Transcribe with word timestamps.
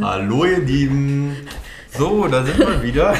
Hallo 0.00 0.44
ihr 0.44 0.60
Lieben. 0.60 1.36
So, 1.96 2.26
da 2.26 2.44
sind 2.44 2.58
wir 2.58 2.82
wieder. 2.82 3.14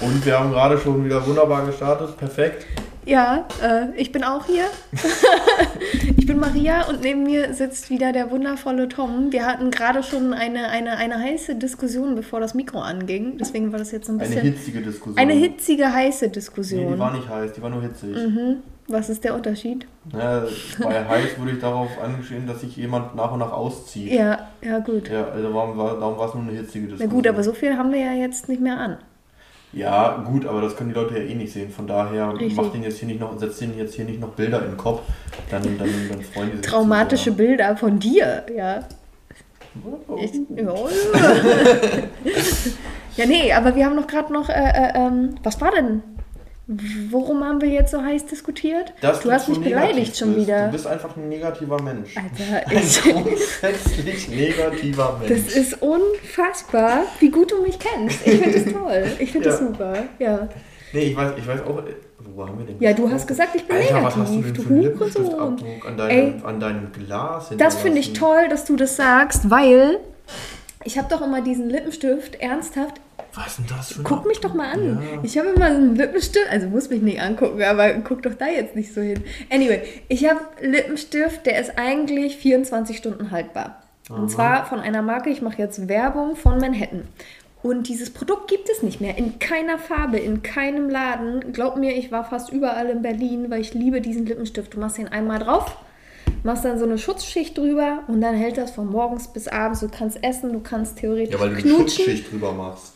Und 0.00 0.24
wir 0.24 0.38
haben 0.38 0.50
gerade 0.50 0.78
schon 0.78 1.04
wieder 1.04 1.26
wunderbar 1.26 1.66
gestartet. 1.66 2.16
Perfekt. 2.16 2.66
Ja, 3.04 3.48
äh, 3.60 3.86
ich 4.00 4.12
bin 4.12 4.22
auch 4.22 4.46
hier. 4.46 4.64
ich 6.16 6.24
bin 6.26 6.38
Maria 6.38 6.88
und 6.88 7.02
neben 7.02 7.24
mir 7.24 7.52
sitzt 7.52 7.90
wieder 7.90 8.12
der 8.12 8.30
wundervolle 8.30 8.88
Tom. 8.88 9.32
Wir 9.32 9.44
hatten 9.44 9.72
gerade 9.72 10.04
schon 10.04 10.32
eine, 10.32 10.68
eine, 10.68 10.96
eine 10.96 11.18
heiße 11.18 11.56
Diskussion, 11.56 12.14
bevor 12.14 12.38
das 12.38 12.54
Mikro 12.54 12.78
anging. 12.80 13.38
Deswegen 13.38 13.72
war 13.72 13.80
das 13.80 13.90
jetzt 13.90 14.06
so 14.06 14.12
ein 14.12 14.18
bisschen. 14.18 14.38
Eine 14.38 14.50
hitzige 14.50 14.82
Diskussion. 14.82 15.18
Eine 15.18 15.32
hitzige, 15.32 15.92
heiße 15.92 16.26
Nee, 16.26 16.30
Diskussion. 16.32 16.92
die 16.92 16.98
war 16.98 17.12
nicht 17.12 17.28
heiß, 17.28 17.52
die 17.54 17.62
war 17.62 17.70
nur 17.70 17.82
hitzig. 17.82 18.14
mhm. 18.14 18.58
Was 18.88 19.08
ist 19.08 19.24
der 19.24 19.34
Unterschied? 19.34 19.86
Ja, 20.12 20.42
bei 20.82 21.08
heiß 21.08 21.38
wurde 21.38 21.52
ich 21.52 21.60
darauf 21.60 21.88
angeschrieben, 22.02 22.46
dass 22.46 22.60
sich 22.60 22.76
jemand 22.76 23.14
nach 23.14 23.32
und 23.32 23.38
nach 23.38 23.52
auszieht. 23.52 24.12
Ja, 24.12 24.48
ja, 24.60 24.80
gut. 24.80 25.08
Ja, 25.08 25.28
also 25.28 25.54
warum 25.54 25.78
war, 25.78 25.98
darum 25.98 26.18
war 26.18 26.28
es 26.28 26.34
nur 26.34 26.42
eine 26.42 26.52
hitzige 26.52 26.86
Na 26.86 26.90
Diskussion. 26.90 27.10
gut, 27.10 27.26
aber 27.26 27.42
so 27.42 27.52
viel 27.52 27.76
haben 27.76 27.92
wir 27.92 28.00
ja 28.00 28.12
jetzt 28.12 28.48
nicht 28.48 28.60
mehr 28.60 28.78
an. 28.78 28.98
Ja, 29.72 30.22
gut, 30.28 30.44
aber 30.44 30.60
das 30.60 30.76
können 30.76 30.90
die 30.90 30.94
Leute 30.94 31.18
ja 31.18 31.24
eh 31.24 31.34
nicht 31.34 31.52
sehen. 31.52 31.70
Von 31.70 31.86
daher 31.86 32.34
Richtig. 32.34 32.56
macht 32.56 32.74
denen 32.74 32.84
jetzt 32.84 32.98
hier 32.98 33.08
nicht 33.08 33.20
noch, 33.20 33.38
setzt 33.38 33.60
denen 33.60 33.78
jetzt 33.78 33.94
hier 33.94 34.04
nicht 34.04 34.20
noch 34.20 34.30
Bilder 34.30 34.58
in 34.62 34.72
den 34.72 34.76
Kopf. 34.76 35.00
Dann, 35.50 35.62
dann, 35.78 35.88
dann 36.10 36.20
freuen 36.20 36.50
die 36.50 36.56
sich. 36.58 36.66
Traumatische 36.66 37.30
zu 37.30 37.36
Bilder 37.36 37.76
von 37.76 37.98
dir, 37.98 38.44
ja. 38.54 38.82
sehr. 38.82 38.84
Ich, 40.18 40.32
ja, 40.54 40.74
ja, 43.16 43.26
nee, 43.26 43.50
aber 43.52 43.74
wir 43.74 43.86
haben 43.86 43.96
doch 43.96 44.06
gerade 44.06 44.30
noch, 44.30 44.50
äh, 44.50 44.52
äh, 44.52 44.92
ähm, 44.94 45.36
was 45.42 45.58
war 45.62 45.70
denn? 45.70 46.02
Worum 47.10 47.44
haben 47.44 47.60
wir 47.60 47.68
jetzt 47.68 47.90
so 47.90 48.00
heiß 48.02 48.26
diskutiert? 48.26 48.92
Dass 49.00 49.20
du 49.20 49.30
hast 49.32 49.48
mich 49.48 49.58
negativ 49.58 49.80
beleidigt 49.88 50.16
schon 50.16 50.34
bist. 50.34 50.46
wieder. 50.46 50.66
Du 50.66 50.72
bist 50.72 50.86
einfach 50.86 51.16
ein 51.16 51.28
negativer 51.28 51.82
Mensch. 51.82 52.14
Alter, 52.16 52.66
Ein 52.70 52.76
ich, 52.78 53.02
grundsätzlich 53.12 54.28
negativer 54.28 55.18
Mensch. 55.20 55.44
das 55.44 55.54
ist 55.56 55.82
unfassbar, 55.82 57.02
wie 57.18 57.30
gut 57.30 57.50
du 57.50 57.62
mich 57.62 57.78
kennst. 57.78 58.24
Ich 58.26 58.40
finde 58.40 58.60
das 58.60 58.72
toll. 58.72 59.04
Ich 59.18 59.32
finde 59.32 59.48
das 59.50 59.60
Ja. 59.60 59.66
super. 59.66 59.94
Ja. 60.18 60.48
Nee, 60.92 61.00
ich 61.00 61.16
weiß, 61.16 61.32
ich 61.36 61.46
weiß 61.46 61.60
auch. 61.62 61.82
Wo 62.34 62.46
haben 62.46 62.56
wir 62.58 62.64
denn 62.66 62.76
ja, 62.80 62.92
du 62.92 63.10
hast 63.10 63.26
gesagt, 63.26 63.54
ich 63.56 63.64
bin 63.66 63.76
Alter, 63.76 64.04
was 64.04 64.16
hast 64.16 64.30
du 64.32 64.36
negativ. 64.36 64.44
denn 64.44 64.54
Du 64.54 64.62
für 64.62 64.68
einen. 64.74 64.82
Lippenstiftabdruck 64.82 65.86
an 65.86 65.98
Ey, 66.08 66.30
deinem, 66.30 66.46
an 66.46 66.60
deinem 66.60 66.92
Glas 66.92 67.50
Das 67.58 67.74
finde 67.76 67.98
ich 67.98 68.12
toll, 68.12 68.48
dass 68.48 68.64
du 68.64 68.76
das 68.76 68.94
sagst, 68.96 69.50
weil 69.50 69.98
ich 70.84 70.98
habe 70.98 71.08
doch 71.08 71.22
immer 71.22 71.40
diesen 71.40 71.70
Lippenstift 71.70 72.36
ernsthaft 72.36 73.00
Was 73.34 73.46
ist 73.46 73.58
denn 73.58 73.66
das 73.68 73.92
für 73.92 74.00
ein 74.00 74.04
Guck 74.04 74.26
mich 74.26 74.40
doch 74.40 74.54
mal 74.54 74.72
an. 74.72 75.02
Ja. 75.02 75.20
Ich 75.22 75.38
habe 75.38 75.48
immer 75.48 75.70
so 75.70 75.76
einen 75.76 75.96
Lippenstift, 75.96 76.48
also 76.50 76.68
muss 76.68 76.90
mich 76.90 77.02
nicht 77.02 77.20
angucken, 77.20 77.62
aber 77.62 77.92
guck 77.94 78.22
doch 78.22 78.34
da 78.34 78.48
jetzt 78.48 78.76
nicht 78.76 78.92
so 78.92 79.00
hin. 79.00 79.22
Anyway, 79.50 79.82
ich 80.08 80.28
habe 80.28 80.40
Lippenstift, 80.60 81.46
der 81.46 81.60
ist 81.60 81.78
eigentlich 81.78 82.36
24 82.36 82.96
Stunden 82.96 83.30
haltbar. 83.30 83.82
Und 84.10 84.30
zwar 84.30 84.66
von 84.66 84.80
einer 84.80 85.00
Marke, 85.00 85.30
ich 85.30 85.42
mache 85.42 85.58
jetzt 85.58 85.88
Werbung 85.88 86.36
von 86.36 86.58
Manhattan. 86.58 87.08
Und 87.62 87.88
dieses 87.88 88.10
Produkt 88.10 88.48
gibt 88.48 88.68
es 88.68 88.82
nicht 88.82 89.00
mehr. 89.00 89.16
In 89.16 89.38
keiner 89.38 89.78
Farbe, 89.78 90.18
in 90.18 90.42
keinem 90.42 90.90
Laden. 90.90 91.52
Glaub 91.52 91.76
mir, 91.76 91.96
ich 91.96 92.10
war 92.10 92.24
fast 92.24 92.50
überall 92.50 92.88
in 92.88 93.02
Berlin, 93.02 93.50
weil 93.50 93.60
ich 93.60 93.72
liebe 93.72 94.00
diesen 94.00 94.26
Lippenstift. 94.26 94.74
Du 94.74 94.80
machst 94.80 94.98
den 94.98 95.08
einmal 95.08 95.38
drauf, 95.38 95.76
machst 96.42 96.64
dann 96.64 96.78
so 96.78 96.84
eine 96.84 96.98
Schutzschicht 96.98 97.56
drüber 97.56 98.00
und 98.08 98.20
dann 98.20 98.34
hält 98.34 98.58
das 98.58 98.72
von 98.72 98.90
morgens 98.90 99.28
bis 99.28 99.48
abends. 99.48 99.80
Du 99.80 99.88
kannst 99.88 100.22
essen, 100.22 100.52
du 100.52 100.60
kannst 100.60 100.96
theoretisch 100.98 101.34
Ja, 101.34 101.40
weil 101.40 101.50
du 101.50 101.54
eine 101.54 101.62
knutschen. 101.62 101.86
Schutzschicht 101.88 102.32
drüber 102.32 102.52
machst. 102.52 102.94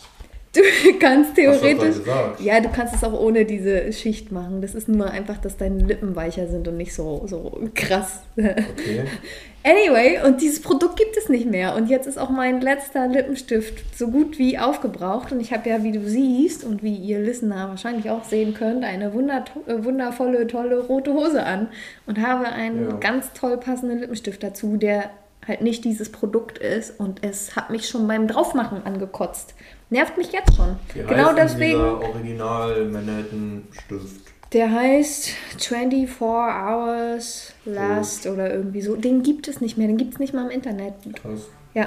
Du 0.53 0.63
kannst 1.01 1.35
theoretisch. 1.35 1.97
Ja, 2.39 2.61
du 2.61 2.69
kannst 2.71 2.95
es 2.95 3.05
auch 3.05 3.13
ohne 3.13 3.45
diese 3.45 3.93
Schicht 3.93 4.33
machen. 4.33 4.63
Das 4.63 4.75
ist 4.75 4.89
nur 4.89 5.11
einfach, 5.11 5.39
dass 5.39 5.57
deine 5.57 5.85
Lippen 5.85 6.17
weicher 6.17 6.49
sind 6.49 6.67
und 6.67 6.77
nicht 6.79 6.95
so, 6.95 7.25
so 7.27 7.61
krass. 7.75 8.21
Okay. 8.37 9.05
Anyway, 9.67 10.21
und 10.25 10.41
dieses 10.41 10.63
Produkt 10.63 10.97
gibt 10.97 11.17
es 11.17 11.29
nicht 11.29 11.45
mehr. 11.51 11.75
Und 11.75 11.89
jetzt 11.89 12.07
ist 12.07 12.19
auch 12.19 12.31
mein 12.31 12.61
letzter 12.61 13.09
Lippenstift 13.09 13.99
so 13.99 14.07
gut 14.09 14.39
wie 14.39 14.59
aufgebraucht. 14.61 15.33
Und 15.33 15.41
ich 15.41 15.53
habe 15.53 15.69
ja, 15.69 15.83
wie 15.83 15.91
du 15.91 16.09
siehst 16.09 16.63
und 16.63 16.85
wie 16.85 16.95
ihr 16.95 17.19
Listener 17.19 17.69
wahrscheinlich 17.69 18.09
auch 18.09 18.23
sehen 18.23 18.55
könnt, 18.55 18.85
eine 18.85 19.07
äh, 19.07 19.85
wundervolle, 19.85 20.47
tolle 20.47 20.79
rote 20.79 21.13
Hose 21.13 21.43
an. 21.45 21.67
Und 22.07 22.25
habe 22.25 22.47
einen 22.47 22.91
Ja. 22.91 22.97
ganz 22.99 23.33
toll 23.33 23.57
passenden 23.59 23.99
Lippenstift 23.99 24.41
dazu, 24.45 24.77
der 24.77 25.11
halt 25.49 25.63
nicht 25.63 25.85
dieses 25.85 26.13
Produkt 26.13 26.59
ist. 26.59 27.01
Und 27.01 27.25
es 27.25 27.57
hat 27.57 27.71
mich 27.71 27.89
schon 27.89 28.07
beim 28.07 28.29
Draufmachen 28.29 28.85
angekotzt. 28.85 29.55
Nervt 29.91 30.17
mich 30.17 30.31
jetzt 30.31 30.55
schon. 30.55 30.77
Wie 30.95 31.03
genau 31.03 31.33
deswegen. 31.33 31.79
Dieser 31.81 32.01
Original 32.03 32.85
Manhattan 32.85 33.65
Stift. 33.73 34.26
Der 34.53 34.71
heißt 34.71 35.31
24 35.59 36.21
Hours 36.21 37.53
Last 37.65 38.27
oder 38.27 38.53
irgendwie 38.53 38.81
so. 38.81 38.97
Den 38.97 39.23
gibt 39.23 39.49
es 39.49 39.61
nicht 39.61 39.77
mehr. 39.77 39.87
Den 39.87 39.97
gibt 39.97 40.15
es 40.15 40.21
nicht 40.21 40.33
mal 40.33 40.45
im 40.45 40.51
Internet. 40.51 40.95
Krass. 41.21 41.49
Ja. 41.75 41.87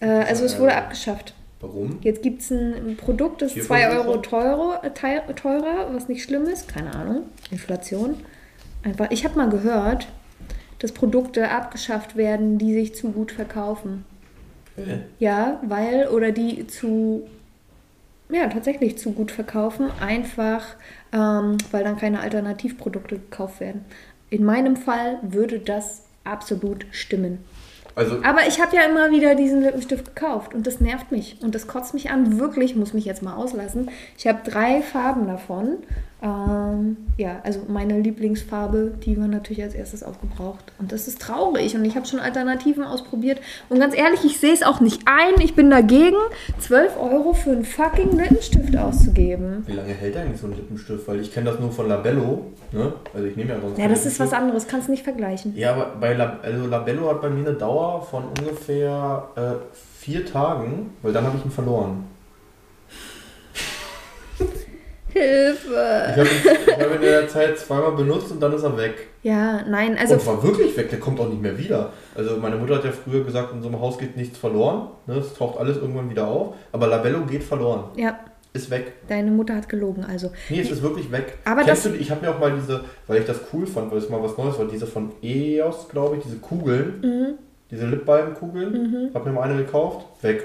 Äh, 0.00 0.24
also 0.24 0.44
es 0.44 0.58
wurde 0.58 0.74
abgeschafft. 0.74 1.34
Warum? 1.60 1.98
Jetzt 2.02 2.22
gibt 2.22 2.42
es 2.42 2.50
ein, 2.50 2.96
Produkt, 2.96 3.42
das 3.42 3.48
ist 3.48 3.54
Vier 3.54 3.64
2 3.64 3.90
Euro? 3.90 4.16
Teurer, 4.18 4.82
äh, 4.84 5.34
teurer, 5.34 5.92
was 5.92 6.08
nicht 6.08 6.22
schlimm 6.22 6.44
ist. 6.44 6.68
Keine 6.68 6.94
Ahnung. 6.94 7.24
Inflation. 7.50 8.16
Einfach. 8.84 9.10
Ich 9.10 9.24
habe 9.24 9.36
mal 9.36 9.48
gehört, 9.48 10.08
dass 10.78 10.92
Produkte 10.92 11.50
abgeschafft 11.50 12.16
werden, 12.16 12.58
die 12.58 12.74
sich 12.74 12.94
zu 12.94 13.10
gut 13.10 13.32
verkaufen. 13.32 14.04
Hä? 14.76 15.00
Ja, 15.18 15.60
weil 15.66 16.06
oder 16.08 16.30
die 16.30 16.66
zu, 16.68 17.26
ja, 18.30 18.46
tatsächlich 18.46 18.96
zu 18.96 19.10
gut 19.10 19.32
verkaufen, 19.32 19.90
einfach 20.00 20.76
ähm, 21.12 21.58
weil 21.70 21.84
dann 21.84 21.96
keine 21.96 22.20
Alternativprodukte 22.20 23.16
gekauft 23.16 23.60
werden. 23.60 23.84
In 24.30 24.44
meinem 24.44 24.76
Fall 24.76 25.18
würde 25.22 25.58
das 25.58 26.04
absolut 26.24 26.86
stimmen. 26.90 27.38
Also, 27.94 28.20
Aber 28.22 28.46
ich 28.46 28.60
habe 28.60 28.76
ja 28.76 28.82
immer 28.82 29.10
wieder 29.10 29.34
diesen 29.34 29.62
Lippenstift 29.62 30.14
gekauft 30.14 30.54
und 30.54 30.66
das 30.68 30.80
nervt 30.80 31.10
mich 31.10 31.38
und 31.42 31.54
das 31.54 31.66
kotzt 31.66 31.94
mich 31.94 32.10
an. 32.10 32.38
Wirklich, 32.38 32.76
muss 32.76 32.92
mich 32.92 33.04
jetzt 33.04 33.22
mal 33.22 33.34
auslassen. 33.34 33.90
Ich 34.16 34.26
habe 34.28 34.48
drei 34.48 34.82
Farben 34.82 35.26
davon. 35.26 35.78
Ähm, 36.20 36.96
ja, 37.16 37.40
also 37.44 37.60
meine 37.68 38.00
Lieblingsfarbe, 38.00 38.92
die 39.04 39.18
war 39.18 39.28
natürlich 39.28 39.62
als 39.62 39.74
erstes 39.74 40.02
aufgebraucht. 40.02 40.64
Und 40.78 40.90
das 40.90 41.06
ist 41.06 41.20
traurig 41.20 41.76
und 41.76 41.84
ich 41.84 41.94
habe 41.94 42.06
schon 42.06 42.18
Alternativen 42.18 42.82
ausprobiert. 42.82 43.40
Und 43.68 43.78
ganz 43.78 43.96
ehrlich, 43.96 44.24
ich 44.24 44.40
sehe 44.40 44.52
es 44.52 44.62
auch 44.62 44.80
nicht 44.80 45.02
ein. 45.06 45.40
Ich 45.40 45.54
bin 45.54 45.70
dagegen, 45.70 46.16
12 46.58 46.96
Euro 47.00 47.34
für 47.34 47.50
einen 47.50 47.64
fucking 47.64 48.16
Lippenstift 48.16 48.76
auszugeben. 48.76 49.64
wie 49.66 49.72
lange 49.72 49.92
hält 49.92 50.16
eigentlich 50.16 50.40
so 50.40 50.48
ein 50.48 50.56
Lippenstift? 50.56 51.06
Weil 51.06 51.20
ich 51.20 51.32
kenne 51.32 51.50
das 51.50 51.60
nur 51.60 51.70
von 51.70 51.88
Labello. 51.88 52.46
Ne? 52.72 52.92
Also 53.14 53.26
ich 53.26 53.36
nehme 53.36 53.50
ja 53.50 53.60
sonst 53.60 53.78
Ja, 53.78 53.88
das 53.88 54.04
ist 54.04 54.18
was 54.18 54.32
anderes, 54.32 54.66
kannst 54.66 54.88
nicht 54.88 55.04
vergleichen. 55.04 55.56
Ja, 55.56 55.74
aber 55.74 55.92
bei 56.00 56.14
Lab 56.14 56.40
also 56.42 56.66
Labello 56.66 57.08
hat 57.10 57.22
bei 57.22 57.30
mir 57.30 57.46
eine 57.46 57.56
Dauer 57.56 58.02
von 58.02 58.24
ungefähr 58.38 59.28
äh, 59.36 59.40
vier 59.98 60.26
Tagen, 60.26 60.90
weil 61.02 61.12
dann 61.12 61.24
habe 61.24 61.36
ich 61.38 61.44
ihn 61.44 61.50
verloren. 61.50 62.04
Hilfe! 65.18 66.04
Ich 66.10 66.16
habe 66.16 66.28
ihn, 66.28 66.80
hab 66.80 66.88
ihn 66.90 66.94
in 66.96 67.00
der 67.02 67.28
Zeit 67.28 67.58
zweimal 67.58 67.92
benutzt 67.92 68.30
und 68.30 68.40
dann 68.40 68.52
ist 68.52 68.62
er 68.62 68.76
weg. 68.76 68.94
Ja, 69.22 69.62
nein, 69.68 69.96
also 69.98 70.14
und 70.14 70.26
war 70.26 70.42
wirklich 70.42 70.76
weg, 70.76 70.90
der 70.90 71.00
kommt 71.00 71.18
auch 71.20 71.28
nicht 71.28 71.42
mehr 71.42 71.56
wieder. 71.58 71.92
Also 72.14 72.36
meine 72.36 72.56
Mutter 72.56 72.76
hat 72.76 72.84
ja 72.84 72.92
früher 72.92 73.24
gesagt, 73.24 73.52
in 73.52 73.62
so 73.62 73.68
einem 73.68 73.80
Haus 73.80 73.98
geht 73.98 74.16
nichts 74.16 74.38
verloren. 74.38 74.88
Ne? 75.06 75.16
Es 75.16 75.34
taucht 75.34 75.58
alles 75.58 75.76
irgendwann 75.76 76.08
wieder 76.10 76.26
auf. 76.28 76.54
Aber 76.72 76.86
Labello 76.86 77.20
geht 77.26 77.42
verloren. 77.42 77.84
ja, 77.96 78.18
Ist 78.52 78.70
weg. 78.70 78.92
deine 79.08 79.30
Mutter 79.30 79.54
hat 79.56 79.68
gelogen, 79.68 80.04
also. 80.04 80.30
Nee, 80.48 80.60
es 80.60 80.70
ist 80.70 80.82
wirklich 80.82 81.10
weg. 81.12 81.34
Aber 81.44 81.62
Kennst 81.64 81.84
das- 81.86 81.92
du, 81.92 81.98
ich 81.98 82.10
habe 82.10 82.24
mir 82.24 82.30
auch 82.32 82.38
mal 82.38 82.52
diese, 82.52 82.80
weil 83.06 83.20
ich 83.20 83.26
das 83.26 83.40
cool 83.52 83.66
fand, 83.66 83.90
weil 83.90 83.98
es 83.98 84.08
mal 84.08 84.22
was 84.22 84.36
Neues 84.38 84.58
war, 84.58 84.66
diese 84.66 84.86
von 84.86 85.12
EOS, 85.22 85.88
glaube 85.88 86.16
ich, 86.16 86.22
diese 86.22 86.36
Kugeln, 86.36 87.00
Mhm. 87.02 87.26
diese 87.70 87.86
Lipbalmkugeln, 87.86 89.10
habe 89.14 89.28
mir 89.28 89.34
mal 89.34 89.42
eine 89.50 89.58
gekauft, 89.64 90.06
weg. 90.22 90.44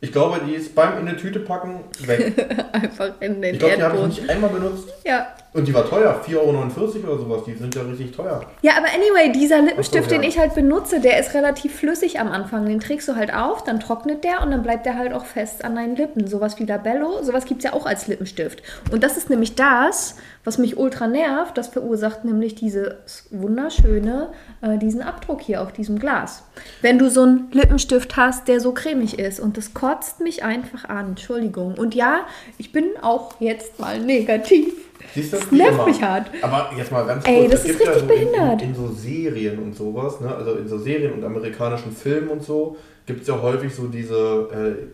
Ich 0.00 0.12
glaube, 0.12 0.40
die 0.46 0.54
ist 0.54 0.74
beim 0.74 0.98
in 0.98 1.08
eine 1.08 1.16
Tüte 1.16 1.40
packen 1.40 1.80
weg. 2.00 2.32
Einfach 2.72 3.20
in 3.20 3.42
den 3.42 3.54
Ich 3.54 3.58
glaube, 3.58 3.76
die 3.76 3.82
habe 3.82 3.98
ich 3.98 4.20
nicht 4.20 4.30
einmal 4.30 4.50
benutzt. 4.50 4.88
Ja. 5.04 5.34
Und 5.54 5.66
die 5.66 5.72
war 5.72 5.88
teuer, 5.88 6.20
4,49 6.26 6.36
Euro 6.36 6.50
oder 6.50 7.18
sowas. 7.18 7.42
Die 7.46 7.54
sind 7.54 7.74
ja 7.74 7.82
richtig 7.82 8.12
teuer. 8.12 8.44
ja, 8.62 8.72
aber 8.76 8.88
anyway, 8.88 9.32
dieser 9.32 9.62
Lippenstift, 9.62 10.10
so, 10.10 10.14
ja. 10.14 10.20
den 10.20 10.28
ich 10.28 10.38
halt 10.38 10.54
benutze, 10.54 11.00
der 11.00 11.18
ist 11.18 11.32
relativ 11.34 11.74
flüssig 11.74 12.20
am 12.20 12.30
Anfang. 12.30 12.66
Den 12.66 12.80
trägst 12.80 13.08
du 13.08 13.16
halt 13.16 13.32
auf, 13.32 13.64
dann 13.64 13.80
trocknet 13.80 14.24
der 14.24 14.42
und 14.42 14.50
dann 14.50 14.62
bleibt 14.62 14.84
der 14.84 14.98
halt 14.98 15.12
auch 15.14 15.24
fest 15.24 15.64
an 15.64 15.74
deinen 15.74 15.96
Lippen. 15.96 16.26
Sowas 16.26 16.58
wie 16.58 16.64
Labello, 16.64 17.22
sowas 17.22 17.46
gibt 17.46 17.60
es 17.60 17.64
ja 17.64 17.72
auch 17.72 17.86
als 17.86 18.06
Lippenstift. 18.08 18.62
Und 18.92 19.02
das 19.02 19.16
ist 19.16 19.30
nämlich 19.30 19.54
das, 19.54 20.16
was 20.44 20.58
mich 20.58 20.76
ultra 20.76 21.06
nervt. 21.06 21.56
Das 21.56 21.68
verursacht 21.68 22.24
nämlich 22.24 22.54
dieses 22.54 23.26
wunderschöne, 23.30 24.28
äh, 24.60 24.76
diesen 24.76 25.00
Abdruck 25.00 25.40
hier 25.40 25.62
auf 25.62 25.72
diesem 25.72 25.98
Glas. 25.98 26.42
Wenn 26.82 26.98
du 26.98 27.08
so 27.08 27.22
einen 27.22 27.50
Lippenstift 27.52 28.16
hast, 28.16 28.48
der 28.48 28.60
so 28.60 28.72
cremig 28.72 29.18
ist 29.18 29.40
und 29.40 29.56
das 29.56 29.72
kotzt 29.72 30.20
mich 30.20 30.44
einfach 30.44 30.88
an. 30.88 31.10
Entschuldigung. 31.10 31.74
Und 31.74 31.94
ja, 31.94 32.26
ich 32.58 32.70
bin 32.70 32.84
auch 33.00 33.40
jetzt 33.40 33.78
mal 33.78 33.98
negativ. 33.98 34.87
Siehst 35.14 35.32
du, 35.32 35.36
Das 35.38 35.50
nervt 35.52 35.86
mich 35.86 36.02
hart. 36.02 36.30
Aber 36.42 36.70
jetzt 36.76 36.92
mal 36.92 37.04
ganz 37.06 37.26
Ey, 37.26 37.40
kurz. 37.40 37.50
das 37.52 37.60
es 37.64 37.70
ist 37.70 37.78
gibt 37.78 37.88
richtig 37.90 38.02
ja 38.02 38.08
so 38.08 38.14
behindert. 38.30 38.62
In, 38.62 38.68
in 38.70 38.74
so 38.74 38.88
Serien 38.88 39.58
und 39.58 39.74
sowas, 39.76 40.20
ne? 40.20 40.34
also 40.34 40.52
in 40.54 40.68
so 40.68 40.78
Serien 40.78 41.12
und 41.12 41.24
amerikanischen 41.24 41.92
Filmen 41.92 42.28
und 42.28 42.42
so, 42.42 42.76
gibt 43.06 43.22
es 43.22 43.28
ja 43.28 43.40
häufig 43.40 43.74
so 43.74 43.86
diese, 43.86 44.16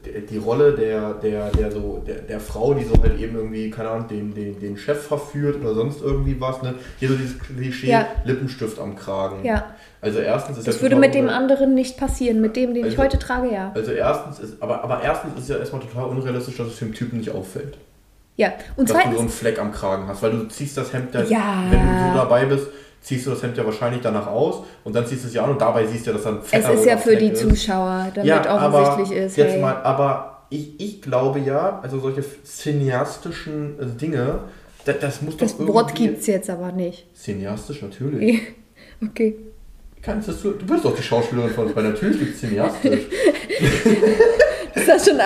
äh, 0.06 0.20
die- 0.30 0.36
Rolle 0.38 0.72
der, 0.72 1.14
der, 1.14 1.50
der, 1.50 1.72
so, 1.72 2.00
der, 2.06 2.16
der 2.20 2.38
Frau, 2.38 2.72
die 2.74 2.84
so 2.84 2.94
halt 3.02 3.18
eben 3.18 3.34
irgendwie, 3.36 3.70
keine 3.70 3.88
Ahnung, 3.90 4.06
den, 4.06 4.32
den, 4.32 4.60
den 4.60 4.76
Chef 4.76 5.02
verführt 5.04 5.56
oder 5.60 5.74
sonst 5.74 6.00
irgendwie 6.00 6.40
was. 6.40 6.62
Ne? 6.62 6.74
Hier 7.00 7.08
so 7.08 7.16
dieses 7.16 7.36
Klischee 7.40 7.90
Ja. 7.90 8.06
Lippenstift 8.24 8.78
am 8.78 8.94
Kragen. 8.94 9.44
Ja. 9.44 9.74
Also 10.00 10.20
erstens 10.20 10.58
ist 10.58 10.68
Das 10.68 10.80
würde 10.80 10.94
mit 10.96 11.14
dem 11.14 11.28
anderen 11.28 11.74
nicht 11.74 11.96
passieren, 11.96 12.40
mit 12.40 12.54
dem, 12.54 12.72
den 12.74 12.84
ich 12.84 12.92
Also- 12.92 13.02
heute 13.02 13.18
trage, 13.18 13.52
ja. 13.52 13.72
Also 13.74 13.90
erstens 13.90 14.38
ist, 14.38 14.62
aber, 14.62 14.84
aber 14.84 15.02
erstens 15.02 15.32
ist 15.40 15.48
ja 15.48 15.56
erstmal 15.56 15.80
total 15.82 16.04
unrealistisch, 16.04 16.56
dass 16.56 16.68
es 16.68 16.78
dem 16.78 16.94
Typen 16.94 17.18
nicht 17.18 17.30
auffällt. 17.30 17.76
Ja. 18.36 18.52
Und 18.76 18.88
dass 18.90 18.96
du 18.96 19.02
so 19.02 19.08
einen 19.08 19.14
zweitens, 19.16 19.34
Fleck 19.34 19.58
am 19.60 19.72
Kragen 19.72 20.08
hast, 20.08 20.22
weil 20.22 20.32
du 20.32 20.48
ziehst 20.48 20.76
das 20.76 20.92
Hemd, 20.92 21.14
ja, 21.14 21.22
Ja. 21.22 21.64
wenn 21.70 21.80
du 21.80 22.08
so 22.12 22.18
dabei 22.18 22.44
bist, 22.46 22.66
ziehst 23.00 23.26
du 23.26 23.30
das 23.30 23.42
Hemd 23.42 23.56
ja 23.56 23.64
wahrscheinlich 23.64 24.00
danach 24.02 24.26
aus 24.26 24.64
und 24.82 24.94
dann 24.96 25.06
ziehst 25.06 25.24
du 25.24 25.28
es 25.28 25.34
ja 25.34 25.44
an 25.44 25.50
und 25.50 25.60
dabei 25.60 25.86
siehst 25.86 26.06
du, 26.06 26.12
dass 26.12 26.22
dann 26.24 26.36
ein 26.38 26.40
es 26.42 26.48
fetter 26.48 26.72
ist 26.72 26.84
ja 26.86 26.96
für 26.96 27.10
Fleck 27.10 27.18
die 27.20 27.26
ist. 27.28 27.42
Zuschauer, 27.42 28.08
damit 28.14 28.26
ja, 28.28 28.66
offensichtlich 28.66 29.18
ist, 29.18 29.36
Jetzt 29.36 29.52
hey, 29.52 29.60
mal, 29.60 29.76
aber 29.82 30.46
ich, 30.50 30.80
ich 30.80 31.02
glaube 31.02 31.38
ja, 31.40 31.80
also 31.82 32.00
solche 32.00 32.24
cineastischen 32.44 33.78
äh, 33.78 33.86
Dinge, 34.00 34.40
das, 34.84 34.98
das 35.00 35.22
muss 35.22 35.36
das 35.36 35.56
doch 35.56 35.66
Wort 35.68 35.90
irgendwie... 35.90 36.06
gibt 36.08 36.20
es 36.20 36.26
jetzt 36.26 36.50
aber 36.50 36.72
nicht. 36.72 37.06
Cineastisch, 37.14 37.82
natürlich. 37.82 38.40
Okay. 39.02 39.36
Kannst 40.00 40.28
du, 40.28 40.52
du 40.52 40.64
bist 40.66 40.84
doch 40.84 40.94
die 40.94 41.02
Schauspielerin 41.02 41.50
von 41.50 41.66
uns, 41.66 41.76
weil 41.76 41.84
natürlich 41.84 42.18
gibt 42.18 42.34
es 42.34 42.40
cineastisch. 42.40 43.00
Das 44.74 44.86
sah 44.86 44.98
schon 45.12 45.20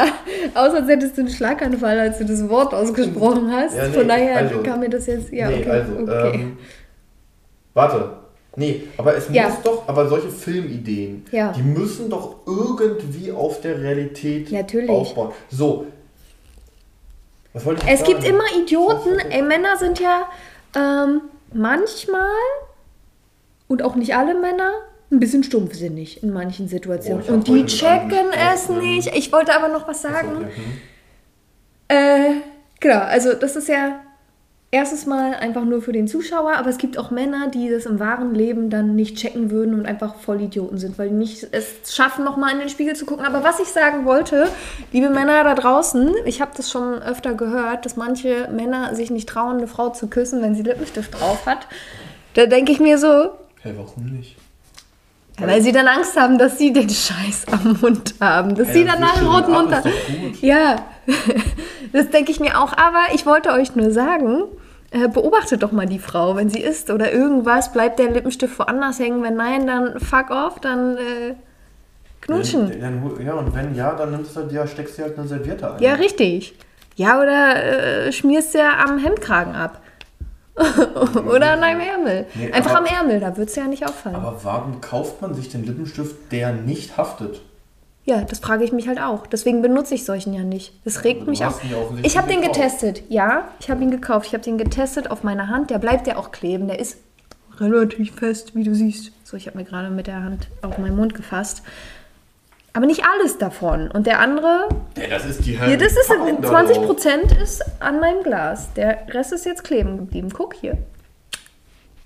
aus, 0.54 0.74
als 0.74 0.88
hättest 0.88 1.16
du 1.16 1.22
einen 1.22 1.30
Schlaganfall, 1.30 1.98
als 1.98 2.18
du 2.18 2.24
das 2.26 2.48
Wort 2.48 2.74
ausgesprochen 2.74 3.50
hast. 3.50 3.76
Ja, 3.76 3.88
nee, 3.88 3.94
Von 3.94 4.08
daher 4.08 4.36
also- 4.36 4.62
kam 4.62 4.80
mir 4.80 4.90
das 4.90 5.06
jetzt. 5.06 5.32
Ja, 5.32 5.48
nee, 5.48 5.60
okay. 5.60 5.70
also, 5.70 5.92
okay. 5.98 6.30
ähm, 6.34 6.58
warte. 7.74 8.10
Nee, 8.56 8.82
aber 8.96 9.16
es 9.16 9.28
Ja. 9.30 9.44
muss 9.48 9.62
doch, 9.62 9.88
aber 9.88 10.08
solche 10.08 10.28
Filmideen, 10.30 11.24
Ja. 11.30 11.52
die 11.52 11.62
müssen 11.62 12.10
doch 12.10 12.36
irgendwie 12.44 13.30
auf 13.30 13.60
der 13.60 13.80
Realität 13.80 14.50
Natürlich. 14.50 14.90
aufbauen. 14.90 15.32
So. 15.48 15.86
Was 17.52 17.64
wollte 17.64 17.84
ich 17.86 17.92
es 17.92 18.00
sagen? 18.00 18.12
gibt 18.12 18.24
immer 18.26 18.44
Idioten. 18.60 19.18
Ey, 19.30 19.42
Männer 19.42 19.76
sind 19.78 20.00
ja 20.00 20.28
ähm, 20.76 21.22
manchmal 21.52 22.28
und 23.68 23.82
auch 23.82 23.94
nicht 23.94 24.14
alle 24.16 24.34
Männer 24.34 24.72
ein 25.10 25.20
bisschen 25.20 25.42
stumpfsinnig 25.42 26.22
in 26.22 26.32
manchen 26.32 26.68
Situationen. 26.68 27.26
Hab 27.26 27.30
und 27.30 27.48
die 27.48 27.64
checken 27.66 28.26
es 28.32 28.66
gesprochen. 28.66 28.80
nicht. 28.80 29.16
Ich 29.16 29.32
wollte 29.32 29.54
aber 29.54 29.68
noch 29.68 29.88
was 29.88 30.02
sagen. 30.02 30.42
ja, 30.42 30.46
hm. 30.46 30.78
Äh, 31.90 32.40
genau, 32.80 33.00
also 33.00 33.32
das 33.32 33.56
ist 33.56 33.68
ja 33.68 34.00
erstes 34.70 35.06
Mal 35.06 35.34
einfach 35.34 35.64
nur 35.64 35.80
für 35.80 35.92
den 35.92 36.08
Zuschauer, 36.08 36.52
aber 36.56 36.68
es 36.68 36.76
gibt 36.76 36.98
auch 36.98 37.10
Männer, 37.10 37.48
die 37.48 37.70
das 37.70 37.86
im 37.86 37.98
wahren 37.98 38.34
Leben 38.34 38.68
dann 38.68 38.94
nicht 38.94 39.16
checken 39.16 39.50
würden 39.50 39.72
und 39.72 39.86
einfach 39.86 40.16
Vollidioten 40.16 40.76
sind, 40.76 40.98
weil 40.98 41.08
die 41.08 41.14
nicht 41.14 41.48
es 41.52 41.94
schaffen, 41.94 42.24
nochmal 42.24 42.52
in 42.52 42.58
den 42.58 42.68
Spiegel 42.68 42.94
zu 42.94 43.06
gucken. 43.06 43.24
Aber 43.24 43.42
was 43.42 43.60
ich 43.60 43.68
sagen 43.68 44.04
wollte, 44.04 44.48
liebe 44.92 45.08
Männer 45.08 45.42
da 45.42 45.54
draußen, 45.54 46.14
ich 46.26 46.42
habe 46.42 46.50
das 46.54 46.70
schon 46.70 47.00
öfter 47.00 47.32
gehört, 47.32 47.86
dass 47.86 47.96
manche 47.96 48.48
Männer 48.52 48.94
sich 48.94 49.10
nicht 49.10 49.28
trauen, 49.28 49.56
eine 49.56 49.68
Frau 49.68 49.88
zu 49.88 50.08
küssen, 50.08 50.42
wenn 50.42 50.54
sie 50.54 50.62
Lippenstift 50.62 51.18
drauf 51.18 51.46
hat. 51.46 51.66
Da 52.34 52.44
denke 52.44 52.70
ich 52.70 52.78
mir 52.78 52.98
so, 52.98 53.30
Hä, 53.62 53.72
warum 53.74 54.04
nicht? 54.04 54.36
Weil 55.40 55.62
sie 55.62 55.72
dann 55.72 55.86
Angst 55.86 56.18
haben, 56.18 56.38
dass 56.38 56.58
sie 56.58 56.72
den 56.72 56.88
Scheiß 56.88 57.46
am 57.50 57.78
Mund 57.80 58.14
haben, 58.20 58.54
dass 58.54 58.72
sie 58.72 58.82
Ja, 58.82 58.92
dann 58.92 59.02
einen 59.02 59.14
wischen 59.14 59.26
roten 59.26 59.52
Mund 59.52 59.74
haben. 59.74 59.90
Ja, 60.40 60.76
das 61.92 62.10
denke 62.10 62.30
ich 62.30 62.40
mir 62.40 62.60
auch. 62.60 62.72
Aber 62.76 63.14
ich 63.14 63.26
wollte 63.26 63.50
euch 63.50 63.74
nur 63.76 63.90
sagen, 63.90 64.44
äh, 64.90 65.08
beobachtet 65.08 65.62
doch 65.62 65.72
mal 65.72 65.86
die 65.86 65.98
Frau, 65.98 66.36
wenn 66.36 66.48
sie 66.48 66.60
isst 66.60 66.90
oder 66.90 67.12
irgendwas, 67.12 67.72
bleibt 67.72 67.98
der 67.98 68.10
Lippenstift 68.10 68.58
woanders 68.58 68.98
hängen. 68.98 69.22
Wenn 69.22 69.36
nein, 69.36 69.66
dann 69.66 70.00
fuck 70.00 70.30
off, 70.30 70.60
dann 70.60 70.96
äh, 70.96 71.34
knutschen. 72.20 72.70
Dann, 72.80 73.02
dann, 73.02 73.26
ja, 73.26 73.34
und 73.34 73.54
wenn 73.54 73.74
ja, 73.74 73.94
dann 73.94 74.10
nimmst 74.12 74.36
du, 74.36 74.48
ja, 74.50 74.66
steckst 74.66 74.98
du 74.98 75.02
halt 75.02 75.18
eine 75.18 75.28
Serviette 75.28 75.74
ein. 75.74 75.82
Ja, 75.82 75.94
richtig. 75.94 76.54
Ja, 76.96 77.20
oder 77.20 78.06
äh, 78.06 78.12
schmierst 78.12 78.54
du 78.54 78.58
ja 78.58 78.78
am 78.84 78.98
Hemdkragen 78.98 79.54
ab. 79.54 79.80
oder 81.26 81.52
an 81.52 81.60
deinem 81.60 81.80
Ärmel. 81.80 82.26
Nee, 82.34 82.52
Einfach 82.52 82.70
aber- 82.72 82.80
am 82.80 82.86
Ärmel, 82.86 83.20
da 83.20 83.36
wird 83.36 83.48
es 83.48 83.56
ja 83.56 83.66
nicht 83.66 83.86
auffallen. 83.86 84.16
Aber 84.16 84.38
warum 84.42 84.80
kauft 84.80 85.22
man 85.22 85.34
sich 85.34 85.48
den 85.48 85.64
Lippenstift, 85.64 86.16
der 86.32 86.52
nicht 86.52 86.96
haftet? 86.96 87.40
Ja, 88.04 88.22
das 88.22 88.38
frage 88.38 88.64
ich 88.64 88.72
mich 88.72 88.88
halt 88.88 89.00
auch. 89.00 89.26
Deswegen 89.26 89.60
benutze 89.60 89.94
ich 89.94 90.04
solchen 90.06 90.32
ja 90.32 90.42
nicht. 90.42 90.72
Das 90.84 91.04
regt 91.04 91.26
du 91.26 91.30
mich 91.30 91.44
auf. 91.44 91.60
Ich 92.02 92.16
habe 92.16 92.26
den 92.28 92.40
getestet. 92.40 93.02
Ja, 93.10 93.48
ich 93.60 93.70
habe 93.70 93.82
ihn 93.82 93.90
gekauft. 93.90 94.26
Ich 94.28 94.32
habe 94.32 94.42
den 94.42 94.56
getestet 94.56 95.10
auf 95.10 95.24
meiner 95.24 95.48
Hand. 95.48 95.68
Der 95.68 95.78
bleibt 95.78 96.06
ja 96.06 96.16
auch 96.16 96.32
kleben. 96.32 96.68
Der 96.68 96.78
ist 96.78 96.96
relativ 97.60 98.14
fest, 98.14 98.54
wie 98.54 98.64
du 98.64 98.74
siehst. 98.74 99.12
So, 99.24 99.36
ich 99.36 99.46
habe 99.46 99.58
mir 99.58 99.64
gerade 99.64 99.90
mit 99.90 100.06
der 100.06 100.22
Hand 100.22 100.48
auf 100.62 100.78
meinen 100.78 100.96
Mund 100.96 101.14
gefasst. 101.14 101.62
Aber 102.78 102.86
nicht 102.86 103.02
alles 103.04 103.38
davon. 103.38 103.90
Und 103.90 104.06
der 104.06 104.20
andere, 104.20 104.68
Ja, 104.96 105.08
das 105.08 105.24
ist 105.26 105.44
die 105.44 105.58
hier, 105.58 105.76
das 105.76 105.94
ist 105.94 106.06
Packung 106.06 106.40
da 106.40 106.48
20 106.48 106.76
drauf. 106.76 106.86
Prozent 106.86 107.32
ist 107.42 107.60
an 107.80 107.98
meinem 107.98 108.22
Glas. 108.22 108.72
Der 108.74 108.98
Rest 109.08 109.32
ist 109.32 109.46
jetzt 109.46 109.64
kleben 109.64 109.96
geblieben. 109.96 110.28
Guck 110.32 110.54
hier. 110.54 110.78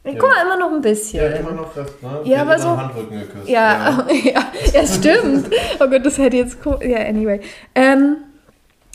Ich 0.02 0.14
Ja. 0.14 0.18
guck 0.18 0.30
mal 0.30 0.40
immer 0.46 0.56
noch 0.56 0.72
ein 0.72 0.80
bisschen. 0.80 1.22
Ja, 1.22 1.28
immer 1.36 1.50
noch 1.52 1.70
fest, 1.74 2.02
ne? 2.02 2.20
Ja, 2.24 2.40
aber 2.40 2.58
so- 2.58 2.74
Handrücken 2.74 3.20
geküsst. 3.20 3.48
Ja, 3.50 4.06
ja, 4.24 4.44
ja, 4.72 4.86
stimmt. 4.86 5.50
Oh 5.78 5.88
Gott, 5.88 6.06
das 6.06 6.16
hätte 6.16 6.38
jetzt. 6.38 6.56
Ja, 6.80 7.00
anyway. 7.06 7.42
Ähm, 7.74 8.16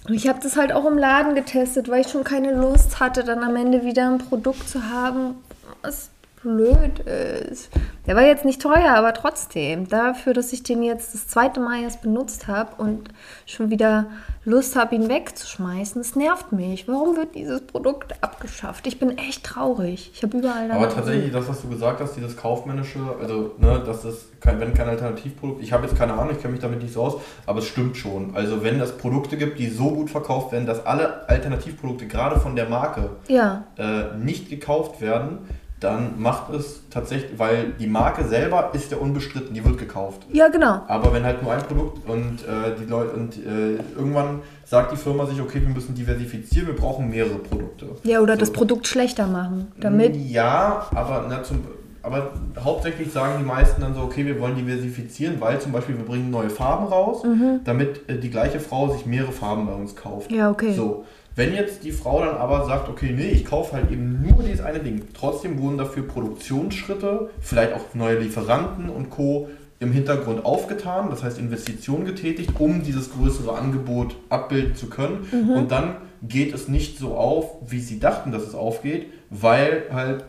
ich 0.09 0.27
habe 0.27 0.39
das 0.41 0.57
halt 0.57 0.71
auch 0.73 0.85
im 0.85 0.97
Laden 0.97 1.35
getestet, 1.35 1.89
weil 1.89 2.01
ich 2.01 2.07
schon 2.07 2.23
keine 2.23 2.53
Lust 2.53 2.99
hatte, 2.99 3.23
dann 3.23 3.43
am 3.43 3.55
Ende 3.55 3.83
wieder 3.83 4.09
ein 4.09 4.17
Produkt 4.17 4.67
zu 4.67 4.89
haben, 4.89 5.35
was 5.83 6.09
blöd 6.41 6.99
ist. 6.99 7.69
Der 8.05 8.15
war 8.15 8.23
jetzt 8.23 8.45
nicht 8.45 8.61
teuer, 8.61 8.91
aber 8.95 9.13
trotzdem. 9.13 9.87
Dafür, 9.87 10.33
dass 10.33 10.53
ich 10.53 10.63
den 10.63 10.83
jetzt 10.83 11.13
das 11.13 11.27
zweite 11.27 11.59
Mal 11.59 11.81
erst 11.81 12.01
benutzt 12.01 12.47
habe 12.47 12.81
und 12.81 13.09
schon 13.45 13.69
wieder 13.69 14.05
Lust 14.45 14.77
habe, 14.77 14.95
ihn 14.95 15.09
wegzuschmeißen, 15.09 16.01
das 16.01 16.15
nervt 16.15 16.53
mich. 16.53 16.87
Warum 16.87 17.17
wird 17.17 17.35
dieses 17.35 17.61
Produkt 17.61 18.15
abgeschafft? 18.21 18.87
Ich 18.87 18.97
bin 18.97 19.17
echt 19.17 19.43
traurig. 19.43 20.11
Ich 20.13 20.23
habe 20.23 20.37
überall 20.37 20.71
Aber 20.71 20.87
tatsächlich, 20.87 21.33
das, 21.33 21.49
was 21.49 21.61
du 21.61 21.67
gesagt 21.67 21.99
hast, 21.99 22.15
dieses 22.15 22.37
kaufmännische, 22.37 22.99
also, 23.19 23.55
ne, 23.57 23.83
das 23.85 24.05
ist 24.05 24.39
kein, 24.39 24.59
wenn 24.61 24.73
kein 24.73 24.87
Alternativprodukt, 24.87 25.61
ich 25.61 25.73
habe 25.73 25.85
jetzt 25.85 25.97
keine 25.97 26.13
Ahnung, 26.13 26.31
ich 26.31 26.41
kenne 26.41 26.53
mich 26.53 26.61
damit 26.61 26.81
nicht 26.81 26.93
so 26.93 27.01
aus, 27.03 27.15
aber 27.45 27.59
es 27.59 27.65
stimmt 27.65 27.97
schon. 27.97 28.35
Also, 28.35 28.63
wenn 28.63 28.79
es 28.79 28.93
Produkte 28.93 29.35
gibt, 29.35 29.59
die 29.59 29.67
so 29.69 29.89
gut 29.91 30.09
verkauft 30.09 30.53
werden, 30.53 30.65
dass 30.65 30.85
alle 30.85 31.27
Alternativprodukte, 31.27 32.07
gerade 32.07 32.39
von 32.39 32.55
der 32.55 32.69
Marke, 32.69 33.09
Ja, 33.27 33.65
äh, 33.77 34.15
nicht 34.17 34.49
gekauft 34.49 35.01
werden, 35.01 35.39
dann 35.79 36.19
macht 36.19 36.51
es 36.53 36.81
tatsächlich, 36.89 37.37
weil 37.37 37.73
die 37.79 37.85
Marke 37.87 38.23
selber 38.25 38.71
ist 38.73 38.91
ja 38.91 38.97
unbestritten, 38.97 39.53
die 39.53 39.63
wird 39.63 39.77
gekauft. 39.77 40.25
ja, 40.33 40.47
genau. 40.47 40.81
Aber 40.87 41.13
wenn 41.13 41.23
halt 41.23 41.43
nur 41.43 41.51
ein 41.53 41.61
Produkt 41.61 42.07
und 42.09 42.41
äh, 42.43 42.75
die 42.79 42.85
Leute 42.89 43.11
und 43.15 43.37
äh, 43.37 43.75
irgendwann 43.95 44.41
sagt 44.65 44.91
die 44.91 44.97
Firma 44.97 45.25
sich, 45.27 45.39
okay, 45.39 45.61
wir 45.61 45.69
müssen 45.69 45.93
diversifizieren, 45.93 46.67
wir 46.67 46.75
brauchen 46.75 47.09
mehrere 47.09 47.37
Produkte. 47.37 47.87
Ja, 48.03 48.21
oder 48.21 48.33
So. 48.33 48.39
das 48.39 48.51
Produkt 48.51 48.87
schlechter 48.87 49.27
machen, 49.27 49.67
damit 49.79 50.15
Ja, 50.15 50.87
aber, 50.95 51.25
na, 51.29 51.43
zum, 51.43 51.59
aber 52.01 52.31
hauptsächlich 52.59 53.11
sagen 53.11 53.35
die 53.39 53.45
meisten 53.45 53.79
dann 53.81 53.93
so, 53.93 54.01
okay, 54.01 54.25
wir 54.25 54.39
wollen 54.39 54.55
diversifizieren, 54.55 55.39
weil 55.39 55.59
zum 55.61 55.71
Beispiel 55.73 55.95
wir 55.97 56.05
bringen 56.05 56.31
neue 56.31 56.49
Farben 56.49 56.87
raus, 56.87 57.21
damit 57.65 58.09
äh, 58.09 58.17
die 58.17 58.29
gleiche 58.31 58.59
Frau 58.59 58.89
sich 58.89 59.05
mehrere 59.05 59.31
Farben 59.31 59.67
bei 59.67 59.73
uns 59.73 59.95
kauft. 59.95 60.31
Mhm. 60.31 60.37
Ja, 60.37 60.49
okay. 60.49 60.73
So. 60.73 61.05
Wenn 61.37 61.53
jetzt 61.53 61.83
die 61.83 61.91
Frau 61.91 62.25
dann 62.25 62.35
aber 62.35 62.65
sagt, 62.65 62.89
okay, 62.89 63.13
nee, 63.15 63.29
ich 63.29 63.45
kaufe 63.45 63.73
halt 63.73 63.91
eben 63.91 64.23
nur 64.27 64.41
dieses 64.41 64.59
eine 64.59 64.79
Ding, 64.79 65.03
trotzdem 65.13 65.61
wurden 65.61 65.77
dafür 65.77 66.01
Produktionsschritte, 66.01 67.29
vielleicht 67.39 67.73
auch 67.73 67.93
neue 67.93 68.17
Lieferanten 68.17 68.89
und 68.89 69.11
Co. 69.11 69.47
im 69.79 69.91
Hintergrund 69.91 70.43
aufgetan, 70.43 71.11
das 71.11 71.21
heißt 71.21 71.37
Investitionen 71.37 72.05
getätigt, 72.05 72.53
um 72.57 72.81
dieses 72.81 73.11
größere 73.13 73.55
Angebot 73.55 74.15
abbilden 74.29 74.75
zu 74.75 74.89
können. 74.89 75.27
Mhm. 75.31 75.49
Und 75.51 75.71
dann 75.71 75.97
geht 76.23 76.55
es 76.55 76.69
nicht 76.69 76.97
so 76.97 77.15
auf, 77.15 77.45
wie 77.67 77.81
sie 77.81 77.99
dachten, 77.99 78.31
dass 78.31 78.41
es 78.41 78.55
aufgeht, 78.55 79.05
weil 79.29 79.83
halt 79.93 80.23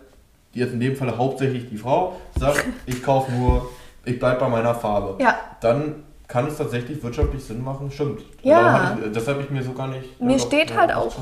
jetzt 0.53 0.75
in 0.75 0.81
dem 0.81 0.95
Fall 0.95 1.17
hauptsächlich 1.17 1.71
die 1.71 1.79
Frau 1.79 2.21
sagt, 2.39 2.67
ich 2.85 3.03
kaufe 3.03 3.33
nur, 3.33 3.71
ich 4.05 4.19
bleibe 4.19 4.41
bei 4.41 4.49
meiner 4.51 4.75
Farbe. 4.75 5.23
Ja. 5.25 5.39
Dann 5.63 6.05
kann 6.29 6.47
es 6.47 6.59
tatsächlich 6.59 7.03
wirtschaftlich 7.03 7.43
Sinn 7.43 7.65
machen, 7.65 7.91
stimmt. 7.91 8.21
Ja. 8.43 8.91
Hatte 8.91 9.07
ich, 9.07 9.13
das 9.13 9.27
habe 9.27 9.41
ich 9.41 9.49
mir 9.51 9.63
so 9.63 9.73
gar 9.73 9.89
nicht. 9.89 10.21
Mir 10.21 10.37
doch, 10.37 10.47
steht 10.47 10.77
halt 10.77 10.93
auch, 10.95 11.17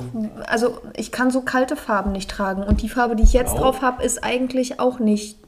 also 0.49 0.79
ich 0.97 1.13
kann 1.13 1.31
so 1.31 1.43
kalte 1.43 1.77
Farben 1.77 2.11
nicht 2.11 2.29
tragen 2.29 2.65
und 2.65 2.83
die 2.83 2.89
Farbe, 2.89 3.15
die 3.15 3.23
ich 3.23 3.33
jetzt 3.33 3.53
Genau. 3.53 3.63
drauf 3.63 3.83
habe, 3.83 4.03
ist 4.03 4.25
eigentlich 4.25 4.81
auch 4.81 4.99
nicht 4.99 5.39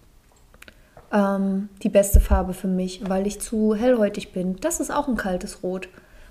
ähm, 1.13 1.69
die 1.83 1.89
beste 1.89 2.21
Farbe 2.21 2.55
für 2.55 2.69
mich, 2.69 3.03
weil 3.09 3.27
ich 3.27 3.41
zu 3.41 3.75
hellhäutig 3.75 4.33
bin. 4.33 4.57
Das 4.61 4.79
ist 4.79 4.93
auch 4.93 5.09
ein 5.09 5.17
kaltes 5.17 5.63
Rot. 5.65 5.89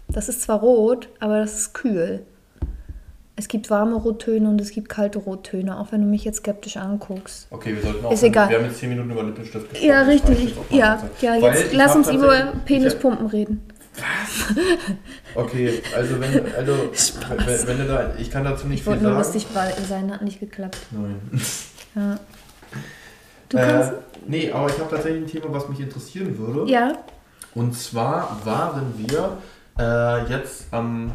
Das 0.07 0.29
ist 0.29 0.41
zwar 0.41 0.60
rot, 0.62 1.10
aber 1.19 1.39
das 1.39 1.57
ist 1.57 1.74
kühl. 1.74 2.25
Es 3.39 3.48
gibt 3.48 3.70
warme 3.70 3.96
Rottöne 3.96 4.50
und 4.50 4.60
es 4.60 4.72
gibt 4.72 4.89
kalte 4.89 5.20
Rottöne, 5.20 5.79
auch 5.79 5.91
wenn 5.91 6.01
du 6.01 6.08
mich 6.08 6.24
jetzt 6.24 6.38
skeptisch 6.38 6.75
anguckst. 6.75 7.46
Okay, 7.51 7.75
wir 7.75 7.84
sollten 7.84 8.03
auch. 8.03 8.12
Ist 8.12 8.24
egal. 8.24 8.50
Wir 8.50 8.58
haben 8.58 8.65
jetzt 8.65 8.79
10 8.79 8.89
Minuten 8.89 9.12
über 9.12 9.24
Lippenstift 9.24 9.70
gesprochen. 9.70 9.88
Ja, 9.88 10.01
richtig. 10.01 10.56
Ja, 10.72 11.03
ja 11.22 11.36
jetzt 11.36 11.72
lass 11.72 11.96
uns 11.96 12.10
über 12.10 12.53
Penispumpen 12.65 13.27
reden. 13.27 13.62
Was? 13.94 14.56
Okay, 15.36 15.82
also 15.96 16.20
wenn, 16.20 16.53
also, 16.56 16.74
wenn, 17.29 17.67
wenn, 17.67 17.77
du 17.77 17.88
da, 17.88 18.13
ich 18.17 18.32
kann 18.32 18.44
dazu 18.44 18.65
nicht 18.67 18.79
ich 18.79 18.84
viel 18.84 18.94
sagen. 18.94 19.00
Ich 19.00 19.03
wollte 19.03 19.03
nur 19.03 19.13
lustig 19.13 19.48
sein, 19.88 20.12
hat 20.12 20.22
nicht 20.24 20.39
geklappt. 20.39 20.79
Nein. 20.91 21.22
Ja. 21.96 22.20
Du 23.50 23.58
kannst... 23.58 23.91
Äh, 23.91 23.96
nee, 24.27 24.51
aber 24.51 24.67
ich 24.67 24.79
habe 24.79 24.89
tatsächlich 24.89 25.24
ein 25.24 25.27
Thema, 25.27 25.53
was 25.53 25.70
mich 25.70 25.79
interessieren 25.79 26.38
würde. 26.38 26.72
Ja. 26.72 26.98
Und 27.53 27.75
zwar 27.75 28.39
waren 28.44 28.94
wir 28.98 29.38
äh, 29.79 30.32
jetzt 30.32 30.65
am... 30.72 31.12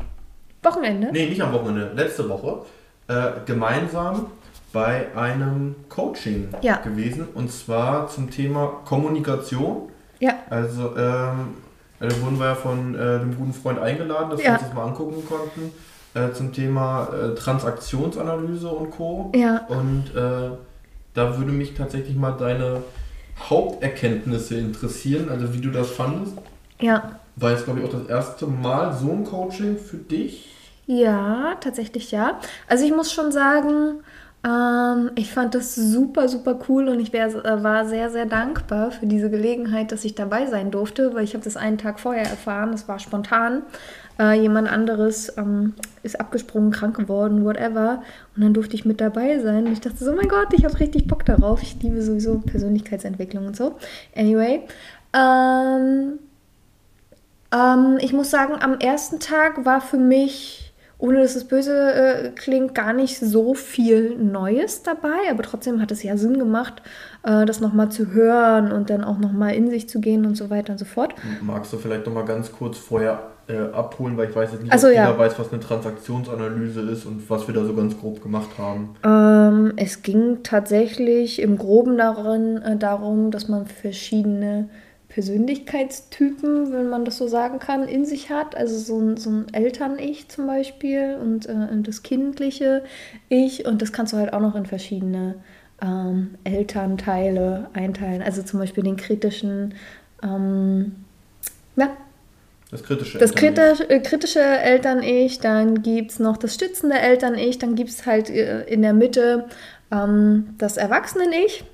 Wochenende? 0.62 1.10
Nee, 1.12 1.26
nicht 1.26 1.42
am 1.42 1.52
Wochenende, 1.52 1.92
letzte 1.94 2.28
Woche, 2.28 2.62
äh, 3.08 3.30
gemeinsam 3.46 4.26
bei 4.72 5.14
einem 5.16 5.74
Coaching 5.88 6.48
ja. 6.62 6.76
gewesen. 6.76 7.28
Und 7.34 7.52
zwar 7.52 8.08
zum 8.08 8.30
Thema 8.30 8.80
Kommunikation. 8.84 9.90
Ja. 10.18 10.34
Also, 10.48 10.96
ähm, 10.96 11.54
da 11.98 12.20
wurden 12.20 12.38
wir 12.38 12.46
ja 12.46 12.54
von 12.54 12.94
äh, 12.94 12.98
einem 12.98 13.36
guten 13.36 13.52
Freund 13.52 13.78
eingeladen, 13.78 14.30
dass 14.30 14.40
ja. 14.40 14.46
wir 14.46 14.52
uns 14.54 14.62
das 14.62 14.74
mal 14.74 14.84
angucken 14.84 15.22
konnten. 15.28 15.72
Äh, 16.14 16.32
zum 16.32 16.52
Thema 16.52 17.08
äh, 17.08 17.34
Transaktionsanalyse 17.34 18.68
und 18.68 18.90
Co. 18.90 19.32
Ja. 19.34 19.66
Und 19.68 20.14
äh, 20.14 20.50
da 21.14 21.38
würde 21.38 21.52
mich 21.52 21.74
tatsächlich 21.74 22.16
mal 22.16 22.32
deine 22.32 22.82
Haupterkenntnisse 23.48 24.56
interessieren, 24.56 25.28
also 25.30 25.54
wie 25.54 25.60
du 25.60 25.70
das 25.70 25.90
fandest. 25.90 26.34
Ja. 26.80 27.18
War 27.36 27.52
jetzt, 27.52 27.64
glaube 27.64 27.80
ich, 27.80 27.86
auch 27.86 27.92
das 27.92 28.06
erste 28.08 28.46
Mal 28.46 28.92
so 28.94 29.10
ein 29.10 29.24
Coaching 29.24 29.78
für 29.78 29.96
dich? 29.96 30.51
Ja, 30.92 31.56
tatsächlich 31.60 32.10
ja. 32.10 32.38
Also 32.68 32.84
ich 32.84 32.94
muss 32.94 33.12
schon 33.12 33.32
sagen, 33.32 34.00
ähm, 34.44 35.10
ich 35.14 35.32
fand 35.32 35.54
das 35.54 35.74
super, 35.74 36.28
super 36.28 36.58
cool 36.68 36.88
und 36.88 37.00
ich 37.00 37.14
wär, 37.14 37.28
äh, 37.28 37.62
war 37.62 37.86
sehr, 37.86 38.10
sehr 38.10 38.26
dankbar 38.26 38.90
für 38.90 39.06
diese 39.06 39.30
Gelegenheit, 39.30 39.90
dass 39.90 40.04
ich 40.04 40.14
dabei 40.14 40.46
sein 40.46 40.70
durfte, 40.70 41.14
weil 41.14 41.24
ich 41.24 41.32
habe 41.32 41.44
das 41.44 41.56
einen 41.56 41.78
Tag 41.78 41.98
vorher 41.98 42.24
erfahren, 42.24 42.74
es 42.74 42.88
war 42.88 42.98
spontan. 42.98 43.62
Äh, 44.18 44.38
jemand 44.42 44.68
anderes 44.68 45.34
ähm, 45.38 45.74
ist 46.02 46.20
abgesprungen, 46.20 46.72
krank 46.72 46.94
geworden, 46.96 47.46
whatever. 47.46 48.02
Und 48.36 48.42
dann 48.44 48.52
durfte 48.52 48.74
ich 48.74 48.84
mit 48.84 49.00
dabei 49.00 49.38
sein. 49.38 49.66
Und 49.66 49.72
ich 49.72 49.80
dachte 49.80 50.04
so, 50.04 50.12
mein 50.12 50.28
Gott, 50.28 50.52
ich 50.52 50.66
habe 50.66 50.78
richtig 50.78 51.06
Bock 51.06 51.24
darauf. 51.24 51.62
Ich 51.62 51.80
liebe 51.82 52.02
sowieso 52.02 52.40
Persönlichkeitsentwicklung 52.40 53.46
und 53.46 53.56
so. 53.56 53.76
Anyway. 54.14 54.66
Ähm, 55.14 56.18
ähm, 57.54 57.98
ich 58.00 58.12
muss 58.12 58.30
sagen, 58.30 58.54
am 58.60 58.78
ersten 58.78 59.20
Tag 59.20 59.64
war 59.64 59.80
für 59.80 59.98
mich 59.98 60.71
ohne 61.02 61.20
dass 61.20 61.34
es 61.34 61.44
böse 61.44 61.94
äh, 61.94 62.30
klingt, 62.30 62.76
gar 62.76 62.92
nicht 62.92 63.18
so 63.18 63.54
viel 63.54 64.16
Neues 64.16 64.84
dabei, 64.84 65.30
aber 65.30 65.42
trotzdem 65.42 65.80
hat 65.80 65.90
es 65.90 66.04
ja 66.04 66.16
Sinn 66.16 66.38
gemacht, 66.38 66.80
äh, 67.24 67.44
das 67.44 67.60
nochmal 67.60 67.90
zu 67.90 68.12
hören 68.12 68.70
und 68.70 68.88
dann 68.88 69.02
auch 69.02 69.18
nochmal 69.18 69.54
in 69.54 69.68
sich 69.68 69.88
zu 69.88 70.00
gehen 70.00 70.24
und 70.24 70.36
so 70.36 70.48
weiter 70.48 70.74
und 70.74 70.78
so 70.78 70.84
fort. 70.84 71.16
Magst 71.40 71.72
du 71.72 71.78
vielleicht 71.78 72.06
nochmal 72.06 72.24
ganz 72.24 72.52
kurz 72.52 72.78
vorher 72.78 73.32
äh, 73.48 73.56
abholen, 73.72 74.16
weil 74.16 74.30
ich 74.30 74.36
weiß 74.36 74.52
jetzt 74.52 74.62
nicht, 74.62 74.72
also, 74.72 74.86
ob 74.86 74.94
ja. 74.94 75.06
jeder 75.06 75.18
weiß, 75.18 75.40
was 75.40 75.52
eine 75.52 75.60
Transaktionsanalyse 75.60 76.82
ist 76.82 77.04
und 77.04 77.28
was 77.28 77.48
wir 77.48 77.54
da 77.54 77.64
so 77.64 77.74
ganz 77.74 77.98
grob 77.98 78.22
gemacht 78.22 78.50
haben. 78.56 78.94
Ähm, 79.02 79.72
es 79.74 80.02
ging 80.02 80.44
tatsächlich 80.44 81.42
im 81.42 81.58
Groben 81.58 81.98
darin, 81.98 82.58
äh, 82.58 82.76
darum, 82.76 83.32
dass 83.32 83.48
man 83.48 83.66
verschiedene 83.66 84.68
Persönlichkeitstypen, 85.12 86.72
wenn 86.72 86.88
man 86.88 87.04
das 87.04 87.18
so 87.18 87.28
sagen 87.28 87.58
kann, 87.58 87.86
in 87.86 88.06
sich 88.06 88.30
hat. 88.30 88.56
Also 88.56 88.78
so 88.78 88.98
ein, 88.98 89.16
so 89.18 89.30
ein 89.30 89.46
Eltern-Ich 89.52 90.28
zum 90.28 90.46
Beispiel 90.46 91.18
und, 91.20 91.46
äh, 91.46 91.54
das 91.82 92.02
kindliche 92.02 92.82
Ich. 93.28 93.66
Und 93.66 93.82
das 93.82 93.92
kannst 93.92 94.14
du 94.14 94.16
halt 94.16 94.32
auch 94.32 94.40
noch 94.40 94.54
in 94.54 94.64
verschiedene 94.64 95.34
ähm, 95.82 96.36
Elternteile 96.44 97.68
einteilen. 97.74 98.22
Also 98.22 98.42
zum 98.42 98.60
Beispiel 98.60 98.84
den 98.84 98.96
kritischen, 98.96 99.74
ähm, 100.22 100.96
ja. 101.76 101.90
Das 102.70 102.82
kritische 102.82 103.18
Das 103.18 103.34
kritisch, 103.34 103.80
äh, 103.86 104.00
kritische 104.00 104.40
Eltern-Ich, 104.40 105.40
dann 105.40 105.82
gibt 105.82 106.12
es 106.12 106.20
noch 106.20 106.38
das 106.38 106.54
stützende 106.54 106.98
Eltern-Ich, 106.98 107.58
dann 107.58 107.74
gibt 107.74 107.90
es 107.90 108.06
halt 108.06 108.30
äh, 108.30 108.62
in 108.62 108.80
der 108.80 108.94
Mitte 108.94 109.44
ähm, 109.90 110.54
das 110.56 110.78
Erwachsenen-Ich 110.78 111.64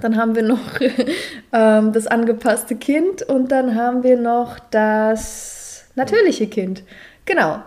dann 0.00 0.16
haben 0.16 0.34
wir 0.34 0.42
noch 0.42 0.80
ähm, 1.52 1.92
das 1.92 2.06
angepasste 2.06 2.76
Kind 2.76 3.22
und 3.22 3.52
dann 3.52 3.74
haben 3.74 4.02
wir 4.02 4.18
noch 4.18 4.58
das 4.70 5.84
natürliche 5.94 6.46
Kind. 6.46 6.82
Genau. 7.24 7.62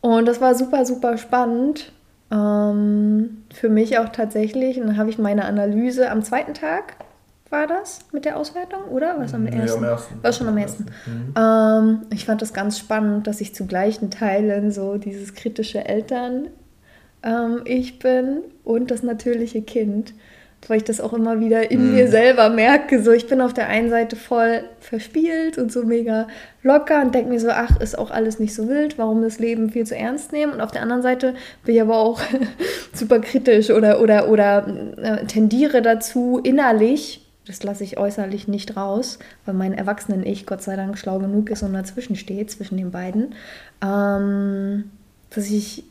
Und 0.00 0.26
das 0.26 0.40
war 0.40 0.54
super, 0.54 0.84
super 0.84 1.18
spannend. 1.18 1.92
Ähm, 2.30 3.44
für 3.54 3.68
mich 3.68 3.98
auch 3.98 4.08
tatsächlich. 4.08 4.80
Und 4.80 4.88
dann 4.88 4.96
habe 4.96 5.10
ich 5.10 5.18
meine 5.18 5.44
Analyse 5.44 6.10
am 6.10 6.22
zweiten 6.22 6.54
Tag, 6.54 6.96
war 7.50 7.66
das 7.66 8.00
mit 8.12 8.24
der 8.24 8.36
Auswertung, 8.36 8.84
oder? 8.84 9.14
Was 9.18 9.32
am 9.32 9.46
ersten? 9.46 9.80
Nee, 9.80 9.86
am 9.86 9.92
ersten. 9.92 10.22
War 10.22 10.32
schon 10.32 10.48
am 10.48 10.58
ersten. 10.58 10.86
Mhm. 11.06 11.34
Ähm, 11.36 12.06
ich 12.10 12.24
fand 12.24 12.42
das 12.42 12.52
ganz 12.52 12.78
spannend, 12.78 13.26
dass 13.26 13.40
ich 13.40 13.54
zu 13.54 13.66
gleichen 13.66 14.10
Teilen 14.10 14.72
so 14.72 14.96
dieses 14.96 15.34
kritische 15.34 15.84
Eltern 15.84 16.48
ähm, 17.22 17.62
ich 17.64 17.98
bin 17.98 18.42
und 18.64 18.90
das 18.90 19.02
natürliche 19.02 19.62
Kind 19.62 20.14
weil 20.68 20.78
ich 20.78 20.84
das 20.84 21.00
auch 21.00 21.12
immer 21.12 21.40
wieder 21.40 21.70
in 21.70 21.86
mhm. 21.86 21.94
mir 21.94 22.08
selber 22.08 22.48
merke. 22.48 23.02
So, 23.02 23.12
ich 23.12 23.28
bin 23.28 23.40
auf 23.40 23.54
der 23.54 23.68
einen 23.68 23.90
Seite 23.90 24.16
voll 24.16 24.64
verspielt 24.80 25.58
und 25.58 25.70
so 25.70 25.84
mega 25.84 26.26
locker 26.62 27.02
und 27.02 27.14
denke 27.14 27.30
mir 27.30 27.40
so, 27.40 27.50
ach, 27.50 27.80
ist 27.80 27.98
auch 27.98 28.10
alles 28.10 28.38
nicht 28.38 28.54
so 28.54 28.68
wild, 28.68 28.98
warum 28.98 29.22
das 29.22 29.38
Leben 29.38 29.70
viel 29.70 29.86
zu 29.86 29.96
ernst 29.96 30.32
nehmen. 30.32 30.52
Und 30.52 30.60
auf 30.60 30.72
der 30.72 30.82
anderen 30.82 31.02
Seite 31.02 31.34
bin 31.64 31.74
ich 31.74 31.80
aber 31.80 31.96
auch 31.96 32.20
super 32.92 33.20
kritisch 33.20 33.70
oder, 33.70 34.00
oder, 34.00 34.28
oder 34.28 34.66
äh, 34.96 35.26
tendiere 35.26 35.82
dazu, 35.82 36.40
innerlich, 36.42 37.22
das 37.46 37.62
lasse 37.62 37.84
ich 37.84 37.96
äußerlich 37.96 38.48
nicht 38.48 38.76
raus, 38.76 39.20
weil 39.44 39.54
mein 39.54 39.72
Erwachsenen-Ich 39.72 40.46
Gott 40.46 40.62
sei 40.62 40.74
Dank 40.74 40.98
schlau 40.98 41.20
genug 41.20 41.48
ist 41.50 41.62
und 41.62 41.74
dazwischen 41.74 42.16
steht, 42.16 42.50
zwischen 42.50 42.76
den 42.76 42.90
beiden, 42.90 43.34
ähm, 43.84 44.90
dass 45.30 45.48
ich 45.48 45.84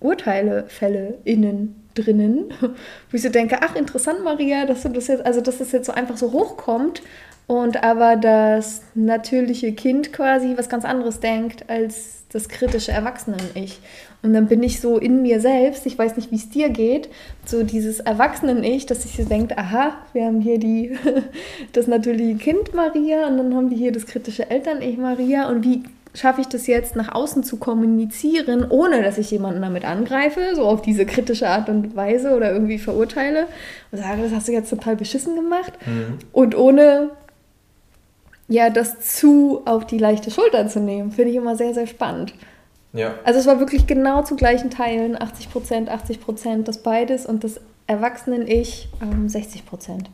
Urteile 0.00 0.64
fälle 0.68 1.14
innen 1.24 1.77
drinnen, 1.94 2.52
wo 2.60 3.16
ich 3.16 3.22
so 3.22 3.28
denke, 3.28 3.58
ach 3.60 3.74
interessant, 3.74 4.22
Maria, 4.22 4.66
dass 4.66 4.82
du 4.82 4.88
das 4.90 5.08
jetzt, 5.08 5.24
also 5.24 5.40
dass 5.40 5.58
das 5.58 5.72
jetzt 5.72 5.86
so 5.86 5.92
einfach 5.92 6.16
so 6.16 6.32
hochkommt 6.32 7.02
und 7.46 7.82
aber 7.82 8.16
das 8.16 8.82
natürliche 8.94 9.72
Kind 9.72 10.12
quasi 10.12 10.54
was 10.56 10.68
ganz 10.68 10.84
anderes 10.84 11.20
denkt 11.20 11.68
als 11.68 12.18
das 12.30 12.48
kritische 12.48 12.92
Erwachsenen-Ich. 12.92 13.80
Und 14.22 14.34
dann 14.34 14.48
bin 14.48 14.62
ich 14.62 14.80
so 14.80 14.98
in 14.98 15.22
mir 15.22 15.40
selbst, 15.40 15.86
ich 15.86 15.96
weiß 15.96 16.16
nicht, 16.16 16.30
wie 16.30 16.36
es 16.36 16.50
dir 16.50 16.68
geht, 16.68 17.08
so 17.46 17.62
dieses 17.62 18.00
Erwachsenen-Ich, 18.00 18.84
dass 18.84 19.04
ich 19.04 19.16
so 19.16 19.24
denke, 19.24 19.56
aha, 19.56 19.96
wir 20.12 20.26
haben 20.26 20.40
hier 20.40 20.58
die, 20.58 20.98
das 21.72 21.86
natürliche 21.86 22.36
Kind 22.36 22.74
Maria 22.74 23.28
und 23.28 23.38
dann 23.38 23.54
haben 23.54 23.70
wir 23.70 23.78
hier 23.78 23.92
das 23.92 24.06
kritische 24.06 24.50
Eltern-Ich 24.50 24.98
Maria 24.98 25.48
und 25.48 25.64
wie 25.64 25.84
schaffe 26.14 26.40
ich 26.40 26.48
das 26.48 26.66
jetzt 26.66 26.96
nach 26.96 27.14
außen 27.14 27.42
zu 27.44 27.58
kommunizieren, 27.58 28.66
ohne 28.68 29.02
dass 29.02 29.18
ich 29.18 29.30
jemanden 29.30 29.62
damit 29.62 29.84
angreife, 29.84 30.40
so 30.54 30.62
auf 30.62 30.82
diese 30.82 31.06
kritische 31.06 31.48
Art 31.48 31.68
und 31.68 31.94
Weise 31.96 32.34
oder 32.34 32.52
irgendwie 32.52 32.78
verurteile 32.78 33.46
und 33.90 33.98
sage, 33.98 34.22
das 34.22 34.32
hast 34.32 34.48
du 34.48 34.52
jetzt 34.52 34.70
total 34.70 34.96
beschissen 34.96 35.36
gemacht 35.36 35.72
mhm. 35.86 36.18
und 36.32 36.56
ohne 36.56 37.10
ja 38.48 38.70
das 38.70 39.00
zu 39.00 39.62
auf 39.66 39.86
die 39.86 39.98
leichte 39.98 40.30
Schulter 40.30 40.66
zu 40.68 40.80
nehmen, 40.80 41.12
finde 41.12 41.30
ich 41.30 41.36
immer 41.36 41.56
sehr, 41.56 41.74
sehr 41.74 41.86
spannend. 41.86 42.34
Ja. 42.92 43.14
Also 43.24 43.38
es 43.38 43.46
war 43.46 43.60
wirklich 43.60 43.86
genau 43.86 44.22
zu 44.22 44.34
gleichen 44.34 44.70
Teilen, 44.70 45.20
80 45.20 45.50
Prozent, 45.50 45.90
80 45.90 46.20
Prozent, 46.20 46.68
das 46.68 46.78
beides 46.82 47.26
und 47.26 47.44
das 47.44 47.60
Erwachsenen-Ich 47.86 48.88
ähm, 49.02 49.28
60 49.28 49.66
Prozent. 49.66 50.10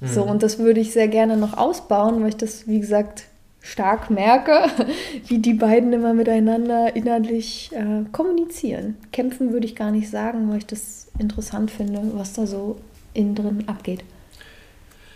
Mhm. 0.00 0.06
So, 0.06 0.22
und 0.22 0.42
das 0.42 0.58
würde 0.58 0.80
ich 0.80 0.92
sehr 0.92 1.08
gerne 1.08 1.36
noch 1.36 1.56
ausbauen, 1.56 2.20
weil 2.20 2.30
ich 2.30 2.36
das, 2.36 2.68
wie 2.68 2.80
gesagt, 2.80 3.24
stark 3.68 4.10
merke, 4.10 4.64
wie 5.26 5.38
die 5.38 5.54
beiden 5.54 5.92
immer 5.92 6.14
miteinander 6.14 6.96
innerlich 6.96 7.70
äh, 7.72 8.04
kommunizieren. 8.12 8.96
Kämpfen 9.12 9.52
würde 9.52 9.66
ich 9.66 9.76
gar 9.76 9.90
nicht 9.90 10.10
sagen, 10.10 10.50
weil 10.50 10.58
ich 10.58 10.66
das 10.66 11.08
interessant 11.18 11.70
finde, 11.70 12.00
was 12.14 12.32
da 12.32 12.46
so 12.46 12.76
innen 13.14 13.34
drin 13.34 13.64
abgeht. 13.66 14.04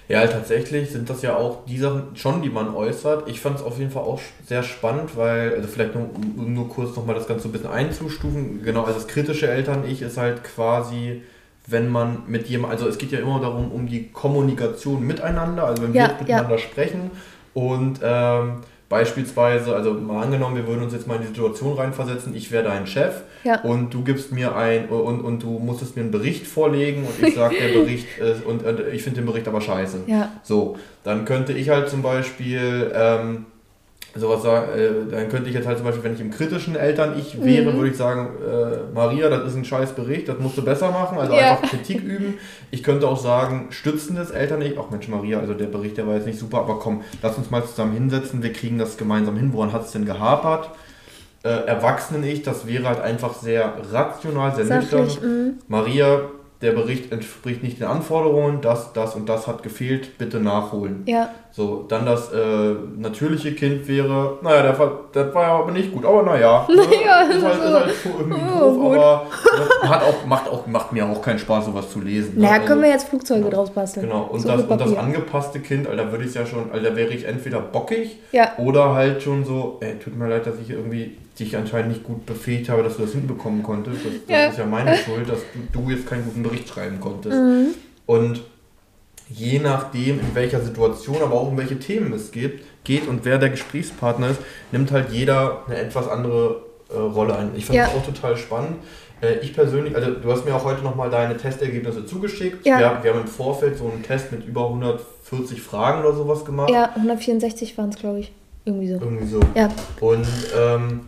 Ja, 0.09 0.26
tatsächlich 0.26 0.90
sind 0.90 1.09
das 1.09 1.23
ja 1.23 1.37
auch 1.37 1.64
die 1.64 1.78
Sachen 1.78 2.16
schon, 2.16 2.42
die 2.42 2.50
man 2.50 2.75
äußert. 2.75 3.28
Ich 3.28 3.40
fand 3.40 3.56
es 3.56 3.62
auf 3.62 3.78
jeden 3.78 3.90
Fall 3.90 4.02
auch 4.02 4.21
sehr 4.47 4.62
spannend, 4.62 5.16
weil, 5.16 5.54
also 5.54 5.68
vielleicht 5.68 5.94
nur, 5.94 6.11
nur 6.37 6.68
kurz 6.68 6.94
nochmal 6.97 7.14
das 7.14 7.26
Ganze 7.26 7.49
ein 7.49 7.52
bisschen 7.52 7.71
einzustufen. 7.71 8.62
Genau, 8.62 8.82
also 8.82 8.99
das 8.99 9.09
kritische 9.09 9.49
Eltern-Ich 9.49 10.02
ist 10.02 10.18
halt 10.18 10.44
quasi, 10.44 11.23
wenn 11.66 11.88
man 11.88 12.25
mit 12.26 12.49
jemandem, 12.49 12.78
also 12.78 12.88
es 12.88 12.99
geht 12.99 13.12
ja 13.12 13.21
immer 13.21 13.40
darum, 13.40 13.73
um 13.73 13.87
die 13.87 14.09
Kommunikation 14.09 15.06
miteinander, 15.06 15.64
also 15.64 15.85
wenn 15.85 15.94
ja, 15.94 16.09
wir 16.09 16.18
miteinander 16.18 16.56
ja. 16.56 16.59
sprechen 16.59 17.11
und 17.54 18.00
ähm, 18.02 18.61
beispielsweise, 18.92 19.75
also 19.75 19.94
mal 19.94 20.23
angenommen, 20.23 20.54
wir 20.54 20.66
würden 20.66 20.82
uns 20.82 20.92
jetzt 20.92 21.06
mal 21.06 21.14
in 21.14 21.23
die 21.23 21.28
Situation 21.28 21.73
reinversetzen, 21.78 22.35
ich 22.37 22.52
wäre 22.52 22.64
dein 22.64 22.87
Chef 22.87 23.23
ja. 23.42 23.61
und 23.62 23.94
du 23.94 24.04
gibst 24.04 24.32
mir 24.32 24.54
ein 24.54 24.90
und, 24.90 25.23
und 25.23 25.42
du 25.42 25.59
musstest 25.59 25.97
mir 25.97 26.02
einen 26.02 26.11
Bericht 26.11 26.47
vorlegen 26.47 27.06
und 27.06 27.26
ich 27.26 27.35
sage, 27.35 27.56
der 27.59 27.68
Bericht 27.80 28.06
ist, 28.18 28.44
und, 28.44 28.62
und 28.64 28.80
ich 28.92 29.02
finde 29.02 29.21
den 29.21 29.26
Bericht 29.26 29.49
aber 29.49 29.62
scheiße. 29.62 30.00
Ja. 30.06 30.32
So, 30.42 30.76
dann 31.04 31.25
könnte 31.25 31.54
ich 31.54 31.71
halt 31.71 31.88
zum 31.88 32.02
Beispiel 32.02 32.92
ähm, 32.94 33.47
sowas 34.14 34.42
sagen, 34.42 34.66
äh, 34.78 35.11
dann 35.11 35.28
könnte 35.31 35.49
ich 35.49 35.54
jetzt 35.54 35.66
halt 35.66 35.78
zum 35.78 35.87
Beispiel, 35.87 36.04
wenn 36.04 36.14
ich 36.14 36.21
im 36.21 36.31
kritischen 36.31 36.76
Eltern-Ich 36.76 37.42
wäre, 37.42 37.73
Mhm. 37.73 37.76
würde 37.78 37.90
ich 37.90 37.97
sagen, 37.97 38.28
äh, 38.47 38.95
Maria, 38.95 39.31
das 39.31 39.45
ist 39.49 39.57
ein 39.57 39.64
scheiß 39.64 39.92
Bericht, 39.92 40.28
das 40.28 40.38
musst 40.38 40.59
du 40.59 40.62
besser 40.62 40.90
machen, 40.90 41.16
also 41.19 41.33
Ja. 41.33 41.52
einfach 41.52 41.71
Kritik 41.71 42.02
üben. 42.04 42.35
Ich 42.71 42.83
könnte 42.83 43.09
auch 43.09 43.19
sagen, 43.19 43.69
stützendes 43.71 44.31
Eltern-Ich, 44.31 44.78
ach 44.78 44.90
Mensch 44.90 45.09
Maria, 45.09 45.38
also 45.40 45.54
der 45.54 45.66
Bericht, 45.66 45.97
der 45.97 46.07
war 46.07 46.14
jetzt 46.14 46.26
nicht 46.26 46.38
super, 46.38 46.59
aber 46.59 46.78
komm, 46.78 47.02
lass 47.23 47.38
uns 47.38 47.50
mal 47.50 47.64
zusammen 47.64 47.92
hinsetzen, 47.95 48.42
wir 48.42 48.52
kriegen 48.52 48.78
das 48.78 48.97
gemeinsam 48.99 49.37
hin, 49.37 49.50
woran 49.52 49.73
hat 49.73 49.87
es 49.87 49.92
denn 49.92 50.04
gehapert? 50.04 50.71
Äh, 51.45 51.49
Erwachsenen-Ich, 51.49 52.42
das 52.42 52.66
wäre 52.66 52.85
halt 52.88 53.00
einfach 53.00 53.35
sehr 53.35 53.73
rational, 53.90 54.54
sehr 54.54 54.64
nüchtern. 54.78 55.09
Sachlich. 55.09 55.23
mhm. 55.23 55.54
Maria, 55.69 56.21
der 56.62 56.73
Bericht 56.73 57.12
entspricht 57.12 57.62
nicht 57.62 57.81
den 57.81 57.87
Anforderungen, 57.88 58.61
das, 58.61 58.92
das 58.92 59.14
und 59.16 59.28
das 59.28 59.47
hat 59.47 59.62
gefehlt, 59.62 60.16
bitte 60.19 60.38
nachholen. 60.40 61.02
Ja, 61.07 61.31
So, 61.50 61.85
dann 61.88 62.07
das 62.07 62.33
äh, 62.33 62.75
natürliche 62.97 63.52
Kind 63.52 63.87
wäre, 63.88 64.38
naja, 64.42 64.62
der, 64.62 64.78
war- 64.78 65.00
das 65.12 65.35
war 65.35 65.42
ja 65.42 65.49
aber 65.59 65.73
nicht 65.73 65.92
gut, 65.92 66.04
aber 66.07 66.23
naja. 66.23 66.66
ne, 66.69 66.76
Naja, 66.76 67.23
ist 67.23 67.45
halt, 67.45 67.54
ist 67.57 67.66
so. 67.69 67.75
halt 67.75 67.95
schon 68.02 68.12
irgendwie 68.19 68.40
Oh, 68.54 68.61
doof, 68.61 68.78
aber 68.87 69.26
ne, 69.83 69.88
hat 69.90 70.02
auch, 70.04 70.25
macht, 70.26 70.49
auch, 70.49 70.66
macht 70.66 70.92
mir 70.92 71.04
auch 71.04 71.21
keinen 71.21 71.38
Spaß, 71.38 71.66
sowas 71.66 71.90
zu 71.90 72.00
lesen. 72.00 72.37
ne? 72.37 72.42
naja, 72.42 72.54
Also, 72.54 72.66
können 72.66 72.83
wir 72.83 72.88
jetzt 72.90 73.09
Flugzeuge 73.09 73.50
draus 73.50 73.71
basteln. 73.71 74.07
Genau, 74.07 74.23
und, 74.31 74.40
So 74.40 74.49
das, 74.49 74.62
und 74.62 74.81
das 74.81 74.97
angepasste 74.97 75.61
Kind, 75.61 75.87
Alter, 75.88 76.11
würde 76.12 76.25
ich 76.25 76.35
ja 76.35 76.47
schon, 76.47 76.71
Alter, 76.73 76.95
wäre 76.97 77.11
ich 77.11 77.25
entweder 77.26 77.61
bockig 77.61 78.19
Ja, 78.33 78.52
oder 78.59 78.95
halt 78.95 79.23
schon 79.23 79.45
so, 79.45 79.78
ey, 79.81 79.99
tut 79.99 80.16
mir 80.16 80.28
leid, 80.28 80.47
dass 80.47 80.54
ich 80.62 80.71
irgendwie 80.71 81.16
dich 81.42 81.56
anscheinend 81.56 81.90
nicht 81.90 82.04
gut 82.04 82.25
befähigt 82.26 82.68
habe, 82.68 82.82
dass 82.82 82.96
du 82.96 83.02
das 83.02 83.12
hinbekommen 83.12 83.62
konntest. 83.62 84.04
Das, 84.04 84.12
das 84.26 84.37
Ja. 84.37 84.46
ist 84.49 84.58
ja 84.58 84.66
meine 84.66 84.96
Schuld, 84.96 85.28
dass 85.28 85.38
du, 85.72 85.80
du 85.80 85.90
jetzt 85.90 86.06
keinen 86.06 86.25
guten 86.25 86.42
Bericht 86.42 86.68
schreiben 86.68 87.00
konntest. 87.00 87.37
Mhm. 87.37 87.68
Und 88.06 88.42
je 89.28 89.58
nachdem, 89.58 90.20
in 90.20 90.34
welcher 90.34 90.61
Situation, 90.61 91.16
aber 91.22 91.34
auch 91.34 91.49
um 91.49 91.56
welche 91.56 91.78
Themen 91.78 92.12
es 92.12 92.30
geht, 92.32 92.61
geht 92.84 93.06
und 93.08 93.25
wer 93.25 93.38
der 93.38 93.50
Gesprächspartner 93.50 94.30
ist, 94.30 94.40
nimmt 94.72 94.90
halt 94.90 95.11
jeder 95.11 95.62
eine 95.66 95.76
etwas 95.78 96.08
andere 96.08 96.62
äh, 96.92 96.96
Rolle 96.99 97.37
ein. 97.37 97.50
Ich 97.56 97.64
fand 97.66 97.76
Ja. 97.78 97.87
das 97.87 97.94
auch 97.94 98.04
total 98.04 98.37
spannend. 98.37 98.76
Äh, 99.22 99.38
ich 99.40 99.54
persönlich, 99.54 99.94
also 99.96 100.11
du 100.11 100.30
hast 100.32 100.44
mir 100.44 100.54
auch 100.54 100.64
heute 100.64 100.82
nochmal 100.82 101.08
deine 101.11 101.37
Testergebnisse 101.37 102.04
zugeschickt. 102.04 102.66
Ja. 102.66 102.78
Wir, 102.78 102.99
wir 103.04 103.14
haben 103.14 103.20
im 103.22 103.26
Vorfeld 103.28 103.78
so 103.78 103.84
einen 103.88 104.02
Test 104.02 104.32
mit 104.32 104.44
über 104.46 104.66
140 104.66 105.62
Fragen 105.62 106.00
oder 106.04 106.14
sowas 106.14 106.44
gemacht. 106.44 106.70
ja 106.70 106.90
164 106.96 107.78
waren 107.78 107.90
es, 107.90 107.96
glaube 107.96 108.18
ich. 108.20 108.32
Irgendwie 108.64 108.88
so. 108.88 108.94
Irgendwie 108.94 109.26
so. 109.26 109.40
Ja, 109.56 109.68
Und 110.00 110.26
ähm, 110.56 111.00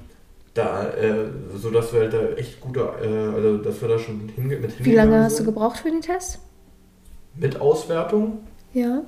da, 0.54 0.84
äh, 0.90 1.26
so 1.56 1.70
dass 1.70 1.92
wir 1.92 2.00
halt 2.00 2.12
da 2.12 2.22
echt 2.36 2.60
gute, 2.60 2.80
äh, 2.80 3.34
also 3.36 3.58
dass 3.58 3.80
wir 3.80 3.88
da 3.88 3.98
schon 3.98 4.28
hinge 4.34 4.56
mit 4.56 4.84
wie 4.84 4.94
lange 4.94 5.24
hast 5.24 5.40
du 5.40 5.44
gebraucht 5.44 5.78
für 5.78 5.90
den 5.90 6.00
Test? 6.00 6.38
Mit 7.36 7.60
Auswertung? 7.60 8.38
Ja. 8.72 9.00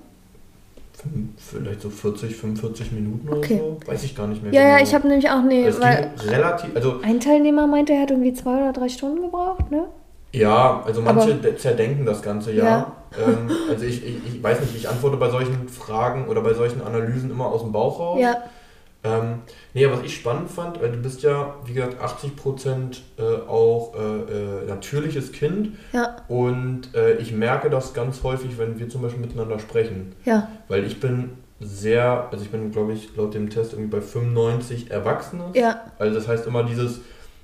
Vielleicht 1.37 1.83
so 1.83 1.91
40, 1.91 2.35
45 2.35 2.91
Minuten 2.93 3.29
oder 3.29 3.38
Okay. 3.38 3.59
so. 3.59 3.79
Weiß 3.87 4.03
ich 4.03 4.17
gar 4.17 4.26
nicht 4.26 4.43
mehr. 4.43 4.53
Ja, 4.53 4.62
ja, 4.62 4.76
genau. 4.79 4.88
ich 4.88 4.95
habe 4.95 5.07
nämlich 5.09 5.31
auch, 5.31 5.43
nee, 5.43 5.65
Es 5.65 5.81
weil 5.81 6.11
relativ, 6.26 6.75
also 6.75 7.00
ein 7.03 7.21
Teilnehmer 7.21 7.67
meinte, 7.67 7.93
er 7.93 8.03
hat 8.03 8.11
irgendwie 8.11 8.33
zwei 8.33 8.57
oder 8.62 8.73
drei 8.73 8.88
Stunden 8.88 9.23
gebraucht, 9.23 9.71
ne? 9.71 9.85
ja, 10.33 10.83
also 10.85 11.00
manche 11.03 11.31
Aber- 11.33 11.41
de- 11.43 11.57
zerdenken 11.57 12.05
das 12.05 12.21
Ganze 12.23 12.53
ja. 12.53 12.65
Ja. 12.65 12.93
Ähm, 13.26 13.50
also 13.71 13.85
ich, 13.85 14.05
ich, 14.05 14.17
ich 14.35 14.43
weiß 14.43 14.61
nicht, 14.61 14.75
ich 14.76 14.88
antworte 14.88 15.17
bei 15.17 15.31
solchen 15.31 15.69
Fragen 15.69 16.26
oder 16.29 16.41
bei 16.43 16.53
solchen 16.55 16.83
Analysen 16.83 17.31
immer 17.31 17.47
aus 17.47 17.62
dem 17.62 17.73
Bauch 17.73 17.99
raus. 18.00 18.19
Ja, 18.21 18.43
Ähm, 19.05 19.41
nee, 19.73 19.88
was 19.88 20.00
ich 20.03 20.17
spannend 20.17 20.50
fand, 20.50 20.81
weil 20.83 20.91
du 20.91 20.97
bist 20.99 21.23
ja, 21.23 21.55
wie 21.65 21.75
gesagt, 21.75 21.97
80% 22.03 22.97
äh, 23.19 23.23
auch 23.49 23.95
äh, 23.95 23.99
äh, 24.62 24.67
natürliches 24.67 25.31
Kind 25.33 25.76
ja, 25.93 26.17
und 26.29 26.93
äh, 26.95 27.15
ich 27.19 27.31
merke 27.33 27.71
das 27.71 27.95
ganz 27.95 28.23
häufig, 28.25 28.59
wenn 28.59 28.79
wir 28.81 28.88
zum 28.88 29.03
Beispiel 29.03 29.21
miteinander 29.21 29.59
sprechen. 29.61 30.12
ja, 30.25 30.49
Weil 30.69 30.85
ich 30.85 30.99
bin 30.99 31.31
sehr, 31.61 32.29
also 32.33 32.45
ich 32.45 32.50
bin, 32.50 32.71
glaube 32.73 32.95
ich, 32.95 33.15
laut 33.17 33.33
dem 33.35 33.49
Test 33.49 33.73
irgendwie 33.75 33.91
bei 33.97 34.00
95 34.03 34.91
Erwachsene. 34.91 35.45
ja. 35.55 35.81
Also 35.99 36.15
das 36.17 36.26
heißt 36.29 36.47
immer 36.47 36.65
dieses, 36.65 37.00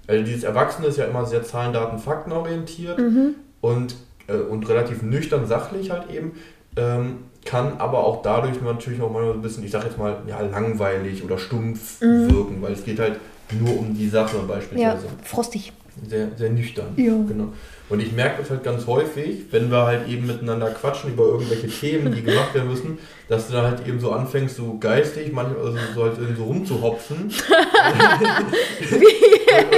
also 0.08 0.24
dieses 0.24 0.42
Erwachsene 0.44 0.88
ist 0.88 0.96
ja 0.98 1.04
immer 1.04 1.24
sehr 1.26 1.44
Zahlen, 1.44 1.72
Daten, 1.72 1.98
Fakten 1.98 2.32
orientiert 2.32 2.98
Mhm. 2.98 3.36
und, 3.60 3.94
äh, 4.26 4.34
und 4.34 4.68
relativ 4.68 5.02
nüchtern, 5.02 5.46
sachlich 5.46 5.90
halt 5.90 6.10
eben. 6.10 6.32
Ähm, 6.76 7.18
kann 7.44 7.78
aber 7.78 8.04
auch 8.04 8.22
dadurch 8.22 8.60
natürlich 8.62 9.00
auch 9.02 9.12
mal 9.12 9.30
ein 9.32 9.42
bisschen, 9.42 9.64
ich 9.64 9.70
sag 9.70 9.84
jetzt 9.84 9.98
mal, 9.98 10.18
ja, 10.26 10.40
langweilig 10.40 11.24
oder 11.24 11.38
stumpf 11.38 12.00
Mhm. 12.00 12.30
wirken, 12.30 12.62
weil 12.62 12.72
es 12.72 12.84
geht 12.84 12.98
halt 12.98 13.18
nur 13.60 13.78
um 13.78 13.94
die 13.94 14.08
Sache 14.08 14.36
Ja, 14.36 14.42
beispielsweise. 14.42 15.06
frostig. 15.24 15.72
Sehr, 16.08 16.28
sehr 16.36 16.50
nüchtern. 16.50 16.94
Ja. 16.96 17.12
Genau. 17.28 17.48
Und 17.92 18.00
ich 18.00 18.12
merke 18.12 18.40
das 18.40 18.48
halt 18.48 18.64
ganz 18.64 18.86
häufig, 18.86 19.42
wenn 19.50 19.70
wir 19.70 19.84
halt 19.84 20.08
eben 20.08 20.26
miteinander 20.26 20.70
quatschen 20.70 21.12
über 21.12 21.24
irgendwelche 21.24 21.68
Themen, 21.68 22.10
die 22.14 22.22
gemacht 22.22 22.54
werden 22.54 22.70
müssen, 22.70 22.98
dass 23.28 23.48
du 23.48 23.52
dann 23.52 23.66
halt 23.66 23.86
eben 23.86 24.00
so 24.00 24.12
anfängst, 24.12 24.56
so 24.56 24.78
geistig, 24.80 25.30
manchmal 25.30 25.58
also 25.62 25.76
so 25.94 26.02
halt 26.04 26.16
eben 26.18 26.34
so 26.34 26.44
rumzuhopsen. 26.44 27.30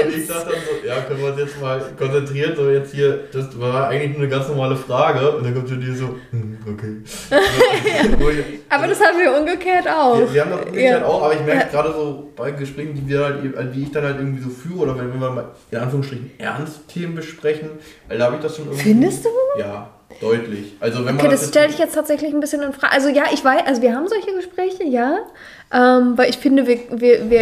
Und 0.04 0.14
ich 0.16 0.26
sag 0.28 0.44
dann 0.44 0.54
so, 0.54 0.87
ja, 0.87 1.00
können 1.00 1.21
wir 1.21 1.30
uns 1.33 1.40
jetzt 1.40 1.61
mal 1.61 1.83
konzentrieren, 1.99 2.52
so 2.56 2.71
jetzt 2.71 2.94
hier, 2.94 3.25
das 3.33 3.59
war 3.59 3.88
eigentlich 3.88 4.12
nur 4.12 4.21
eine 4.21 4.28
ganz 4.28 4.47
normale 4.49 4.76
Frage 4.76 5.33
und 5.37 5.44
dann 5.44 5.52
kommt 5.54 5.68
schon 5.68 5.80
die 5.80 5.92
so, 5.92 6.14
hm, 6.30 6.59
okay. 6.73 6.97
Aber 8.68 8.87
das 8.87 9.00
haben 9.00 9.18
wir 9.18 9.37
umgekehrt 9.37 9.88
auch. 9.88 10.18
wir, 10.21 10.33
wir 10.33 10.40
haben 10.42 10.50
das 10.52 10.61
umgekehrt 10.66 11.00
Ja. 11.00 11.06
auch, 11.06 11.23
aber 11.23 11.35
ich 11.35 11.40
merke 11.40 11.64
Ja. 11.64 11.83
gerade 11.83 11.92
so 11.92 12.30
bei 12.37 12.50
Gesprächen, 12.52 12.94
die 12.94 13.09
wir 13.09 13.25
halt, 13.25 13.75
die 13.75 13.83
ich 13.83 13.90
dann 13.90 14.04
halt 14.04 14.18
irgendwie 14.18 14.42
so 14.42 14.50
führe 14.50 14.83
oder 14.90 14.97
wenn 14.99 15.12
wir 15.12 15.31
mal 15.31 15.46
in 15.70 15.79
Anführungsstrichen 15.79 16.31
Ernstthemen 16.38 17.14
besprechen, 17.16 17.70
weil 18.09 18.19
da 18.19 18.27
habe 18.27 18.37
ich 18.37 18.43
das 18.43 18.57
schon 18.57 18.67
irgendwie. 18.67 18.83
Findest 18.83 19.25
du? 19.25 19.29
Ja, 19.59 19.88
deutlich. 20.21 20.75
Also 20.81 20.99
wenn 20.99 21.17
man 21.17 21.17
Okay, 21.17 21.29
das 21.29 21.40
jetzt- 21.43 21.51
stelle 21.51 21.69
ich 21.69 21.79
jetzt 21.79 21.95
tatsächlich 21.95 22.33
ein 22.33 22.40
bisschen 22.40 22.62
in 22.62 22.73
Frage. 22.73 22.93
Also 22.93 23.09
ja, 23.09 23.25
ich 23.33 23.45
weiß, 23.45 23.62
also 23.67 23.83
wir 23.83 23.95
haben 23.95 24.07
solche 24.09 24.33
Gespräche, 24.35 24.85
ja. 24.85 25.19
Ähm, 25.73 26.17
weil 26.17 26.31
ich 26.31 26.37
finde, 26.38 26.67
wir, 26.67 26.79
wir, 26.90 27.31
wir 27.31 27.40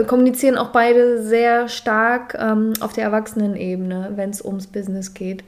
äh, 0.00 0.04
kommunizieren 0.04 0.58
auch 0.58 0.68
beide 0.68 1.22
sehr 1.22 1.68
stark 1.68 2.36
ähm, 2.38 2.72
auf 2.80 2.92
der 2.92 3.04
Erwachsenenebene, 3.04 4.12
wenn 4.16 4.30
es 4.30 4.44
ums 4.44 4.66
Business 4.66 5.14
geht. 5.14 5.44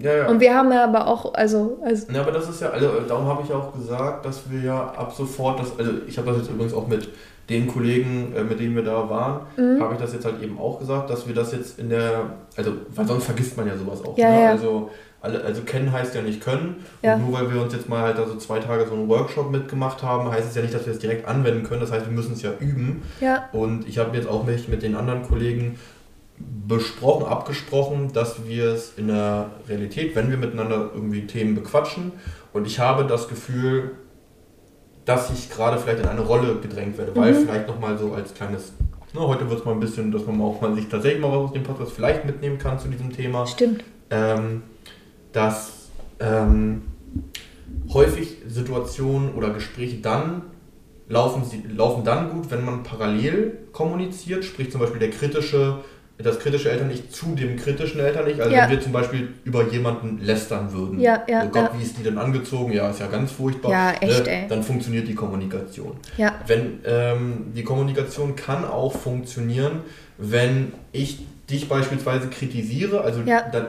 Ja, 0.00 0.16
ja. 0.16 0.28
Und 0.28 0.40
wir 0.40 0.54
haben 0.54 0.72
ja 0.72 0.84
aber 0.84 1.06
auch, 1.06 1.34
also, 1.34 1.78
also 1.84 2.10
Ja, 2.12 2.22
aber 2.22 2.32
das 2.32 2.48
ist 2.48 2.60
ja, 2.62 2.70
also 2.70 2.88
darum 3.06 3.26
habe 3.26 3.42
ich 3.44 3.52
auch 3.52 3.72
gesagt, 3.74 4.24
dass 4.24 4.50
wir 4.50 4.60
ja 4.62 4.80
ab 4.96 5.12
sofort, 5.14 5.60
das, 5.60 5.78
also 5.78 5.90
ich 6.06 6.16
habe 6.18 6.28
das 6.28 6.38
jetzt 6.38 6.50
übrigens 6.50 6.72
auch 6.74 6.86
mit 6.88 7.08
den 7.50 7.66
Kollegen, 7.66 8.32
äh, 8.36 8.42
mit 8.44 8.58
denen 8.60 8.74
wir 8.76 8.84
da 8.84 9.08
waren, 9.10 9.40
Mhm. 9.56 9.82
habe 9.82 9.94
ich 9.94 10.00
das 10.00 10.12
jetzt 10.14 10.24
halt 10.24 10.40
eben 10.42 10.58
auch 10.58 10.78
gesagt, 10.78 11.10
dass 11.10 11.26
wir 11.26 11.34
das 11.34 11.52
jetzt 11.52 11.78
in 11.78 11.90
der, 11.90 12.24
also, 12.56 12.72
weil 12.94 13.06
sonst 13.06 13.24
vergisst 13.24 13.56
man 13.56 13.66
ja 13.66 13.76
sowas 13.76 14.02
auch. 14.04 14.16
Ja, 14.16 14.30
ne? 14.30 14.42
ja. 14.44 14.50
Also, 14.50 14.90
alle, 15.20 15.40
also 15.44 15.62
kennen 15.62 15.92
heißt 15.92 16.14
ja 16.16 16.22
nicht 16.22 16.40
können. 16.40 16.84
Ja. 17.02 17.14
Und 17.14 17.28
nur 17.28 17.38
weil 17.40 17.52
wir 17.52 17.62
uns 17.62 17.72
jetzt 17.72 17.88
mal 17.88 18.02
halt 18.02 18.18
da 18.18 18.26
so 18.26 18.36
zwei 18.36 18.58
Tage 18.58 18.86
so 18.88 18.94
einen 18.94 19.08
Workshop 19.08 19.52
mitgemacht 19.52 20.02
haben, 20.02 20.28
heißt 20.30 20.48
es 20.48 20.54
ja 20.56 20.62
nicht, 20.62 20.74
dass 20.74 20.84
wir 20.86 20.92
es 20.92 20.98
direkt 20.98 21.28
anwenden 21.28 21.62
können. 21.62 21.80
Das 21.80 21.92
heißt, 21.92 22.06
wir 22.06 22.12
müssen 22.12 22.32
es 22.32 22.42
ja 22.42 22.50
üben. 22.58 23.02
ja, 23.20 23.48
Und 23.52 23.86
ich 23.86 23.98
habe 23.98 24.16
jetzt 24.16 24.28
auch 24.28 24.44
mich 24.44 24.66
mit 24.68 24.82
den 24.82 24.96
anderen 24.96 25.22
Kollegen 25.22 25.78
besprochen, 26.38 27.26
abgesprochen, 27.26 28.12
dass 28.12 28.46
wir 28.46 28.66
es 28.72 28.94
in 28.96 29.08
der 29.08 29.50
Realität, 29.68 30.14
wenn 30.16 30.30
wir 30.30 30.36
miteinander 30.38 30.90
irgendwie 30.94 31.26
Themen 31.26 31.54
bequatschen, 31.54 32.12
und 32.52 32.66
ich 32.66 32.78
habe 32.78 33.04
das 33.04 33.28
Gefühl, 33.28 33.92
dass 35.04 35.30
ich 35.30 35.50
gerade 35.50 35.78
vielleicht 35.78 36.00
in 36.00 36.06
eine 36.08 36.20
Rolle 36.20 36.56
gedrängt 36.60 36.98
werde, 36.98 37.14
weil 37.16 37.32
Mhm. 37.32 37.46
vielleicht 37.46 37.66
nochmal 37.68 37.96
so 37.98 38.12
als 38.12 38.34
kleines, 38.34 38.72
ne, 39.14 39.20
heute 39.20 39.48
wird 39.48 39.60
es 39.60 39.64
mal 39.64 39.72
ein 39.72 39.80
bisschen, 39.80 40.12
dass 40.12 40.26
man 40.26 40.40
auch 40.40 40.60
mal 40.60 40.74
sich 40.74 40.88
tatsächlich 40.88 41.20
mal 41.20 41.28
was 41.30 41.46
aus 41.48 41.52
dem 41.52 41.62
Podcast 41.62 41.92
vielleicht 41.92 42.24
mitnehmen 42.24 42.58
kann 42.58 42.78
zu 42.78 42.88
diesem 42.88 43.10
Thema 43.12 43.46
stimmt. 43.46 43.82
ähm, 44.10 44.62
dass 45.32 45.88
ähm, 46.20 46.82
häufig 47.92 48.36
Situationen 48.46 49.34
oder 49.34 49.50
Gespräche 49.50 49.96
dann 49.96 50.42
laufen, 51.08 51.44
sie, 51.44 51.62
laufen 51.74 52.04
dann 52.04 52.30
gut, 52.30 52.50
wenn 52.50 52.64
man 52.64 52.82
parallel 52.84 53.58
kommuniziert, 53.72 54.44
sprich 54.44 54.70
zum 54.70 54.80
Beispiel 54.80 55.00
der 55.00 55.10
kritische, 55.10 55.78
das 56.22 56.38
kritische 56.38 56.70
Eltern-Ich 56.70 57.10
zu 57.10 57.34
dem 57.34 57.56
kritischen 57.56 58.00
Eltern-Ich. 58.00 58.40
Also 58.40 58.54
Ja. 58.54 58.62
wenn 58.64 58.70
wir 58.70 58.80
zum 58.80 58.92
Beispiel 58.92 59.28
über 59.44 59.68
jemanden 59.68 60.18
lästern 60.24 60.72
würden. 60.72 61.00
Ja, 61.00 61.22
ja, 61.28 61.44
oh 61.44 61.48
Gott, 61.48 61.70
ja. 61.72 61.78
wie 61.78 61.82
ist 61.82 61.98
die 61.98 62.02
denn 62.02 62.18
angezogen? 62.18 62.72
Ja, 62.72 62.90
ist 62.90 63.00
ja 63.00 63.06
ganz 63.08 63.32
furchtbar. 63.32 63.70
Ja, 63.72 63.92
echt, 64.00 64.26
Ne? 64.26 64.30
ey. 64.30 64.48
Dann 64.48 64.62
funktioniert 64.62 65.08
die 65.08 65.14
Kommunikation. 65.14 65.92
Ja, 66.16 66.34
Wenn 66.46 66.80
ähm, 66.84 67.52
die 67.54 67.64
Kommunikation 67.64 68.36
kann 68.36 68.64
auch 68.64 68.92
funktionieren, 68.96 69.80
wenn 70.18 70.72
ich 70.92 71.26
dich 71.50 71.68
beispielsweise 71.68 72.28
kritisiere, 72.28 73.00
also 73.02 73.20
Ja. 73.26 73.42
dann, 73.50 73.64
äh, 73.64 73.68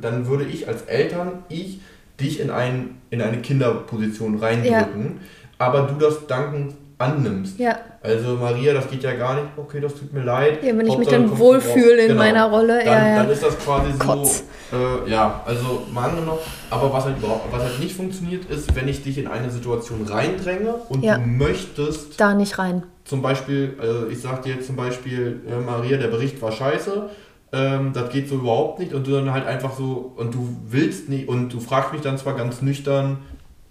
dann 0.00 0.26
würde 0.26 0.44
ich 0.44 0.66
als 0.68 0.82
Eltern, 0.82 1.44
ich 1.48 1.80
dich 2.20 2.40
in, 2.40 2.50
ein, 2.50 2.96
in 3.10 3.20
eine 3.22 3.38
Kinderposition 3.38 4.38
reindrücken, 4.38 5.20
aber 5.58 5.82
du 5.82 5.94
das 6.04 6.26
dankend 6.26 6.74
annimmst. 7.02 7.58
ja. 7.58 7.76
Also 8.04 8.30
Maria, 8.34 8.74
das 8.74 8.90
geht 8.90 9.04
ja 9.04 9.12
gar 9.14 9.34
nicht, 9.34 9.46
okay, 9.56 9.80
das 9.80 9.94
tut 9.94 10.12
mir 10.12 10.24
leid. 10.24 10.62
Ja, 10.64 10.76
wenn 10.76 10.86
ich 10.88 10.98
mich 10.98 11.06
dann 11.06 11.38
wohlfühle 11.38 12.06
in 12.06 12.16
meiner 12.16 12.50
Rolle, 12.50 12.78
Dann, 12.78 12.86
ja, 12.86 13.08
ja. 13.10 13.16
dann 13.22 13.30
ist 13.30 13.42
das 13.44 13.56
quasi 13.60 13.92
Kotz. 13.96 14.42
so, 14.72 14.76
äh, 14.76 15.08
ja, 15.10 15.40
also 15.46 15.86
mal 15.92 16.08
angenommen, 16.08 16.40
aber 16.70 16.92
was 16.92 17.04
halt 17.04 17.18
überhaupt, 17.18 17.52
was 17.52 17.62
halt 17.62 17.78
nicht 17.78 17.94
funktioniert, 17.94 18.46
ist, 18.46 18.74
wenn 18.74 18.88
ich 18.88 19.04
dich 19.04 19.18
in 19.18 19.28
eine 19.28 19.50
Situation 19.50 20.04
reindränge 20.04 20.74
und 20.88 21.04
Ja. 21.04 21.16
du 21.18 21.26
möchtest 21.28 22.20
Da 22.20 22.34
nicht 22.34 22.58
rein. 22.58 22.82
zum 23.04 23.22
Beispiel, 23.22 23.76
also 23.80 24.08
ich 24.08 24.20
sag 24.20 24.42
dir 24.42 24.54
jetzt 24.54 24.66
zum 24.66 24.74
Beispiel, 24.74 25.40
äh, 25.48 25.60
Maria, 25.64 25.96
der 25.98 26.08
Bericht 26.08 26.42
war 26.42 26.50
scheiße, 26.50 27.08
ähm, 27.52 27.92
das 27.92 28.10
geht 28.10 28.28
so 28.28 28.34
überhaupt 28.36 28.80
nicht 28.80 28.94
und 28.94 29.06
du 29.06 29.12
dann 29.12 29.32
halt 29.32 29.46
einfach 29.46 29.76
so, 29.76 30.12
und 30.16 30.34
du 30.34 30.56
willst 30.66 31.08
nicht, 31.08 31.28
und 31.28 31.50
du 31.52 31.60
fragst 31.60 31.92
mich 31.92 32.02
dann 32.02 32.18
zwar 32.18 32.34
ganz 32.34 32.62
nüchtern, 32.62 33.18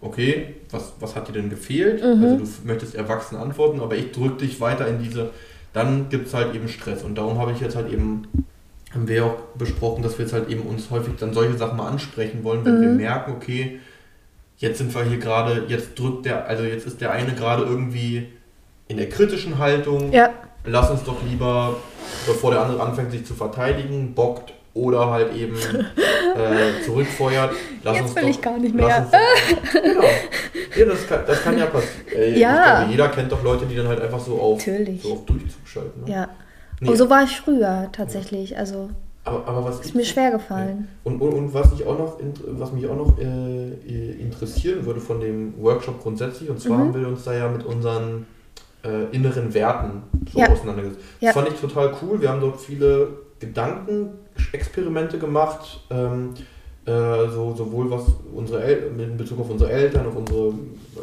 okay, 0.02 0.56
was, 0.72 0.94
was 1.00 1.16
hat 1.16 1.28
dir 1.28 1.34
denn 1.34 1.50
gefehlt? 1.50 2.04
Mhm. 2.04 2.24
Also 2.24 2.38
du 2.38 2.48
möchtest 2.66 2.96
erwachsen 2.96 3.38
antworten, 3.38 3.80
aber 3.82 3.96
ich 3.96 4.12
drücke 4.12 4.46
dich 4.46 4.60
weiter 4.60 4.88
in 4.88 5.02
diese, 5.02 5.30
dann 5.74 6.10
gibt 6.10 6.28
es 6.28 6.34
halt 6.34 6.56
eben 6.56 6.68
Stress. 6.68 7.04
Und 7.04 7.16
darum 7.18 7.38
habe 7.40 7.52
ich 7.52 7.60
jetzt 7.60 7.76
halt 7.76 7.92
eben, 7.92 8.28
haben 8.94 9.08
wir 9.08 9.26
auch 9.26 9.36
besprochen, 9.58 10.04
dass 10.04 10.18
wir 10.18 10.26
jetzt 10.26 10.34
halt 10.34 10.50
eben 10.50 10.64
uns 10.64 10.90
häufig 10.90 11.14
dann 11.20 11.34
solche 11.34 11.58
Sachen 11.58 11.78
mal 11.78 11.88
ansprechen 11.88 12.44
wollen, 12.44 12.66
wenn 12.66 12.82
wir 12.82 12.90
Mhm. 12.90 12.98
merken, 12.98 13.32
okay, 13.38 13.80
jetzt 14.58 14.80
sind 14.80 14.94
wir 14.94 15.04
hier 15.04 15.18
gerade, 15.18 15.66
jetzt 15.68 15.98
drückt 15.98 16.26
der, 16.26 16.48
also 16.48 16.64
jetzt 16.64 16.86
ist 16.88 17.00
der 17.02 17.12
eine 17.12 17.34
gerade 17.34 17.64
irgendwie 17.64 18.28
in 18.88 18.98
der 18.98 19.08
kritischen 19.10 19.58
Haltung, 19.58 20.12
Ja, 20.12 20.32
lass 20.66 20.90
uns 20.92 21.04
doch 21.04 21.18
lieber, 21.28 21.78
bevor 22.28 22.52
der 22.52 22.62
andere 22.62 22.82
anfängt, 22.84 23.12
sich 23.12 23.26
zu 23.26 23.34
verteidigen, 23.34 24.14
bockt 24.14 24.54
oder 24.74 25.10
halt 25.10 25.36
eben 25.36 25.56
äh, 26.36 26.84
zurückfeuert. 26.86 27.52
Lass 27.84 27.96
Jetzt 27.98 28.06
uns 28.08 28.16
will 28.16 28.24
doch, 28.24 28.30
ich 28.30 28.42
gar 28.42 28.58
nicht 28.58 28.76
mehr. 28.76 29.08
Doch, 29.12 29.82
genau. 29.82 30.02
Ja, 30.78 30.86
das 30.86 31.08
kann, 31.08 31.20
das 31.28 31.44
kann 31.44 31.58
ja 31.58 31.66
passieren. 31.66 31.92
Äh, 32.16 32.40
Ja. 32.40 32.76
Glaube, 32.80 32.92
jeder 32.92 33.08
kennt 33.10 33.32
doch 33.32 33.44
Leute, 33.44 33.66
die 33.66 33.76
dann 33.76 33.88
halt 33.88 34.02
einfach 34.02 34.20
so 34.20 34.40
auf, 34.40 34.62
so 34.62 35.14
auf 35.14 35.26
Durchzug 35.26 35.66
schalten. 35.66 36.02
Ne? 36.06 36.12
ja. 36.12 36.30
Nee, 36.82 36.88
Aber 36.88 36.98
so 36.98 37.10
war 37.10 37.24
ich 37.24 37.40
früher 37.40 37.90
tatsächlich. 37.92 38.58
Also 38.58 38.90
aber, 39.24 39.46
aber 39.48 39.66
was 39.66 39.80
ist 39.82 39.86
ich- 39.90 39.96
mir 39.96 40.04
schwer 40.06 40.32
gefallen. 40.32 40.88
Und, 41.04 41.22
und, 41.22 41.32
und 41.34 41.54
was, 41.54 41.72
ich 41.74 41.86
auch 41.86 41.98
noch, 41.98 42.18
was 42.48 42.72
mich 42.72 42.88
auch 42.88 42.96
noch 42.96 43.18
äh, 43.20 43.24
äh, 43.24 44.12
interessieren 44.20 44.84
würde 44.86 45.00
von 45.00 45.20
dem 45.20 45.54
Workshop 45.62 46.02
grundsätzlich, 46.02 46.50
und 46.50 46.60
zwar 46.60 46.78
Mhm. 46.78 46.82
haben 46.82 47.00
wir 47.02 47.08
uns 47.08 47.24
da 47.24 47.34
ja 47.34 47.48
mit 47.50 47.64
unseren 47.64 48.26
äh, 48.84 49.16
inneren 49.16 49.54
Werten 49.54 50.02
so 50.34 50.40
Ja. 50.40 50.50
auseinandergesetzt. 50.50 51.02
Ja. 51.20 51.32
Das 51.32 51.36
fand 51.44 51.54
ich 51.54 51.60
total 51.62 51.94
cool. 52.02 52.20
Wir 52.20 52.30
haben 52.30 52.42
dort 52.42 52.60
viele 52.60 53.10
Gedankenexperimente 54.36 55.18
gemacht, 55.20 55.82
ähm, 55.90 56.34
äh, 56.86 56.92
so, 57.30 57.54
sowohl 57.56 57.92
was 57.92 58.04
unsere 58.34 58.64
El 58.64 58.92
in 59.00 59.18
Bezug 59.18 59.40
auf 59.40 59.50
unsere 59.50 59.72
Eltern, 59.72 60.08
auf 60.08 60.16
unsere 60.16 60.48
äh, 60.50 60.52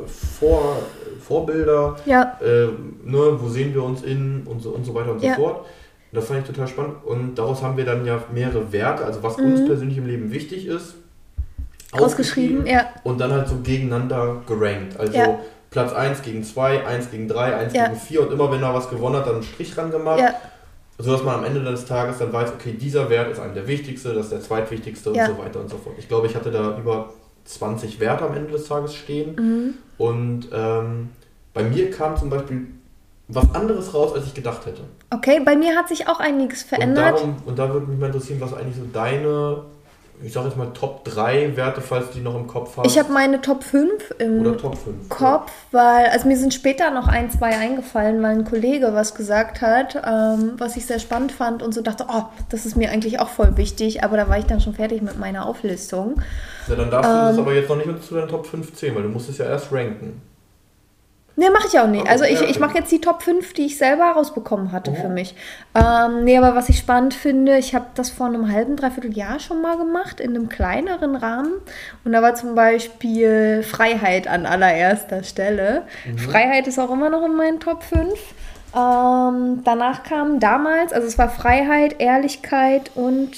Vor 0.07 0.77
Vorbilder, 1.21 1.97
Ja, 2.05 2.39
äh, 2.41 2.67
ne, 3.05 3.37
wo 3.39 3.49
sehen 3.49 3.75
wir 3.75 3.83
uns 3.85 4.03
in 4.03 4.43
und 4.47 4.61
so, 4.63 4.71
und 4.71 4.85
so 4.85 4.95
weiter 4.95 5.13
und 5.13 5.23
Ja. 5.23 5.35
so 5.37 5.43
fort. 5.43 5.67
Das 6.11 6.25
fand 6.27 6.41
ich 6.41 6.47
total 6.47 6.67
spannend. 6.67 6.95
Und 7.05 7.35
daraus 7.39 7.63
haben 7.63 7.77
wir 7.77 7.85
dann 7.85 8.05
ja 8.07 8.19
mehrere 8.33 8.73
Werte, 8.73 9.05
also 9.05 9.23
was 9.23 9.37
uns 9.37 9.61
Mhm. 9.61 9.67
persönlich 9.67 9.99
im 9.99 10.07
Leben 10.07 10.33
wichtig 10.33 10.67
ist, 10.67 10.95
ausgeschrieben. 11.93 12.67
Ja, 12.67 12.87
und 13.05 13.21
dann 13.21 13.31
halt 13.33 13.49
so 13.49 13.57
gegeneinander 13.63 14.43
gerankt. 14.47 14.99
Also 14.99 15.13
Ja. 15.19 15.39
Platz 15.71 15.93
1 15.93 16.23
gegen 16.23 16.43
2, 16.45 16.87
1 16.87 17.11
gegen 17.11 17.29
3, 17.29 17.55
1 17.57 17.75
Ja. 17.75 17.89
gegen 17.89 18.01
4 18.01 18.23
und 18.23 18.33
immer 18.33 18.51
wenn 18.51 18.63
er 18.63 18.73
was 18.75 18.89
gewonnen 18.89 19.17
hat, 19.17 19.27
dann 19.27 19.35
einen 19.37 19.43
Strich 19.43 19.77
ran 19.77 19.91
gemacht. 19.91 20.23
Ja, 20.99 21.05
Sodass 21.05 21.23
man 21.23 21.37
am 21.37 21.45
Ende 21.45 21.63
des 21.63 21.87
Tages 21.87 22.19
dann 22.19 22.33
weiß, 22.33 22.53
okay, 22.55 22.73
dieser 22.73 23.09
Wert 23.09 23.31
ist 23.33 23.41
einer 23.41 23.55
der 23.55 23.67
wichtigste, 23.69 24.13
das 24.15 24.25
ist 24.27 24.33
der 24.33 24.41
zweitwichtigste 24.41 25.13
Ja. 25.13 25.27
und 25.29 25.37
so 25.37 25.43
weiter 25.43 25.61
und 25.61 25.71
so 25.71 25.77
fort. 25.79 25.95
Ich 25.99 26.09
glaube, 26.09 26.27
ich 26.27 26.35
hatte 26.35 26.51
da 26.51 26.77
über 26.79 27.11
20 27.45 28.01
Werte 28.01 28.25
am 28.25 28.35
Ende 28.37 28.51
des 28.53 28.67
Tages 28.69 28.95
stehen. 28.95 29.35
mhm. 29.37 29.75
Und 29.97 30.49
ähm, 30.53 31.11
bei 31.55 31.63
mir 31.65 31.91
kam 31.91 32.17
zum 32.17 32.31
Beispiel 32.31 32.67
was 33.29 33.53
anderes 33.55 33.93
raus, 33.95 34.15
als 34.15 34.27
ich 34.27 34.35
gedacht 34.35 34.65
hätte. 34.67 34.83
Okay, 35.11 35.41
bei 35.45 35.55
mir 35.57 35.77
hat 35.77 35.89
sich 35.89 36.09
auch 36.09 36.19
einiges 36.21 36.63
Und, 36.63 36.69
verändert. 36.69 37.17
darum, 37.19 37.37
und 37.47 37.59
da 37.59 37.73
würde 37.73 37.87
mich 37.87 37.99
mal 37.99 38.07
interessieren, 38.07 38.41
was 38.41 38.55
eigentlich 38.55 38.77
so 38.77 38.83
deine, 38.93 39.63
ich 40.23 40.33
sag 40.33 40.45
jetzt 40.45 40.57
mal 40.57 40.73
Top 40.73 41.05
3 41.05 41.57
Werte, 41.57 41.81
falls 41.81 42.09
du 42.09 42.19
die 42.19 42.21
noch 42.21 42.35
im 42.35 42.47
Kopf 42.47 42.77
hast. 42.77 42.87
Ich 42.87 42.99
habe 42.99 43.13
meine 43.13 43.41
Top 43.41 43.63
5 43.63 44.15
im 44.19 44.41
oder 44.41 44.57
Top 44.57 44.77
5. 44.77 45.09
Kopf, 45.09 45.53
weil, 45.71 46.07
also 46.07 46.27
mir 46.27 46.37
sind 46.37 46.55
später 46.55 46.91
noch 46.91 47.09
ein, 47.09 47.31
zwei 47.31 47.57
eingefallen, 47.57 48.23
weil 48.23 48.39
ein 48.39 48.45
Kollege 48.45 48.91
was 48.93 49.15
gesagt 49.15 49.61
hat, 49.61 49.95
ähm, 49.97 50.55
was 50.59 50.77
ich 50.77 50.87
sehr 50.87 50.99
spannend 50.99 51.33
fand 51.33 51.63
und 51.63 51.73
so 51.73 51.83
dachte, 51.83 52.07
oh, 52.09 52.25
das 52.49 52.67
ist 52.67 52.77
mir 52.77 52.91
eigentlich 52.91 53.21
auch 53.21 53.29
voll 53.29 53.57
wichtig, 53.57 54.03
aber 54.03 54.17
da 54.17 54.29
war 54.29 54.39
ich 54.39 54.47
dann 54.47 54.61
schon 54.61 54.75
fertig 54.75 55.03
mit 55.03 55.19
meiner 55.19 55.47
Auflistung. 55.47 56.21
Ja, 56.69 56.75
dann 56.75 56.91
darfst 56.91 57.11
du 57.11 57.15
das 57.15 57.37
Ähm. 57.37 57.43
aber 57.43 57.55
jetzt 57.55 57.69
noch 57.69 57.77
nicht 57.77 57.87
mit 57.87 58.03
zu 58.03 58.15
deinen 58.15 58.29
Top 58.29 58.47
5 58.47 58.75
zählen, 58.75 58.95
weil 58.97 59.03
du 59.05 59.09
musst 59.09 59.29
es 59.29 59.39
ja 59.39 59.47
erst 59.47 59.73
ranken. 59.73 60.21
Nee, 61.39 61.51
mache 61.51 61.69
ich 61.69 61.79
auch 61.79 61.87
nicht. 61.87 62.05
Oh, 62.05 62.11
Also 62.11 62.25
ich, 62.25 62.41
ich 62.43 62.59
mache 62.59 62.77
jetzt 62.79 62.91
die 62.91 63.01
Top 63.01 63.23
5, 63.23 63.53
die 63.53 63.67
ich 63.67 63.79
selber 63.79 64.05
rausbekommen 64.11 64.73
hatte 64.73 64.91
Oh. 64.91 64.95
für 65.01 65.09
mich. 65.09 65.37
Ähm, 65.75 66.25
nee, 66.25 66.37
aber 66.37 66.57
was 66.57 66.69
ich 66.69 66.79
spannend 66.79 67.15
finde, 67.15 67.59
ich 67.59 67.77
habe 67.77 67.87
das 67.95 68.11
vor 68.11 68.27
einem 68.27 68.51
halben, 68.51 68.75
dreiviertel 68.75 69.17
Jahr 69.17 69.39
schon 69.39 69.63
mal 69.63 69.77
gemacht, 69.77 70.19
in 70.19 70.31
einem 70.31 70.49
kleineren 70.49 71.15
Rahmen. 71.15 71.53
Und 72.05 72.13
da 72.13 72.23
war 72.23 72.35
zum 72.35 72.57
Beispiel 72.57 73.63
Freiheit 73.63 74.27
an 74.27 74.47
allererster 74.47 75.23
Stelle. 75.23 75.83
Mhm. 76.07 76.19
Freiheit 76.19 76.67
ist 76.67 76.79
auch 76.81 76.91
immer 76.91 77.09
noch 77.09 77.25
in 77.25 77.37
meinen 77.37 77.61
Top 77.61 77.85
5. 77.85 78.19
Ähm, 78.77 79.61
danach 79.65 80.03
kam 80.03 80.41
damals, 80.41 80.93
also 80.93 81.07
es 81.07 81.17
war 81.19 81.29
Freiheit, 81.31 82.01
Ehrlichkeit 82.01 82.91
und 82.97 83.31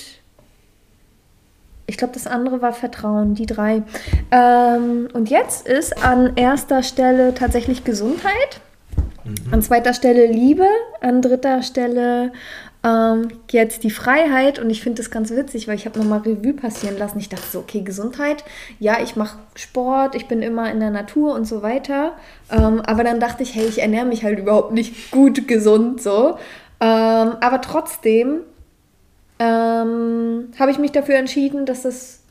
ich 1.91 1.97
glaube, 1.97 2.15
das 2.15 2.29
andere 2.29 2.63
war 2.63 2.73
Vertrauen, 2.73 3.35
die 3.35 3.47
drei. 3.47 3.83
Ähm, 4.31 5.09
und 5.13 5.29
jetzt 5.29 5.67
ist 5.67 6.05
an 6.05 6.37
erster 6.37 6.85
Stelle 6.85 7.35
tatsächlich 7.35 7.83
Gesundheit, 7.83 8.61
an 9.51 9.61
zweiter 9.61 9.93
Stelle 9.93 10.27
Liebe, 10.27 10.67
an 11.01 11.21
dritter 11.21 11.63
Stelle 11.65 12.31
ähm, 12.85 13.29
jetzt 13.51 13.83
die 13.83 13.91
Freiheit. 13.91 14.61
Und 14.61 14.71
ich 14.71 14.83
finde 14.83 15.03
das 15.03 15.11
ganz 15.11 15.31
witzig, 15.33 15.67
weil 15.67 15.75
ich 15.75 15.85
habe 15.85 15.99
nochmal 15.99 16.21
Revue 16.21 16.53
passieren 16.53 16.97
lassen. 16.97 17.19
Ich 17.19 17.29
dachte 17.29 17.47
so, 17.51 17.59
okay, 17.59 17.83
Gesundheit, 17.83 18.45
ja, 18.79 18.99
ich 19.03 19.17
mache 19.17 19.39
Sport, 19.57 20.15
ich 20.15 20.29
bin 20.29 20.43
immer 20.43 20.71
in 20.71 20.79
der 20.79 20.91
Natur 20.91 21.35
und 21.35 21.45
so 21.45 21.63
weiter. 21.63 22.13
Ähm, 22.51 22.83
aber 22.87 23.03
dann 23.03 23.19
dachte 23.19 23.43
ich, 23.43 23.55
hey, 23.57 23.67
ich 23.67 23.83
ernähre 23.83 24.07
mich 24.07 24.23
halt 24.23 24.39
überhaupt 24.39 24.73
nicht 24.73 25.11
gut 25.11 25.49
gesund 25.49 26.01
so. 26.01 26.39
Ähm, 26.81 27.35
aber 27.41 27.61
trotzdem 27.61 28.43
ähm, 29.41 30.53
habe 30.61 30.71
ich 30.71 30.79
mich 30.79 30.93
dafür 30.93 31.17
entschieden, 31.17 31.67
dass 31.67 31.85
es 31.85 32.23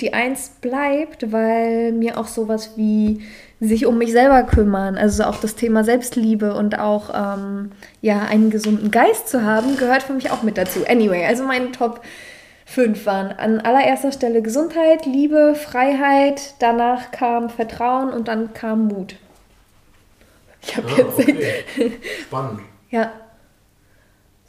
die 0.00 0.14
Eins 0.14 0.52
bleibt, 0.60 1.32
weil 1.32 1.92
mir 1.92 2.18
auch 2.18 2.28
sowas 2.28 2.72
wie 2.76 3.22
sich 3.60 3.84
um 3.84 3.98
mich 3.98 4.12
selber 4.12 4.44
kümmern, 4.44 4.96
also 4.96 5.24
auch 5.24 5.36
das 5.40 5.54
Thema 5.56 5.84
Selbstliebe 5.84 6.54
und 6.54 6.78
auch 6.78 7.10
ähm, 7.14 7.72
ja 8.00 8.20
einen 8.22 8.50
gesunden 8.50 8.90
Geist 8.90 9.28
zu 9.28 9.42
haben, 9.44 9.76
gehört 9.76 10.02
für 10.04 10.14
mich 10.14 10.30
auch 10.30 10.42
mit 10.42 10.56
dazu. 10.56 10.86
Anyway, 10.88 11.26
also 11.26 11.44
meine 11.44 11.72
Top 11.72 12.00
5 12.66 13.04
waren 13.04 13.32
an 13.32 13.60
allererster 13.60 14.12
Stelle 14.12 14.42
Gesundheit, 14.42 15.04
Liebe, 15.04 15.54
Freiheit, 15.54 16.54
danach 16.60 17.10
kam 17.10 17.50
Vertrauen 17.50 18.10
und 18.10 18.28
dann 18.28 18.54
kam 18.54 18.86
Mut. 18.88 19.16
Ich 20.62 20.76
habe 20.76 20.88
Ah, 20.88 20.96
jetzt 20.96 21.18
okay. 21.18 21.54
Spannend. 22.22 22.60
ja. 22.90 23.12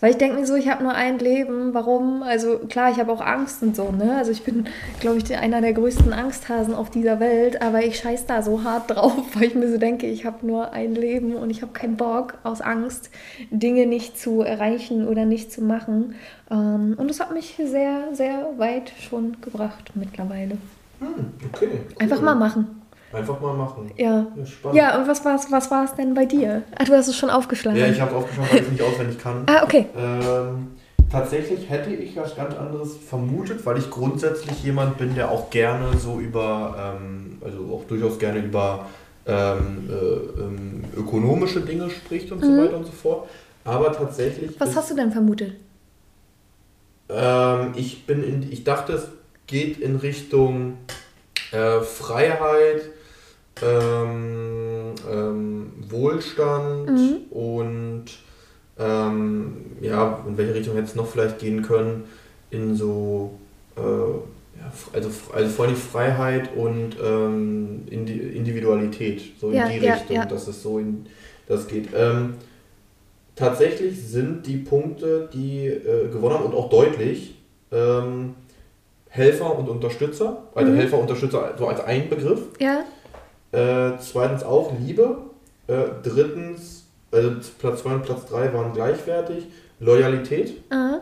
Weil 0.01 0.11
ich 0.11 0.17
denke 0.17 0.39
mir 0.39 0.45
so, 0.47 0.55
ich 0.55 0.67
habe 0.67 0.83
nur 0.83 0.93
ein 0.93 1.19
Leben. 1.19 1.73
Warum? 1.73 2.23
Also 2.23 2.57
klar, 2.57 2.91
ich 2.91 2.99
habe 2.99 3.11
auch 3.11 3.21
Angst 3.21 3.61
und 3.61 3.75
so, 3.75 3.91
ne? 3.91 4.17
Also 4.17 4.31
ich 4.31 4.43
bin, 4.43 4.65
glaube 4.99 5.19
ich, 5.19 5.37
einer 5.37 5.61
der 5.61 5.73
größten 5.73 6.11
Angsthasen 6.11 6.73
auf 6.73 6.89
dieser 6.89 7.19
Welt, 7.19 7.61
aber 7.61 7.83
ich 7.83 7.99
scheiß 7.99 8.25
da 8.25 8.41
so 8.41 8.63
hart 8.63 8.89
drauf, 8.95 9.23
weil 9.35 9.43
ich 9.43 9.55
mir 9.55 9.71
so 9.71 9.77
denke, 9.77 10.07
ich 10.07 10.25
habe 10.25 10.45
nur 10.45 10.73
ein 10.73 10.95
Leben 10.95 11.35
und 11.35 11.51
ich 11.51 11.61
habe 11.61 11.71
keinen 11.71 11.97
Bock 11.97 12.39
aus 12.43 12.61
Angst, 12.61 13.11
Dinge 13.51 13.85
nicht 13.85 14.17
zu 14.17 14.41
erreichen 14.41 15.07
oder 15.07 15.25
nicht 15.25 15.51
zu 15.51 15.61
machen. 15.61 16.15
Ähm, 16.49 16.95
Und 16.97 17.07
das 17.07 17.19
hat 17.19 17.31
mich 17.31 17.55
sehr, 17.63 18.07
sehr 18.13 18.47
weit 18.57 18.91
schon 18.99 19.37
gebracht 19.41 19.91
mittlerweile. 19.93 20.57
Hm, 20.99 21.31
okay. 21.53 21.67
cool. 21.71 21.79
Einfach 21.99 22.21
mal 22.21 22.35
machen. 22.35 22.80
Einfach 23.13 23.39
mal 23.41 23.53
machen. 23.53 23.91
Ja. 23.97 24.27
Ja, 24.35 24.45
spannend. 24.45 24.77
Ja, 24.77 24.99
und 24.99 25.07
was 25.07 25.23
war's, 25.25 25.51
was 25.51 25.69
war 25.69 25.85
es 25.85 25.93
denn 25.95 26.13
bei 26.13 26.25
dir? 26.25 26.63
Ah, 26.77 26.83
du 26.83 26.93
hast 26.93 27.07
es 27.07 27.17
schon 27.17 27.29
aufgeschlagen. 27.29 27.77
Ja, 27.79 27.87
ich 27.87 27.99
habe 27.99 28.15
aufgeschaut, 28.15 28.45
weil 28.51 28.59
ich 28.59 28.65
es 28.65 28.71
nicht 28.71 28.81
auswendig 28.81 29.19
kann. 29.19 29.43
ah, 29.47 29.63
okay. 29.63 29.87
Ähm, 29.97 30.67
tatsächlich 31.11 31.69
hätte 31.69 31.91
ich 31.91 32.15
was 32.15 32.35
ganz 32.35 32.55
anderes 32.55 32.95
vermutet, 32.97 33.65
weil 33.65 33.77
ich 33.77 33.89
grundsätzlich 33.89 34.63
jemand 34.63 34.97
bin, 34.97 35.15
der 35.15 35.29
auch 35.29 35.49
gerne 35.49 35.97
so 35.97 36.19
über, 36.19 36.95
ähm, 37.01 37.37
also 37.43 37.75
auch 37.75 37.85
durchaus 37.87 38.17
gerne 38.17 38.39
über 38.39 38.85
ähm, 39.27 39.89
äh, 39.89 40.41
ähm, 40.41 40.83
ökonomische 40.97 41.61
Dinge 41.61 41.89
spricht 41.89 42.31
und 42.31 42.43
so 42.43 42.57
weiter 42.57 42.77
und 42.77 42.85
so 42.85 42.91
fort. 42.91 43.29
Aber 43.63 43.91
tatsächlich. 43.91 44.51
Mhm. 44.51 44.55
Was 44.57 44.69
ist, 44.69 44.75
hast 44.77 44.91
du 44.91 44.95
denn 44.95 45.11
vermutet? 45.11 45.53
Ähm, 47.09 47.73
ich 47.75 48.05
bin 48.05 48.23
in, 48.23 48.51
ich 48.51 48.63
dachte, 48.63 48.93
es 48.93 49.07
geht 49.47 49.79
in 49.79 49.97
Richtung 49.97 50.77
äh, 51.51 51.81
Freiheit, 51.81 52.83
ähm, 53.61 54.93
ähm, 55.11 55.71
Wohlstand 55.89 56.89
Mhm. 56.89 57.17
und 57.29 58.05
ähm, 58.79 59.57
ja, 59.81 60.23
in 60.27 60.37
welche 60.37 60.53
Richtung 60.55 60.75
hätte 60.75 60.87
es 60.87 60.95
noch 60.95 61.07
vielleicht 61.07 61.39
gehen 61.39 61.61
können? 61.61 62.05
In 62.49 62.75
so, 62.75 63.31
äh, 63.77 63.81
ja, 63.81 64.71
also, 64.93 65.09
also 65.33 65.49
vor 65.49 65.65
allem 65.65 65.75
Freiheit 65.75 66.49
und 66.55 66.95
ähm, 67.03 67.83
Indi 67.89 68.13
Individualität, 68.13 69.21
so 69.39 69.51
Ja, 69.51 69.65
in 69.67 69.79
die 69.81 69.85
ja, 69.85 69.93
Richtung, 69.93 70.15
ja. 70.15 70.25
dass 70.25 70.47
es 70.47 70.61
so 70.63 70.79
in 70.79 71.05
das 71.47 71.67
geht. 71.67 71.89
Ähm, 71.95 72.35
tatsächlich 73.35 74.01
sind 74.07 74.45
die 74.47 74.57
Punkte, 74.57 75.29
die 75.33 75.67
äh, 75.67 76.07
gewonnen 76.11 76.35
haben 76.35 76.45
und 76.45 76.55
auch 76.55 76.69
deutlich, 76.69 77.35
Helfer 79.07 79.57
und 79.57 79.69
Unterstützer, 79.69 80.43
also 80.53 80.71
Mhm. 80.71 80.75
Helfer, 80.75 80.97
Unterstützer 80.99 81.53
so 81.57 81.67
als 81.67 81.79
ein 81.81 82.09
Begriff. 82.09 82.41
Ja. 82.59 82.83
Äh, 83.51 83.97
zweitens 83.99 84.43
auch 84.43 84.71
Liebe. 84.79 85.17
Äh, 85.67 85.73
drittens, 86.03 86.85
also 87.11 87.31
Platz 87.59 87.81
2 87.83 87.93
und 87.95 88.03
Platz 88.03 88.25
3 88.27 88.53
waren 88.53 88.73
gleichwertig. 88.73 89.45
Loyalität. 89.79 90.61
Ah. 90.69 90.99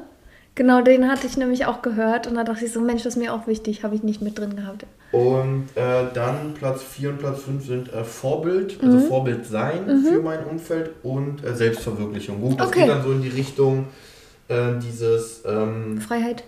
Genau, 0.55 0.81
den 0.81 1.07
hatte 1.09 1.25
ich 1.27 1.38
nämlich 1.38 1.65
auch 1.67 1.81
gehört 1.81 2.27
und 2.27 2.35
da 2.35 2.43
dachte 2.43 2.65
ich 2.65 2.73
so, 2.73 2.81
Mensch, 2.81 3.03
das 3.03 3.15
ist 3.15 3.19
mir 3.21 3.33
auch 3.33 3.47
wichtig, 3.47 3.83
habe 3.83 3.95
ich 3.95 4.03
nicht 4.03 4.21
mit 4.21 4.38
drin 4.38 4.55
gehabt. 4.57 4.85
Und 5.13 5.67
äh, 5.75 6.03
dann 6.13 6.53
Platz 6.53 6.81
4 6.83 7.12
und 7.12 7.19
Platz 7.19 7.41
5 7.43 7.65
sind 7.65 7.93
äh, 7.93 8.03
Vorbild, 8.03 8.77
also 8.81 8.97
Mhm. 8.97 9.01
Vorbild 9.03 9.45
sein 9.45 10.03
für 10.05 10.21
mein 10.21 10.43
Umfeld 10.45 10.91
und 11.03 11.45
äh, 11.45 11.53
Selbstverwirklichung. 11.55 12.41
Gut, 12.41 12.59
das 12.59 12.67
Okay. 12.67 12.81
geht 12.81 12.89
dann 12.89 13.03
so 13.03 13.12
in 13.12 13.21
die 13.21 13.29
Richtung 13.29 13.85
äh, 14.49 14.73
dieses, 14.83 15.43
ähm, 15.45 15.99
Freiheit. 16.01 16.43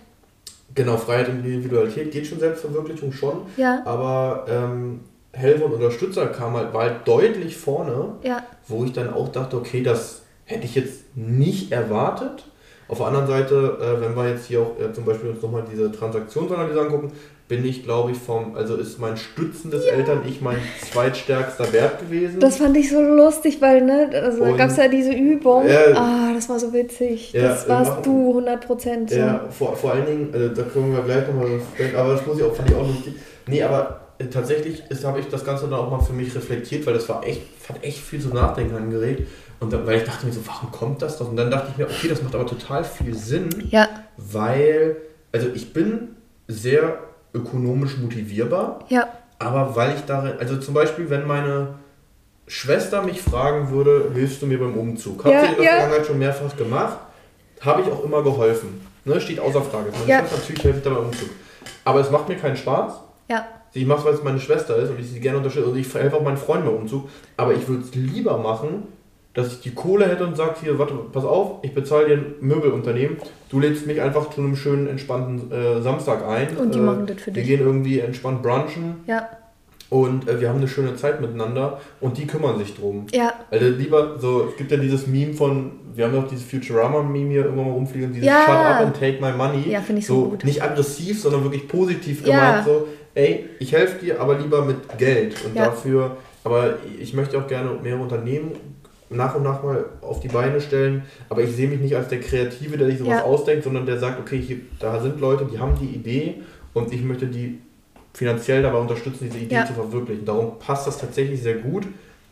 genau, 0.74 0.96
Freiheit 0.98 1.28
und 1.30 1.44
Individualität 1.44 2.10
geht 2.12 2.26
schon 2.26 2.38
Selbstverwirklichung 2.38 3.12
schon, 3.12 3.42
Ja, 3.56 3.80
aber 3.86 4.44
ähm, 4.48 5.00
Helfer 5.32 5.66
und 5.66 5.72
Unterstützer 5.72 6.26
kam 6.26 6.54
halt, 6.54 6.72
war 6.74 6.82
halt 6.82 7.06
deutlich 7.08 7.56
vorne, 7.56 8.14
ja, 8.22 8.44
wo 8.68 8.84
ich 8.84 8.92
dann 8.92 9.12
auch 9.12 9.28
dachte, 9.28 9.56
okay, 9.56 9.82
das 9.82 10.22
hätte 10.44 10.64
ich 10.64 10.74
jetzt 10.74 11.16
nicht 11.16 11.72
erwartet. 11.72 12.44
Auf 12.88 12.98
der 12.98 13.06
anderen 13.06 13.26
Seite, 13.26 13.78
äh, 13.80 14.00
wenn 14.02 14.14
wir 14.14 14.28
jetzt 14.28 14.46
hier 14.46 14.60
auch 14.60 14.78
äh, 14.78 14.92
zum 14.92 15.04
Beispiel 15.04 15.30
uns 15.30 15.40
nochmal 15.40 15.64
diese 15.70 15.90
Transaktionsanalyse 15.90 16.80
angucken, 16.80 17.12
bin 17.48 17.64
ich, 17.66 17.84
glaube 17.84 18.12
ich, 18.12 18.18
vom, 18.18 18.54
also 18.56 18.76
ist 18.76 18.98
mein 18.98 19.16
stützendes 19.16 19.84
Eltern-Ich 19.84 20.40
mein 20.40 20.56
zweitstärkster 20.90 21.72
Wert 21.72 22.00
gewesen. 22.00 22.40
das 22.40 22.56
fand 22.56 22.76
ich 22.76 22.90
so 22.90 23.00
lustig, 23.00 23.60
weil, 23.60 23.82
ne, 23.82 24.10
also 24.22 24.42
da 24.44 24.52
gab 24.52 24.70
es 24.70 24.76
ja 24.76 24.88
diese 24.88 25.12
Übung. 25.12 25.68
Ja. 25.68 25.92
Ah, 25.94 26.32
das 26.34 26.48
war 26.48 26.58
so 26.58 26.72
witzig. 26.72 27.32
Ja, 27.32 27.48
das 27.48 27.68
warst 27.68 27.90
machen- 27.90 28.02
du, 28.04 28.28
100 28.30 28.66
Prozent. 28.66 29.10
So. 29.10 29.16
ja, 29.16 29.44
vor, 29.50 29.76
vor 29.76 29.92
allen 29.92 30.06
Dingen, 30.06 30.30
also 30.32 30.48
da 30.48 30.62
können 30.62 30.92
wir 30.94 31.02
gleich 31.02 31.26
nochmal 31.26 31.60
aber 31.96 32.12
das 32.14 32.26
muss 32.26 32.38
ich 32.38 32.44
auch, 32.44 32.54
fand 32.54 32.70
ich 32.70 32.76
auch 32.76 32.86
lustig. 32.86 33.14
Nee, 33.46 33.62
aber 33.62 33.80
äh, 33.80 34.01
tatsächlich 34.30 34.82
ist- 34.90 35.04
habe 35.04 35.20
ich 35.20 35.28
das 35.28 35.44
Ganze 35.44 35.64
dann 35.68 35.78
auch 35.78 35.90
mal 35.90 36.00
für 36.00 36.12
mich 36.12 36.34
reflektiert, 36.34 36.86
weil 36.86 36.94
das 36.94 37.08
war 37.08 37.24
echt, 37.26 37.42
hat 37.68 37.82
echt 37.82 37.98
viel 37.98 38.20
zum 38.20 38.32
Nachdenken 38.34 38.76
angeregt. 38.76 39.28
Und 39.60 39.72
dann, 39.72 39.86
weil 39.86 39.98
ich 39.98 40.04
dachte 40.04 40.26
mir 40.26 40.32
so, 40.32 40.40
warum 40.46 40.70
kommt 40.72 41.02
das 41.02 41.18
doch? 41.18 41.28
Und 41.28 41.36
dann 41.36 41.50
dachte 41.50 41.68
ich 41.70 41.76
mir, 41.78 41.84
okay, 41.86 42.08
das 42.08 42.22
macht 42.22 42.34
aber 42.34 42.46
total 42.46 42.82
viel 42.84 43.14
Sinn. 43.14 43.48
Ja, 43.70 43.88
weil, 44.16 44.96
also 45.32 45.48
ich 45.54 45.72
bin 45.72 46.16
sehr 46.48 46.98
ökonomisch 47.34 47.96
motivierbar, 47.98 48.80
ja, 48.88 49.08
aber 49.38 49.74
weil 49.76 49.94
ich 49.94 50.02
darin, 50.02 50.32
also 50.38 50.56
zum 50.58 50.74
Beispiel, 50.74 51.08
wenn 51.10 51.26
meine 51.26 51.74
Schwester 52.46 53.02
mich 53.02 53.22
fragen 53.22 53.70
würde, 53.70 54.10
hilfst 54.12 54.42
du 54.42 54.46
mir 54.46 54.58
beim 54.58 54.74
Umzug? 54.74 55.24
Habe 55.24 55.34
Ja, 55.34 55.40
sie 55.42 55.46
in 55.50 55.54
der 55.56 55.64
ja. 55.64 55.70
Vergangenheit 55.72 56.06
schon 56.06 56.18
mehrfach 56.18 56.56
gemacht, 56.56 56.98
habe 57.60 57.82
ich 57.82 57.88
auch 57.88 58.02
immer 58.04 58.22
geholfen. 58.22 58.84
Ne, 59.04 59.20
steht 59.20 59.40
außer 59.40 59.62
Frage. 59.62 59.90
Meine 59.92 60.06
Ja. 60.10 60.18
Schwester, 60.20 60.36
natürlich 60.38 60.64
helfe 60.64 60.78
ich 60.78 60.84
da 60.84 60.90
beim 60.90 61.04
Umzug. 61.06 61.30
Aber 61.84 62.00
es 62.00 62.10
macht 62.10 62.28
mir 62.28 62.36
keinen 62.36 62.56
Spaß. 62.56 62.94
ja, 63.28 63.46
Ich 63.74 63.86
mache 63.86 64.00
es, 64.00 64.04
weil 64.04 64.14
es 64.14 64.22
meine 64.22 64.40
Schwester 64.40 64.76
ist 64.76 64.90
und 64.90 65.00
ich 65.00 65.08
sie 65.08 65.20
gerne 65.20 65.38
unterstütze. 65.38 65.66
Und 65.66 65.76
ich 65.78 65.92
helfe 65.94 66.16
auch 66.16 66.22
meinen 66.22 66.36
Freunden 66.36 66.66
beim 66.66 66.76
Umzug. 66.76 67.08
Aber 67.36 67.54
ich 67.54 67.66
würde 67.68 67.82
es 67.82 67.94
lieber 67.94 68.36
machen, 68.38 68.84
dass 69.34 69.48
ich 69.52 69.60
die 69.60 69.70
Kohle 69.74 70.06
hätte 70.06 70.26
und 70.26 70.36
sage, 70.36 70.56
hier, 70.62 70.78
warte, 70.78 70.92
pass 71.10 71.24
auf, 71.24 71.60
ich 71.62 71.72
bezahle 71.72 72.06
dir 72.06 72.14
ein 72.18 72.34
Möbelunternehmen. 72.40 73.16
Du 73.48 73.60
lädst 73.60 73.86
mich 73.86 74.00
einfach 74.02 74.28
zu 74.30 74.42
einem 74.42 74.56
schönen, 74.56 74.86
entspannten 74.88 75.50
äh, 75.50 75.80
Samstag 75.80 76.26
ein. 76.28 76.54
Und 76.58 76.74
die 76.74 76.78
äh, 76.78 76.82
machen 76.82 77.06
das 77.06 77.16
für 77.16 77.34
Wir 77.34 77.42
dich. 77.42 77.46
gehen 77.46 77.60
irgendwie 77.60 78.00
entspannt 78.00 78.42
brunchen 78.42 78.96
ja, 79.06 79.28
und 79.88 80.28
äh, 80.28 80.40
wir 80.40 80.48
haben 80.50 80.56
eine 80.58 80.68
schöne 80.68 80.96
Zeit 80.96 81.20
miteinander 81.20 81.80
und 82.00 82.16
die 82.18 82.26
kümmern 82.26 82.58
sich 82.58 82.74
drum. 82.74 83.06
ja. 83.12 83.32
Also 83.50 83.66
lieber, 83.68 84.18
so, 84.18 84.48
es 84.50 84.56
gibt 84.56 84.70
ja 84.70 84.76
dieses 84.78 85.06
Meme 85.06 85.32
von, 85.34 85.72
wir 85.94 86.04
haben 86.06 86.14
doch 86.14 86.28
dieses 86.28 86.44
Futurama-Meme 86.44 87.30
hier 87.30 87.44
irgendwann 87.44 87.66
mal 87.66 87.72
rumfliegen, 87.72 88.12
dieses 88.12 88.26
Ja. 88.26 88.40
Shut 88.44 88.54
up 88.54 88.80
and 88.86 88.96
take 88.98 89.18
my 89.20 89.32
money. 89.32 89.68
Ja, 89.70 89.80
finde 89.80 90.00
ich 90.00 90.06
so 90.06 90.24
gut. 90.30 90.44
Nicht 90.44 90.62
aggressiv, 90.62 91.20
sondern 91.20 91.42
wirklich 91.44 91.68
positiv 91.68 92.26
Ja. 92.26 92.50
gemeint, 92.50 92.64
so, 92.66 92.88
ey, 93.14 93.44
ich 93.58 93.72
helfe 93.72 94.04
dir, 94.04 94.20
aber 94.20 94.38
lieber 94.38 94.64
mit 94.64 94.76
Geld. 94.98 95.34
Und 95.44 95.54
Ja. 95.56 95.66
dafür, 95.66 96.16
aber 96.44 96.74
ich 96.98 97.14
möchte 97.14 97.38
auch 97.38 97.46
gerne 97.46 97.70
mehrere 97.82 98.02
Unternehmen 98.02 98.52
nach 99.10 99.34
und 99.34 99.42
nach 99.42 99.62
mal 99.62 99.84
auf 100.00 100.20
die 100.20 100.28
Beine 100.28 100.60
stellen, 100.60 101.02
aber 101.28 101.42
ich 101.42 101.50
sehe 101.54 101.68
mich 101.68 101.80
nicht 101.80 101.94
als 101.94 102.08
der 102.08 102.20
Kreative, 102.20 102.78
der 102.78 102.86
sich 102.88 102.98
sowas 102.98 103.18
Ja. 103.18 103.24
ausdenkt, 103.24 103.64
sondern 103.64 103.84
der 103.84 103.98
sagt, 103.98 104.18
okay, 104.18 104.38
hier, 104.40 104.56
da 104.78 105.00
sind 105.00 105.20
Leute, 105.20 105.44
die 105.44 105.58
haben 105.58 105.74
die 105.78 105.86
Idee 105.94 106.36
und 106.72 106.92
ich 106.92 107.02
möchte 107.02 107.26
die 107.26 107.58
finanziell 108.14 108.62
dabei 108.62 108.78
unterstützen, 108.78 109.28
diese 109.30 109.38
Idee 109.38 109.56
Ja. 109.56 109.66
zu 109.66 109.74
verwirklichen. 109.74 110.24
Darum 110.24 110.58
passt 110.58 110.86
das 110.86 110.98
tatsächlich 110.98 111.42
sehr 111.42 111.56
gut, 111.56 111.86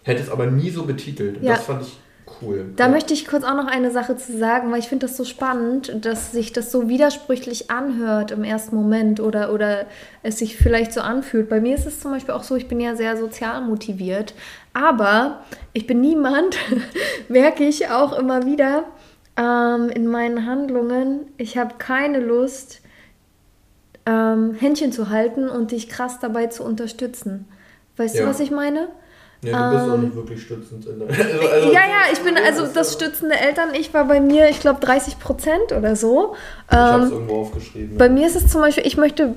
hätte 0.04 0.22
es 0.22 0.30
aber 0.30 0.46
nie 0.46 0.70
so 0.70 0.84
betitelt. 0.84 1.36
Und. 1.38 1.46
Das 1.46 1.64
fand 1.64 1.82
ich 1.82 1.98
cool. 2.42 2.72
Da 2.76 2.84
ja. 2.84 2.90
möchte 2.90 3.14
ich 3.14 3.26
kurz 3.26 3.44
auch 3.44 3.54
noch 3.54 3.66
eine 3.66 3.90
Sache 3.90 4.16
zu 4.16 4.36
sagen, 4.36 4.70
weil 4.70 4.78
ich 4.78 4.88
finde 4.88 5.06
das 5.06 5.16
so 5.16 5.24
spannend, 5.24 6.04
dass 6.04 6.32
sich 6.32 6.52
das 6.52 6.70
so 6.70 6.88
widersprüchlich 6.88 7.70
anhört 7.70 8.30
im 8.30 8.44
ersten 8.44 8.76
Moment 8.76 9.20
oder, 9.20 9.52
oder 9.52 9.86
es 10.22 10.38
sich 10.38 10.56
vielleicht 10.56 10.92
so 10.92 11.00
anfühlt. 11.00 11.48
Bei 11.48 11.60
mir 11.60 11.74
ist 11.74 11.86
es 11.86 12.00
zum 12.00 12.10
Beispiel 12.12 12.34
auch 12.34 12.42
so, 12.42 12.56
ich 12.56 12.68
bin 12.68 12.80
ja 12.80 12.96
sehr 12.96 13.16
sozial 13.16 13.62
motiviert, 13.62 14.34
aber 14.72 15.44
ich 15.72 15.86
bin 15.86 16.00
niemand, 16.00 16.56
merke 17.28 17.64
ich 17.64 17.88
auch 17.90 18.12
immer 18.18 18.44
wieder 18.46 18.84
ähm, 19.36 19.88
in 19.90 20.06
meinen 20.06 20.46
Handlungen, 20.46 21.26
ich 21.36 21.56
habe 21.58 21.74
keine 21.78 22.20
Lust, 22.20 22.80
ähm, 24.06 24.54
Händchen 24.54 24.92
zu 24.92 25.10
halten 25.10 25.48
und 25.48 25.72
dich 25.72 25.88
krass 25.88 26.18
dabei 26.20 26.46
zu 26.46 26.64
unterstützen. 26.64 27.46
Weißt 27.96 28.16
Ja. 28.16 28.22
du, 28.22 28.28
was 28.30 28.40
ich 28.40 28.50
meine? 28.50 28.88
Ja, 29.42 29.70
du 29.70 29.76
bist 29.76 29.88
auch 29.90 29.94
ähm, 29.94 30.04
nicht 30.04 30.14
wirklich 30.16 30.42
stützend. 30.42 30.86
In 30.86 30.98
der, 30.98 31.08
also, 31.18 31.48
also, 31.48 31.68
ja, 31.68 31.80
ja, 31.80 32.12
ich 32.12 32.20
bin, 32.20 32.36
also 32.36 32.66
das 32.66 32.92
stützende 32.92 33.36
Eltern, 33.38 33.70
ich 33.72 33.92
war 33.94 34.04
bei 34.04 34.20
mir, 34.20 34.48
ich 34.50 34.60
glaube, 34.60 34.80
30 34.80 35.18
Prozent 35.18 35.72
oder 35.76 35.96
so. 35.96 36.34
Ich 36.70 36.76
habe 36.76 37.04
es 37.04 37.10
Ähm, 37.10 37.16
irgendwo 37.16 37.40
aufgeschrieben. 37.42 37.96
bei 37.96 38.08
mir 38.08 38.26
ist 38.26 38.36
es 38.36 38.48
zum 38.48 38.60
Beispiel, 38.60 38.86
ich 38.86 38.96
möchte 38.96 39.34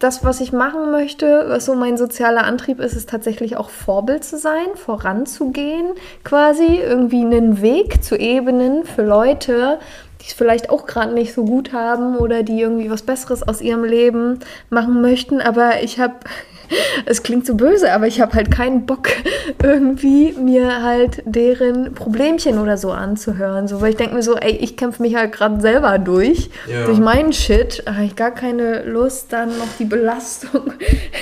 das, 0.00 0.24
was 0.24 0.40
ich 0.40 0.52
machen 0.52 0.90
möchte, 0.90 1.44
was 1.48 1.64
so 1.66 1.74
mein 1.74 1.96
sozialer 1.96 2.44
Antrieb 2.44 2.80
ist, 2.80 2.94
ist 2.94 3.08
tatsächlich 3.08 3.56
auch 3.56 3.70
Vorbild 3.70 4.24
zu 4.24 4.38
sein, 4.38 4.66
voranzugehen, 4.74 5.86
quasi 6.24 6.80
irgendwie 6.80 7.20
einen 7.20 7.62
Weg 7.62 8.02
zu 8.02 8.16
ebnen 8.18 8.84
für 8.84 9.02
Leute, 9.02 9.78
die 10.24 10.28
es 10.28 10.32
vielleicht 10.34 10.70
auch 10.70 10.86
gerade 10.86 11.12
nicht 11.12 11.34
so 11.34 11.44
gut 11.44 11.72
haben 11.74 12.16
oder 12.16 12.42
die 12.42 12.58
irgendwie 12.60 12.90
was 12.90 13.02
Besseres 13.02 13.42
aus 13.46 13.60
ihrem 13.60 13.84
Leben 13.84 14.38
machen 14.70 15.02
möchten. 15.02 15.42
Aber 15.42 15.82
ich 15.82 15.98
habe, 16.00 16.14
es 17.04 17.22
klingt 17.22 17.44
so 17.44 17.56
böse, 17.56 17.92
aber 17.92 18.06
ich 18.06 18.22
habe 18.22 18.32
halt 18.32 18.50
keinen 18.50 18.86
Bock, 18.86 19.08
irgendwie 19.62 20.32
mir 20.32 20.82
halt 20.82 21.22
deren 21.26 21.92
Problemchen 21.92 22.58
oder 22.58 22.78
so 22.78 22.90
anzuhören. 22.90 23.68
So, 23.68 23.82
weil 23.82 23.90
ich 23.90 23.96
denke 23.96 24.14
mir 24.14 24.22
so, 24.22 24.36
ey, 24.36 24.52
ich 24.52 24.78
kämpfe 24.78 25.02
mich 25.02 25.14
halt 25.14 25.32
gerade 25.32 25.60
selber 25.60 25.98
durch, 25.98 26.48
Ja. 26.66 26.86
durch 26.86 26.98
meinen 27.00 27.34
Shit. 27.34 27.82
Habe 27.86 28.04
ich 28.04 28.16
gar 28.16 28.30
keine 28.30 28.82
Lust, 28.84 29.30
dann 29.30 29.50
noch 29.58 29.76
die 29.78 29.84
Belastung 29.84 30.72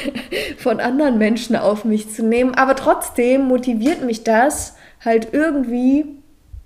von 0.59 0.79
anderen 0.79 1.19
Menschen 1.19 1.57
auf 1.57 1.85
mich 1.85 2.09
zu 2.15 2.23
nehmen. 2.23 2.55
Aber 2.55 2.77
trotzdem 2.77 3.49
motiviert 3.49 4.05
mich 4.05 4.23
das, 4.23 4.77
halt 5.05 5.31
irgendwie 5.33 6.22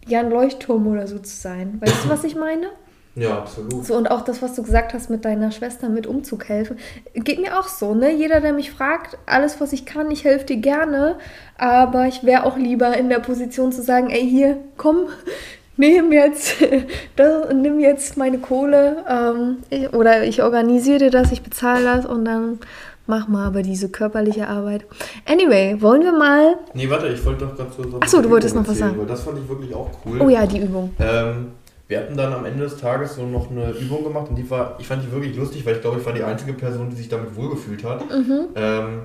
ja 0.07 0.21
ein 0.21 0.31
Leuchtturm 0.31 0.87
oder 0.87 1.07
so 1.07 1.19
zu 1.19 1.35
sein. 1.35 1.81
Weißt 1.81 2.05
du, 2.05 2.09
was 2.09 2.25
ich 2.25 2.37
meine? 2.37 2.69
ja, 3.17 3.39
absolut. 3.39 3.87
So, 3.87 3.97
und 3.97 4.11
auch 4.11 4.21
das, 4.21 4.43
was 4.43 4.55
du 4.55 4.63
gesagt 4.63 4.93
hast 4.93 5.09
mit 5.09 5.25
deiner 5.25 5.51
Schwester 5.51 5.89
mit 5.89 6.07
Umzug 6.07 6.49
helfen, 6.51 6.77
geht 7.15 7.41
mir 7.41 7.59
auch 7.59 7.67
so, 7.67 7.95
ne? 7.95 8.13
Jeder, 8.13 8.43
der 8.43 8.53
mich 8.53 8.71
fragt, 8.71 9.17
alles, 9.25 9.59
was 9.59 9.73
ich 9.73 9.87
kann, 9.87 10.11
ich 10.11 10.25
helfe 10.25 10.45
dir 10.45 10.59
gerne, 10.59 11.17
aber 11.57 12.07
ich 12.07 12.25
wäre 12.25 12.45
auch 12.45 12.59
lieber 12.59 12.95
in 12.95 13.09
der 13.09 13.21
Position 13.21 13.73
zu 13.73 13.83
sagen, 13.83 14.11
ey, 14.11 14.29
hier, 14.29 14.59
komm, 14.77 15.07
nimm 15.79 16.13
jetzt, 16.13 16.57
das, 17.17 17.55
nimm 17.55 17.81
jetzt 17.81 18.19
meine 18.19 18.39
Kohle 18.39 19.05
ähm, 19.09 19.89
oder 19.93 20.25
ich 20.25 20.43
organisiere 20.43 20.99
dir 20.99 21.11
das, 21.11 21.33
ich 21.33 21.43
bezahle 21.43 21.85
das 21.85 22.05
und 22.05 22.27
dann 22.27 22.59
mach 23.07 23.29
mal 23.29 23.47
aber 23.47 23.63
diese 23.63 23.89
körperliche 23.89 24.49
Arbeit. 24.49 24.85
Anyway, 25.25 25.77
wollen 25.81 26.03
wir 26.03 26.13
mal, 26.13 26.57
Nee, 26.75 26.89
warte, 26.91 27.09
ich 27.09 27.25
wollte 27.25 27.47
doch 27.47 27.57
gerade 27.57 27.71
so. 27.77 27.83
so 27.91 27.99
Ach 28.01 28.09
so, 28.09 28.23
du 28.23 28.31
wolltest 28.31 28.55
noch 28.55 28.67
was 28.67 28.79
sagen. 28.79 28.97
Das 29.07 29.23
fand 29.23 29.39
ich 29.39 29.49
wirklich 29.49 29.75
auch 29.75 29.91
cool. 30.05 30.21
oh 30.21 30.29
ja, 30.29 30.47
die 30.47 30.59
Übung. 30.61 30.95
Ähm, 30.99 31.53
wir 31.89 32.01
hatten 32.01 32.17
dann 32.17 32.33
am 32.33 32.45
Ende 32.45 32.65
des 32.65 32.77
Tages 32.79 33.15
so 33.15 33.25
noch 33.27 33.51
eine 33.51 33.71
Übung 33.71 34.03
gemacht 34.05 34.29
und 34.29 34.37
die 34.37 34.49
war, 34.51 34.77
ich 34.79 34.87
fand 34.89 35.05
die 35.05 35.13
wirklich 35.13 35.37
lustig, 35.37 35.65
weil 35.65 35.77
ich 35.77 35.81
glaube, 35.81 36.01
ich 36.01 36.07
war 36.07 36.13
die 36.13 36.23
einzige 36.25 36.53
Person, 36.53 36.91
die 36.91 36.97
sich 36.97 37.09
damit 37.09 37.37
wohlgefühlt 37.37 37.85
hat. 37.85 38.03
Mhm. 38.11 38.47
Ähm, 38.57 39.03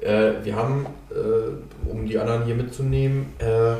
äh, 0.00 0.32
wir 0.42 0.56
haben, 0.56 0.86
äh, 1.10 1.90
um 1.90 2.06
die 2.06 2.18
anderen 2.18 2.44
hier 2.44 2.54
mitzunehmen, 2.54 3.26
äh, 3.38 3.74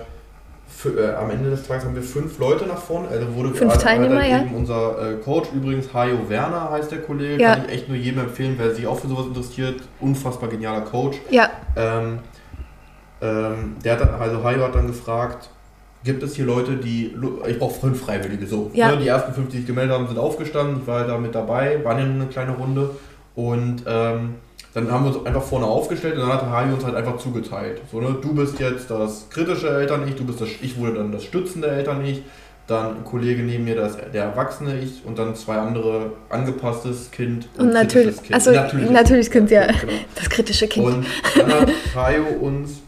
für, 0.76 0.98
äh, 0.98 1.14
am 1.14 1.30
Ende 1.30 1.50
des 1.50 1.66
Tages 1.66 1.84
haben 1.84 1.94
wir 1.94 2.02
fünf 2.02 2.38
Leute 2.38 2.66
nach 2.66 2.78
vorne. 2.78 3.08
Also 3.08 3.34
wurde 3.34 3.50
Fünf 3.54 3.72
gerade- 3.72 3.84
Teilnehmer, 3.84 4.26
ja. 4.26 4.40
Eben 4.42 4.54
unser 4.54 5.12
äh, 5.12 5.14
Coach 5.16 5.48
übrigens, 5.54 5.92
Hajo 5.92 6.28
Werner 6.28 6.70
heißt 6.70 6.90
der 6.90 7.02
Kollege, 7.02 7.40
Ja. 7.42 7.54
kann 7.56 7.66
ich 7.66 7.72
echt 7.72 7.88
nur 7.88 7.96
jedem 7.96 8.20
empfehlen, 8.20 8.54
wer 8.58 8.74
sich 8.74 8.86
auch 8.86 8.98
für 8.98 9.08
sowas 9.08 9.26
interessiert. 9.26 9.80
Unfassbar 10.00 10.48
genialer 10.48 10.80
Coach. 10.82 11.18
Ja, 11.30 11.48
Ähm, 11.76 12.18
ähm, 13.20 13.76
der 13.84 13.92
hat 13.92 14.00
dann, 14.00 14.20
also 14.20 14.42
Hajo 14.42 14.62
hat 14.64 14.74
dann 14.74 14.86
gefragt, 14.88 15.48
gibt 16.04 16.22
es 16.22 16.34
hier 16.34 16.44
Leute, 16.44 16.76
die, 16.76 17.14
ich 17.46 17.58
brauche 17.58 17.78
fünf 17.78 18.00
Freiwillige, 18.04 18.46
so. 18.46 18.70
Ja. 18.74 18.90
Ne, 18.90 18.96
die 18.98 19.08
ersten 19.08 19.32
fünf, 19.32 19.50
die 19.50 19.58
sich 19.58 19.66
gemeldet 19.66 19.94
haben, 19.94 20.08
sind 20.08 20.18
aufgestanden, 20.18 20.78
ich 20.80 20.86
war 20.86 21.06
da 21.06 21.16
mit 21.18 21.34
dabei, 21.34 21.78
waren 21.84 21.98
ja 21.98 22.04
nur 22.04 22.22
eine 22.22 22.26
kleine 22.26 22.52
Runde 22.52 22.90
und 23.36 23.84
ähm, 23.86 24.34
dann 24.74 24.90
haben 24.90 25.04
wir 25.04 25.16
uns 25.16 25.26
einfach 25.26 25.42
vorne 25.42 25.66
aufgestellt 25.66 26.14
und 26.14 26.20
dann 26.20 26.32
hat 26.32 26.42
Hajo 26.48 26.74
uns 26.74 26.84
halt 26.84 26.94
einfach 26.94 27.18
zugeteilt. 27.18 27.80
So, 27.90 28.00
ne, 28.00 28.16
du 28.20 28.34
bist 28.34 28.58
jetzt 28.58 28.90
das 28.90 29.28
kritische 29.30 29.68
Eltern-Ich, 29.68 30.14
du 30.16 30.24
bist 30.24 30.40
das, 30.40 30.48
ich 30.62 30.78
wurde 30.78 30.94
dann 30.94 31.12
das 31.12 31.24
stützende 31.24 31.68
Eltern-Ich, 31.68 32.22
dann 32.66 32.96
ein 32.98 33.04
Kollege 33.04 33.42
neben 33.42 33.64
mir, 33.64 33.74
das, 33.76 33.96
der 34.14 34.24
erwachsene 34.24 34.78
Ich 34.78 35.02
und 35.04 35.18
dann 35.18 35.34
zwei 35.34 35.56
andere 35.56 36.12
angepasstes 36.30 37.10
Kind 37.10 37.48
und 37.58 37.72
natürlich, 37.72 38.22
Kind. 38.22 38.34
also 38.34 38.50
Natürliches 38.52 38.90
natürlich 38.92 39.30
Kind, 39.30 39.50
ja, 39.50 39.66
Genau. 39.66 39.92
das 40.14 40.30
kritische 40.30 40.68
Kind. 40.68 40.86
Und 40.86 41.06
dann 41.36 41.52
hat 41.52 41.70
Tayo 41.92 42.24
uns 42.40 42.80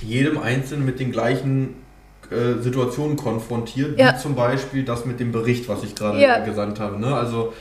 jedem 0.00 0.38
Einzelnen 0.38 0.86
mit 0.86 0.98
den 1.00 1.12
gleichen 1.12 1.74
äh, 2.30 2.62
Situationen 2.62 3.16
konfrontiert, 3.16 3.98
Ja. 3.98 4.14
wie 4.14 4.18
zum 4.18 4.34
Beispiel 4.34 4.84
das 4.84 5.04
mit 5.04 5.20
dem 5.20 5.32
Bericht, 5.32 5.68
was 5.68 5.82
ich 5.84 5.94
gerade 5.94 6.18
Ja. 6.20 6.38
gesandt 6.44 6.80
habe. 6.80 6.98
Ne? 6.98 7.14
Also 7.14 7.52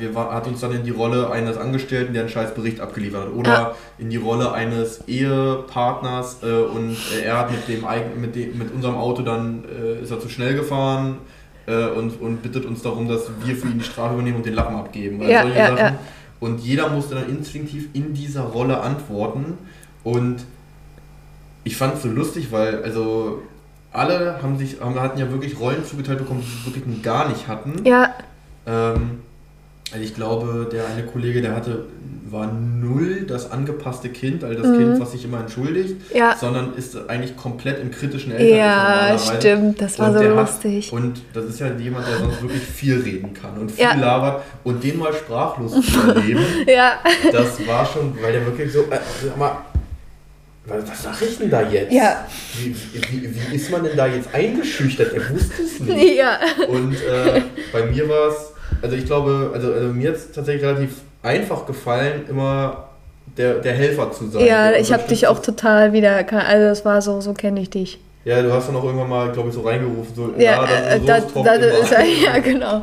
wir 0.00 0.14
war, 0.14 0.32
hat 0.34 0.46
uns 0.46 0.60
dann 0.60 0.72
in 0.72 0.82
die 0.84 0.90
Rolle 0.90 1.30
eines 1.30 1.56
Angestellten, 1.56 2.12
der 2.12 2.22
einen 2.22 2.30
scheiß 2.30 2.54
Bericht 2.54 2.80
abgeliefert 2.80 3.26
hat. 3.26 3.32
Oder 3.34 3.50
Ja. 3.52 3.74
in 3.98 4.10
die 4.10 4.16
Rolle 4.16 4.52
eines 4.52 5.06
Ehepartners 5.08 6.38
äh, 6.42 6.46
und 6.46 6.96
äh, 7.16 7.24
er 7.24 7.38
hat 7.38 7.50
mit 7.50 7.68
dem, 7.68 7.84
mit 8.20 8.34
dem 8.34 8.58
mit 8.58 8.72
unserem 8.74 8.96
Auto 8.96 9.22
dann 9.22 9.64
äh, 9.64 10.02
ist 10.02 10.10
er 10.10 10.20
zu 10.20 10.28
schnell 10.28 10.54
gefahren 10.54 11.18
äh, 11.66 11.86
und, 11.86 12.20
und 12.20 12.42
bittet 12.42 12.64
uns 12.64 12.82
darum, 12.82 13.08
dass 13.08 13.30
wir 13.44 13.56
für 13.56 13.68
ihn 13.68 13.78
die 13.78 13.84
Strafe 13.84 14.14
übernehmen 14.14 14.36
und 14.38 14.46
den 14.46 14.54
Lappen 14.54 14.76
abgeben. 14.76 15.20
Ja, 15.22 15.44
ja, 15.44 15.76
ja. 15.76 15.98
Und 16.40 16.60
jeder 16.60 16.88
musste 16.88 17.14
dann 17.14 17.28
instinktiv 17.28 17.88
in 17.92 18.14
dieser 18.14 18.42
Rolle 18.42 18.80
antworten. 18.80 19.58
Und 20.02 20.44
ich 21.62 21.76
fand 21.76 21.94
es 21.94 22.02
so 22.02 22.08
lustig, 22.08 22.50
weil 22.50 22.82
also 22.82 23.42
alle 23.92 24.42
haben 24.42 24.58
sich, 24.58 24.80
haben, 24.80 24.98
hatten 24.98 25.20
ja 25.20 25.30
wirklich 25.30 25.60
Rollen 25.60 25.84
zugeteilt 25.84 26.18
bekommen, 26.18 26.40
die 26.40 26.46
sie 26.46 26.66
wirklich 26.74 27.02
gar 27.02 27.28
nicht 27.28 27.46
hatten. 27.46 27.84
Ja, 27.84 28.12
Ähm, 28.66 29.20
ich 30.00 30.14
glaube, 30.14 30.68
der 30.72 30.86
eine 30.86 31.04
Kollege, 31.04 31.42
der 31.42 31.54
hatte, 31.54 31.84
war 32.30 32.50
null 32.50 33.26
das 33.28 33.50
angepasste 33.50 34.08
Kind, 34.08 34.42
also 34.42 34.62
das 34.62 34.72
Mhm. 34.72 34.78
Kind, 34.78 35.00
was 35.00 35.12
sich 35.12 35.24
immer 35.24 35.40
entschuldigt, 35.40 35.96
ja. 36.14 36.34
sondern 36.34 36.72
ist 36.76 36.96
eigentlich 37.10 37.36
komplett 37.36 37.78
im 37.82 37.90
kritischen 37.90 38.32
Eltern. 38.32 38.56
Ja, 38.56 39.18
stimmt. 39.18 39.82
Das 39.82 39.98
war 39.98 40.08
Und 40.08 40.14
so 40.14 40.20
der 40.20 40.30
hat- 40.36 40.48
lustig. 40.48 40.90
Und 40.92 41.20
das 41.34 41.44
ist 41.44 41.60
ja 41.60 41.66
jemand, 41.78 42.06
der 42.08 42.16
sonst 42.18 42.40
wirklich 42.40 42.62
viel 42.62 43.00
reden 43.02 43.34
kann 43.34 43.58
und 43.58 43.70
viel 43.70 43.84
Ja. 43.84 43.94
labert 43.94 44.42
und 44.64 44.82
den 44.82 44.98
mal 44.98 45.12
sprachlos 45.12 45.72
zu 45.72 46.00
erleben. 46.08 46.40
Ja, 46.66 46.94
Das 47.30 47.66
war 47.66 47.84
schon, 47.84 48.16
weil 48.22 48.32
der 48.32 48.46
wirklich 48.46 48.72
so, 48.72 48.80
äh, 48.84 48.98
sag 49.22 49.36
mal, 49.36 49.58
was, 50.64 50.88
was 50.88 51.02
sag 51.02 51.20
ich 51.28 51.36
denn 51.38 51.50
da 51.50 51.68
jetzt? 51.68 51.92
Ja. 51.92 52.24
Wie, 52.62 52.74
wie, 53.10 53.34
wie 53.50 53.56
ist 53.56 53.70
man 53.70 53.82
denn 53.82 53.96
da 53.96 54.06
jetzt 54.06 54.32
eingeschüchtert? 54.32 55.12
Er 55.12 55.28
wusste 55.30 55.62
es 55.62 55.80
nicht. 55.80 56.14
ja. 56.16 56.38
Und 56.68 56.94
äh, 56.94 57.42
bei 57.72 57.84
mir 57.86 58.08
war 58.08 58.28
es, 58.28 58.51
also 58.80 58.96
ich 58.96 59.06
glaube, 59.06 59.50
also, 59.54 59.72
also 59.72 59.88
mir 59.88 60.12
ist 60.12 60.34
tatsächlich 60.34 60.64
relativ 60.64 60.96
einfach 61.22 61.66
gefallen, 61.66 62.24
immer 62.28 62.88
der, 63.36 63.54
der 63.54 63.72
Helfer 63.72 64.10
zu 64.12 64.28
sein. 64.28 64.46
Ja, 64.46 64.70
der 64.70 64.80
ich 64.80 64.92
habe 64.92 65.06
dich 65.08 65.26
auch 65.26 65.40
total 65.40 65.92
wieder, 65.92 66.24
also 66.32 66.66
es 66.66 66.84
war 66.84 67.02
so, 67.02 67.20
so 67.20 67.32
kenne 67.32 67.60
ich 67.60 67.70
dich. 67.70 67.98
Ja, 68.24 68.40
du 68.40 68.52
hast 68.52 68.68
dann 68.68 68.76
auch 68.76 68.84
irgendwann 68.84 69.08
mal, 69.08 69.32
glaube 69.32 69.48
ich, 69.48 69.54
so 69.54 69.62
reingerufen, 69.62 70.14
so, 70.14 70.32
Ja, 70.38 70.62
das, 70.62 70.70
äh, 70.70 71.00
das, 71.04 71.24
ist 71.24 71.36
das 71.36 71.58
ist, 71.58 71.90
ja, 72.24 72.38
genau. 72.38 72.82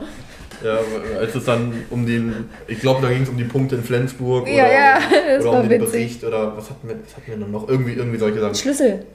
Ja, 0.61 0.77
als 1.17 1.33
es 1.33 1.45
dann 1.45 1.71
um 1.89 2.05
den, 2.05 2.49
ich 2.67 2.79
glaube, 2.81 3.01
da 3.01 3.07
ging 3.07 3.23
es 3.23 3.29
um 3.29 3.37
die 3.37 3.45
Punkte 3.45 3.75
in 3.75 3.83
Flensburg 3.83 4.45
Ja, 4.49 4.65
oder, 4.65 4.73
ja, 4.73 4.99
das 5.37 5.45
oder 5.45 5.59
um 5.61 5.69
den 5.69 5.81
witzig. 5.81 5.91
Bericht 5.93 6.23
oder 6.25 6.57
was 6.57 6.69
hatten 6.69 6.87
wir, 6.89 6.95
was 7.05 7.15
hatten 7.15 7.27
wir 7.31 7.37
dann 7.37 7.51
noch? 7.51 7.69
Irgendwie, 7.69 7.93
irgendwie 7.93 8.17
solche 8.17 8.41
Sachen. 8.41 8.55
Schlüssel. 8.55 9.05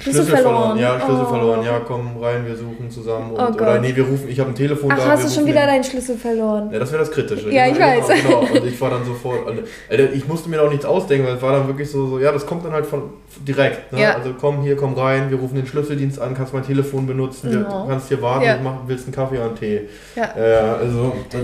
Schlüssel, 0.00 0.24
verloren. 0.24 0.76
Ja, 0.78 0.98
Schlüssel 1.00 1.22
Oh. 1.24 1.28
verloren. 1.28 1.62
Ja, 1.64 1.80
komm 1.86 2.16
rein, 2.20 2.44
wir 2.44 2.56
suchen 2.56 2.90
zusammen. 2.90 3.30
Und, 3.30 3.38
Oh 3.40 3.44
oder 3.54 3.74
Gott. 3.74 3.80
nee, 3.80 3.94
wir 3.94 4.04
rufen, 4.04 4.28
ich 4.28 4.40
habe 4.40 4.50
ein 4.50 4.54
Telefon 4.56 4.90
Ach, 4.92 4.98
da. 4.98 5.06
hast 5.06 5.24
du 5.24 5.30
schon 5.32 5.46
wieder 5.46 5.60
den- 5.60 5.68
deinen 5.68 5.84
Schlüssel 5.84 6.16
verloren? 6.18 6.68
Ja, 6.72 6.80
das 6.80 6.90
wäre 6.90 7.00
das 7.04 7.12
Kritische. 7.12 7.48
Ja, 7.50 7.66
ich 7.68 7.78
weiß. 7.78 8.08
Genau, 8.08 8.40
genau. 8.40 8.60
Und 8.60 8.66
ich 8.66 8.80
war 8.80 8.90
dann 8.90 9.04
sofort, 9.04 9.46
Alter, 9.88 10.12
ich 10.12 10.26
musste 10.26 10.48
mir 10.50 10.60
auch 10.62 10.68
nichts 10.70 10.84
ausdenken, 10.84 11.26
weil 11.28 11.36
es 11.36 11.42
war 11.42 11.52
dann 11.52 11.66
wirklich 11.68 11.88
so, 11.90 12.06
so 12.08 12.18
ja, 12.18 12.32
das 12.32 12.44
kommt 12.44 12.64
dann 12.64 12.72
halt 12.72 12.86
von 12.86 13.02
direkt. 13.46 13.92
Ne? 13.92 14.02
Ja. 14.02 14.14
Also 14.16 14.34
komm 14.38 14.62
hier, 14.62 14.74
komm 14.76 14.94
rein, 14.94 15.30
wir 15.30 15.38
rufen 15.38 15.54
den 15.54 15.66
Schlüsseldienst 15.66 16.18
an, 16.20 16.34
kannst 16.34 16.52
mein 16.52 16.64
Telefon 16.66 17.06
benutzen, 17.06 17.64
Oh. 17.64 17.82
du 17.84 17.88
kannst 17.88 18.08
hier 18.08 18.20
warten, 18.20 18.44
Ja. 18.46 18.56
ich 18.56 18.62
mach, 18.62 18.74
willst 18.86 19.04
einen 19.06 19.14
Kaffee 19.14 19.36
oder 19.36 19.46
einen 19.46 19.56
Tee. 19.56 19.82
Ja. 20.16 20.28
Ja, 20.36 20.74
also 20.74 21.12
das, 21.30 21.42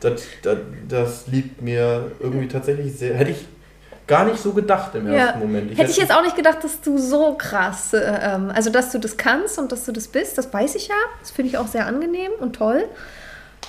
das, 0.00 0.22
das, 0.42 0.56
das 0.88 1.24
liegt 1.26 1.60
mir 1.62 2.12
irgendwie 2.20 2.46
tatsächlich 2.48 2.92
sehr, 2.96 3.14
hätte 3.14 3.32
ich 3.32 3.44
gar 4.06 4.24
nicht 4.24 4.38
so 4.38 4.52
gedacht 4.52 4.94
im 4.94 5.06
Ja. 5.10 5.18
ersten 5.18 5.38
Moment. 5.40 5.78
Hätte 5.78 5.90
ich 5.90 5.96
jetzt 5.96 6.12
auch 6.14 6.22
nicht 6.22 6.36
gedacht, 6.36 6.62
dass 6.62 6.80
du 6.80 6.98
so 6.98 7.34
krass, 7.34 7.92
äh, 7.92 8.00
ähm, 8.22 8.50
also 8.54 8.70
dass 8.70 8.90
du 8.90 8.98
das 8.98 9.16
kannst 9.16 9.58
und 9.58 9.70
dass 9.72 9.84
du 9.84 9.92
das 9.92 10.08
bist, 10.08 10.36
das 10.38 10.52
weiß 10.52 10.74
ich 10.74 10.88
ja. 10.88 10.94
Das 11.20 11.30
finde 11.30 11.50
ich 11.50 11.58
auch 11.58 11.68
sehr 11.68 11.86
angenehm 11.86 12.32
und 12.40 12.56
toll. 12.56 12.84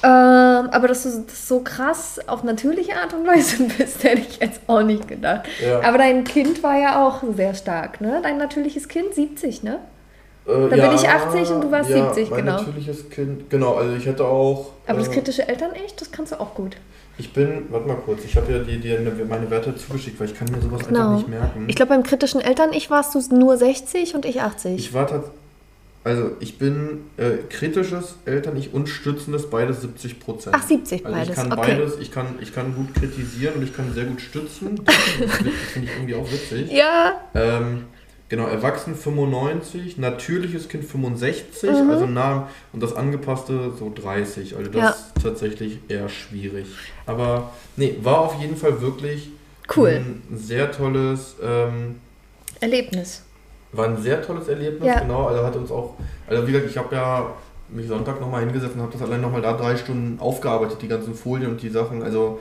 Ähm, 0.04 0.10
aber 0.10 0.90
dass 0.90 1.04
du 1.04 1.24
das 1.26 1.48
so 1.48 1.62
krass 1.62 2.20
auf 2.28 2.44
natürliche 2.44 2.96
Art 2.98 3.14
und 3.14 3.26
Weise 3.26 3.64
bist, 3.78 4.04
hätte 4.04 4.22
ich 4.22 4.38
jetzt 4.40 4.60
auch 4.68 4.82
nicht 4.82 5.08
gedacht. 5.08 5.44
Ja. 5.66 5.82
Aber 5.82 5.98
dein 5.98 6.26
Kind 6.26 6.62
war 6.62 6.78
ja 6.78 7.06
auch 7.08 7.22
sehr 7.36 7.54
stark, 7.54 8.02
ne? 8.02 8.20
Dein 8.22 8.38
natürliches 8.38 8.90
Kind, 8.90 9.14
70, 9.14 9.64
ne? 9.64 9.80
Äh, 10.46 10.52
Da 10.70 10.88
bin 10.88 10.96
ich 10.96 11.08
80 11.08 11.50
und 11.52 11.62
du 11.62 11.72
warst 11.72 11.90
ja, 11.90 12.14
70, 12.14 12.32
mein 12.32 12.46
genau. 12.46 12.58
natürliches 12.58 13.10
Kind, 13.10 13.50
genau, 13.50 13.76
also 13.76 13.96
ich 13.96 14.06
hätte 14.06 14.26
auch. 14.26 14.72
Aber 14.88 15.00
das 15.00 15.08
äh, 15.08 15.14
kritische 15.14 15.48
Eltern 15.48 15.72
echt, 15.72 16.02
das 16.02 16.12
kannst 16.12 16.34
du 16.34 16.40
auch 16.42 16.54
gut. 16.54 16.76
Ich 17.18 17.32
bin, 17.32 17.68
warte 17.70 17.88
mal 17.88 17.96
kurz, 17.98 18.24
ich 18.26 18.36
habe 18.36 18.52
ja 18.52 18.60
dir 18.60 18.78
die, 18.80 19.26
meine 19.30 19.50
Werte 19.52 19.76
zugeschickt, 19.76 20.20
weil 20.20 20.28
ich 20.28 20.36
kann 20.36 20.48
mir 20.52 20.60
sowas 20.62 20.88
Genau. 20.88 21.02
einfach 21.12 21.18
nicht 21.18 21.28
merken. 21.30 21.66
Ich 21.68 21.76
glaube, 21.76 21.90
beim 21.90 22.04
kritischen 22.04 22.42
Eltern, 22.42 22.74
ich 22.74 22.90
warst 22.90 23.14
du 23.14 23.36
nur 23.36 23.56
60 23.58 24.16
und 24.16 24.26
ich 24.26 24.42
80. 24.42 24.80
Ich 24.80 24.94
war 24.94 25.06
tats- 25.08 25.30
also 26.06 26.32
ich 26.42 26.58
bin 26.58 27.06
äh, 27.18 27.38
kritisches 27.50 28.16
Eltern, 28.26 28.58
ich 28.58 28.74
und 28.74 28.90
stützendes, 28.90 29.50
beides 29.50 29.82
70 29.82 30.20
Prozent. 30.20 30.54
Ach, 30.60 30.64
70 30.68 31.06
Also 31.06 31.16
beides, 31.16 31.30
ich 31.30 31.36
kann 31.36 31.52
okay. 31.54 31.62
beides, 31.78 31.94
ich 32.00 32.12
kann, 32.12 32.26
ich 32.42 32.54
kann 32.54 32.76
gut 32.76 32.94
kritisieren 32.96 33.56
und 33.56 33.64
ich 33.64 33.74
kann 33.74 33.94
sehr 33.94 34.06
gut 34.06 34.20
stützen. 34.20 34.82
Das 34.84 34.96
finde 34.96 35.88
ich 35.88 35.96
irgendwie 35.96 36.16
auch 36.16 36.30
witzig. 36.30 36.72
ja, 36.74 37.22
Ähm, 37.36 37.84
genau, 38.30 38.48
Erwachsen 38.48 38.96
95, 38.96 39.98
natürliches 39.98 40.68
Kind 40.70 40.86
65, 40.86 41.70
Mhm. 41.72 41.90
also 41.90 42.06
nah 42.06 42.50
und 42.72 42.82
das 42.82 42.96
angepasste 42.96 43.72
so 43.78 43.92
30. 43.94 44.56
Also 44.58 44.72
das 44.72 44.82
Ja. 44.82 44.90
ist 44.90 45.14
tatsächlich 45.24 45.80
eher 45.88 46.10
schwierig. 46.10 46.68
Aber 47.06 47.52
nee, 47.76 47.96
war 48.02 48.20
auf 48.20 48.40
jeden 48.42 48.56
Fall 48.56 48.82
wirklich 48.82 49.30
Cool. 49.76 49.90
ein 49.90 50.24
sehr 50.38 50.72
tolles, 50.72 51.36
ähm, 51.44 52.00
Erlebnis. 52.60 53.24
war 53.72 53.86
ein 53.88 54.02
sehr 54.02 54.22
tolles 54.22 54.48
Erlebnis, 54.48 54.88
Ja. 54.88 55.00
genau. 55.00 55.28
Also 55.28 55.44
hat 55.44 55.56
uns 55.56 55.72
auch, 55.72 55.96
also 56.28 56.48
wie 56.48 56.52
gesagt, 56.52 56.70
ich 56.70 56.78
habe 56.78 56.96
ja 56.96 57.34
mich 57.70 57.88
Sonntag 57.88 58.22
nochmal 58.22 58.42
hingesetzt 58.42 58.76
und 58.76 58.82
habe 58.82 58.92
das 58.94 59.02
allein 59.02 59.20
nochmal 59.22 59.42
da 59.42 59.54
drei 59.54 59.76
Stunden 59.76 60.20
aufgearbeitet, 60.20 60.78
die 60.82 60.88
ganzen 60.88 61.16
Folien 61.16 61.50
und 61.52 61.62
die 61.62 61.70
Sachen. 61.70 62.04
Also 62.04 62.40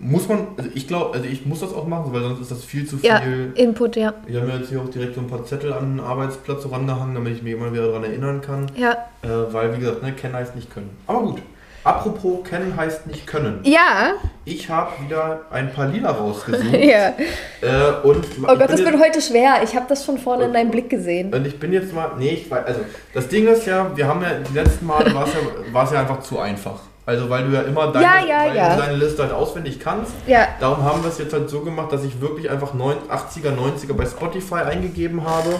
muss 0.00 0.28
man, 0.28 0.48
also 0.56 0.70
ich 0.74 0.88
glaube, 0.88 1.14
also 1.14 1.26
ich 1.26 1.46
muss 1.46 1.60
das 1.60 1.72
auch 1.74 1.86
machen, 1.86 2.12
weil 2.12 2.22
sonst 2.22 2.40
ist 2.40 2.50
das 2.50 2.64
viel 2.64 2.86
zu 2.86 2.98
Ja, 3.02 3.20
viel. 3.20 3.52
Input, 3.54 3.96
ja. 3.96 4.14
Ich 4.26 4.36
habe 4.36 4.46
mir 4.46 4.58
jetzt 4.58 4.70
hier 4.70 4.80
auch 4.80 4.88
direkt 4.88 5.14
so 5.14 5.20
ein 5.20 5.26
paar 5.26 5.44
Zettel 5.44 5.72
an 5.72 5.96
den 5.96 6.00
Arbeitsplatz 6.04 6.62
so 6.62 6.68
rangehangen, 6.68 7.14
damit 7.14 7.34
ich 7.34 7.42
mich 7.42 7.52
immer 7.52 7.72
wieder 7.72 7.86
daran 7.86 8.04
erinnern 8.04 8.40
kann. 8.40 8.70
Ja. 8.76 8.92
Äh, 9.22 9.52
weil, 9.52 9.74
wie 9.76 9.80
gesagt, 9.80 10.02
ne, 10.02 10.12
kennen 10.12 10.34
heißt 10.34 10.56
nicht 10.56 10.72
können. 10.72 10.90
Aber 11.06 11.20
gut. 11.20 11.42
Apropos 11.84 12.46
kennen 12.46 12.76
heißt 12.76 13.06
nicht 13.06 13.26
können. 13.26 13.60
Ja, 13.62 14.14
Ich 14.44 14.68
habe 14.68 14.90
wieder 15.04 15.42
ein 15.50 15.72
paar 15.72 15.86
Lila 15.86 16.10
rausgesucht. 16.10 16.72
ja. 16.72 17.14
äh, 17.62 18.02
und 18.02 18.26
Oh 18.42 18.46
Gott, 18.46 18.60
das 18.60 18.80
jetzt, 18.80 18.84
wird 18.84 19.00
heute 19.00 19.22
schwer. 19.22 19.60
Ich 19.62 19.74
habe 19.74 19.86
das 19.88 20.04
schon 20.04 20.18
vorne 20.18 20.44
in 20.44 20.52
deinem 20.52 20.70
Blick 20.70 20.90
gesehen. 20.90 21.32
Und 21.32 21.46
ich 21.46 21.58
bin 21.58 21.72
jetzt 21.72 21.94
mal. 21.94 22.10
Nee, 22.18 22.30
ich 22.30 22.50
weiß. 22.50 22.66
Also, 22.66 22.80
das 23.14 23.28
Ding 23.28 23.46
ist 23.46 23.64
ja, 23.66 23.90
wir 23.94 24.06
haben 24.06 24.20
ja 24.22 24.30
die 24.34 24.54
letzten 24.54 24.86
Male 24.86 25.14
war 25.14 25.26
es 25.26 25.32
ja, 25.32 25.40
war's 25.72 25.92
ja 25.92 26.00
einfach 26.00 26.20
zu 26.20 26.38
einfach. 26.38 26.80
Also, 27.08 27.30
weil 27.30 27.44
du 27.48 27.54
ja 27.54 27.62
immer 27.62 27.90
deine, 27.90 28.04
Ja, 28.04 28.18
ja, 28.22 28.52
ja. 28.52 28.76
Deine 28.76 28.96
Liste 28.96 29.22
halt 29.22 29.32
auswendig 29.32 29.80
kannst. 29.80 30.12
Darum 30.60 30.84
haben 30.84 31.02
wir 31.02 31.08
es 31.08 31.16
jetzt 31.16 31.32
halt 31.32 31.48
so 31.48 31.60
gemacht, 31.60 31.90
dass 31.90 32.04
ich 32.04 32.20
wirklich 32.20 32.50
einfach 32.50 32.74
9 32.74 32.98
80er, 33.08 33.56
90er 33.56 33.94
bei 33.94 34.04
Spotify 34.04 34.56
eingegeben 34.56 35.24
habe 35.24 35.58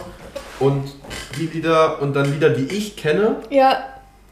und 0.61 0.95
die 1.39 1.47
Lieder 1.47 2.03
und 2.03 2.15
dann 2.15 2.31
Lieder, 2.31 2.51
die 2.51 2.65
ich 2.77 2.99
kenne, 2.99 3.37
ja, 3.49 3.79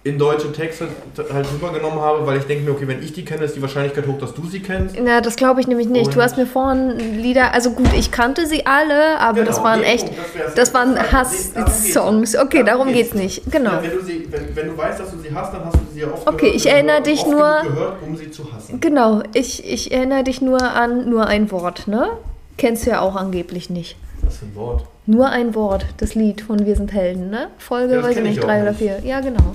in 0.07 0.19
deutsche 0.19 0.53
Texte 0.53 0.87
halt 1.33 1.47
rübergenommen 1.53 2.01
habe, 2.01 2.27
weil 2.27 2.39
ich 2.39 2.45
denke 2.45 2.65
mir, 2.65 2.71
okay, 2.71 2.87
wenn 2.87 3.03
ich 3.03 3.13
die 3.13 3.25
kenne, 3.25 3.45
ist 3.45 3.57
die 3.57 3.63
Wahrscheinlichkeit 3.63 4.07
hoch, 4.07 4.19
dass 4.19 4.33
du 4.35 4.47
sie 4.47 4.61
kennst. 4.61 4.97
na, 5.03 5.21
das 5.21 5.37
glaube 5.37 5.61
ich 5.61 5.67
nämlich 5.67 5.89
nicht. 5.89 6.07
Du 6.15 6.19
Und- 6.19 6.23
hast 6.25 6.37
mir 6.37 6.47
vorhin 6.47 6.99
Lieder, 7.21 7.53
also 7.53 7.71
gut, 7.73 7.93
ich 7.93 8.11
kannte 8.13 8.47
sie 8.47 8.65
alle, 8.67 9.19
aber 9.19 9.41
Genau, 9.41 9.47
das 9.49 9.63
waren 9.63 9.83
echt, 9.83 10.09
das 10.09 10.35
wär's. 10.35 10.55
das 10.55 10.75
waren 10.75 10.95
Darum 10.95 11.11
geht's 11.11 11.53
Hass-Songs. 11.57 12.37
Okay, 12.39 12.63
darum 12.65 12.93
geht's 12.93 13.15
nicht. 13.15 13.51
Genau. 13.51 13.71
Ja, 13.73 13.83
wenn, 13.83 13.91
du 13.91 14.03
sie, 14.05 14.27
wenn, 14.31 14.55
wenn 14.57 14.67
du 14.69 14.79
weißt, 14.79 15.01
dass 15.01 15.11
du 15.11 15.19
sie 15.19 15.35
hast, 15.35 15.53
dann 15.53 15.65
hast 15.65 15.75
du 15.75 15.81
sie 15.93 16.01
ja 16.01 16.07
oft 16.13 16.27
Okay, 16.29 16.53
ich 16.55 16.63
gehört, 16.65 16.77
erinnere 16.77 16.97
oft 16.99 17.07
dich 17.07 17.27
nur- 17.27 17.61
gehört, 17.63 17.97
um 18.07 18.17
sie 18.17 18.31
zu 18.31 18.53
hassen. 18.53 18.81
Genau, 18.81 19.23
ich, 19.35 19.69
ich 19.71 19.91
erinnere 19.93 20.23
dich 20.23 20.41
nur 20.41 20.63
an 20.63 21.11
nur 21.11 21.27
ein 21.27 21.51
Wort, 21.51 21.89
ne? 21.89 22.11
Kennst 22.59 22.87
du 22.87 22.91
ja 22.91 23.01
auch 23.01 23.17
angeblich 23.17 23.71
nicht. 23.71 23.97
Was 24.23 24.39
für 24.39 24.47
ein 24.47 24.55
Wort. 24.55 24.85
Nur 25.07 25.27
ein 25.29 25.55
Wort, 25.55 25.87
das 25.99 26.15
Lied 26.15 26.41
von 26.41 26.65
Wir 26.67 26.75
sind 26.77 26.93
Helden, 26.93 27.31
ne? 27.31 27.49
Folge, 27.59 27.95
Ja, 27.97 28.03
weiß 28.03 28.13
ich 28.13 28.17
ich 28.19 28.23
nicht, 28.31 28.43
drei 28.43 28.63
oder 28.63 28.75
vier. 28.75 28.99
Ja, 29.05 29.21
genau. 29.21 29.55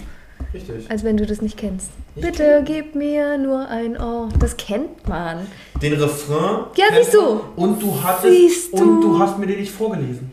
Richtig. 0.54 0.90
Als 0.90 1.04
wenn 1.04 1.16
du 1.18 1.26
das 1.26 1.42
nicht 1.42 1.58
kennst. 1.58 1.92
Ich 2.16 2.22
Bitte 2.24 2.62
gib 2.66 2.94
mir 2.96 3.38
nur 3.38 3.68
ein 3.70 3.98
Ohr. 4.00 4.30
Das 4.40 4.58
kennt 4.58 5.08
man. 5.08 5.48
Den 5.82 5.94
Refrain. 5.94 6.66
Ja, 6.76 6.86
siehst 6.94 7.14
du. 7.14 7.42
Und 7.56 7.82
du 7.82 7.96
hattest. 8.04 8.34
Siehst 8.34 8.74
Und 8.74 9.02
du. 9.02 9.14
du 9.14 9.20
hast 9.20 9.38
mir 9.40 9.48
den 9.48 9.60
nicht 9.60 9.72
vorgelesen. 9.72 10.30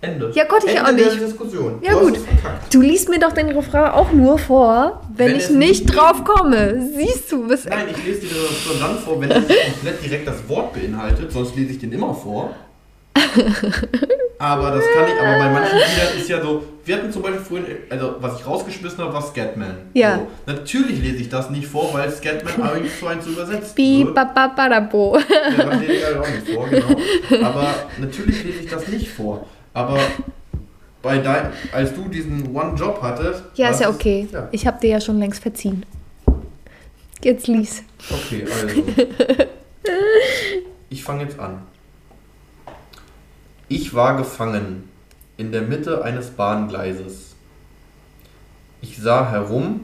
Ende. 0.00 0.32
Ja, 0.34 0.44
Gott, 0.48 0.64
ich 0.64 0.70
Ende 0.74 0.84
auch 0.84 0.92
nicht. 0.92 1.12
Der 1.20 1.26
Diskussion. 1.26 1.78
Ja, 1.80 1.92
du 1.92 2.00
gut. 2.00 2.16
Es. 2.16 2.68
Du 2.70 2.80
liest 2.80 3.08
mir 3.08 3.20
doch 3.20 3.32
den 3.32 3.50
Refrain 3.50 3.92
auch 3.92 4.10
nur 4.10 4.36
vor, 4.36 5.00
wenn, 5.14 5.28
Wenn 5.28 5.36
ich 5.36 5.44
es 5.44 5.50
nicht 5.50 5.84
drauf 5.86 6.24
komme. 6.24 6.90
Siehst 6.96 7.30
du, 7.30 7.48
was. 7.48 7.64
Nein, 7.66 7.86
ich 7.88 8.04
lese 8.04 8.22
dir 8.22 8.30
den 8.30 8.42
Refrain 8.42 8.80
dann 8.80 8.98
vor, 8.98 9.20
wenn 9.20 9.28
nicht 9.28 9.48
komplett 9.74 10.04
direkt 10.04 10.26
das 10.26 10.48
Wort 10.48 10.72
beinhaltet, 10.72 11.30
sonst 11.30 11.54
lese 11.54 11.70
ich 11.74 11.78
den 11.78 11.92
immer 11.92 12.12
vor. 12.12 12.50
Aber 14.42 14.72
das 14.72 14.84
kann 14.92 15.06
ich, 15.06 15.20
aber 15.20 15.38
bei 15.38 15.50
manchen 15.52 15.76
Liedern 15.94 16.18
ist 16.18 16.28
ja 16.28 16.42
so, 16.42 16.64
wir 16.84 16.96
hatten 16.96 17.12
zum 17.12 17.22
Beispiel 17.22 17.40
vorhin, 17.40 17.66
also 17.88 18.16
was 18.18 18.40
ich 18.40 18.46
rausgeschmissen 18.46 18.98
habe, 18.98 19.14
war 19.14 19.22
Scatman. 19.22 19.76
Ja. 19.94 20.16
So. 20.16 20.52
Natürlich 20.52 21.00
lese 21.00 21.18
ich 21.18 21.28
das 21.28 21.48
nicht 21.48 21.68
vor, 21.68 21.94
weil 21.94 22.10
Scatman 22.10 22.60
eins 22.60 22.98
zu 22.98 23.06
eins 23.06 23.24
übersetzt 23.24 23.76
Bi, 23.76 24.02
wird. 24.04 24.16
ba, 24.16 24.24
ba, 24.24 24.48
ba, 24.48 24.68
da, 24.68 24.80
bo. 24.80 25.16
Ja, 25.16 25.64
das 25.64 25.80
lese 25.80 25.92
ich 25.92 26.04
halt 26.04 26.18
auch 26.18 26.28
nicht 26.28 26.48
vor, 26.48 26.68
genau. 26.68 27.46
Aber 27.46 27.74
natürlich 28.00 28.42
lese 28.42 28.58
ich 28.64 28.68
das 28.68 28.88
nicht 28.88 29.08
vor. 29.10 29.46
Aber 29.74 30.00
bei 31.02 31.18
dein, 31.18 31.52
als 31.72 31.94
du 31.94 32.08
diesen 32.08 32.52
One-Job 32.52 32.98
hattest. 33.00 33.44
Ja, 33.54 33.70
ist 33.70 33.80
ja 33.80 33.90
okay. 33.90 34.26
Ja. 34.32 34.48
Ich 34.50 34.66
habe 34.66 34.80
dir 34.80 34.90
ja 34.90 35.00
schon 35.00 35.20
längst 35.20 35.40
verziehen. 35.40 35.86
Jetzt 37.22 37.46
lies. 37.46 37.84
Okay, 38.10 38.44
also. 38.44 38.82
Ich 40.90 41.02
fange 41.02 41.22
jetzt 41.22 41.38
an. 41.38 41.62
Ich 43.74 43.94
war 43.94 44.18
gefangen 44.18 44.90
in 45.38 45.50
der 45.50 45.62
Mitte 45.62 46.04
eines 46.04 46.28
Bahngleises. 46.28 47.34
Ich 48.82 48.98
sah 48.98 49.30
herum 49.30 49.80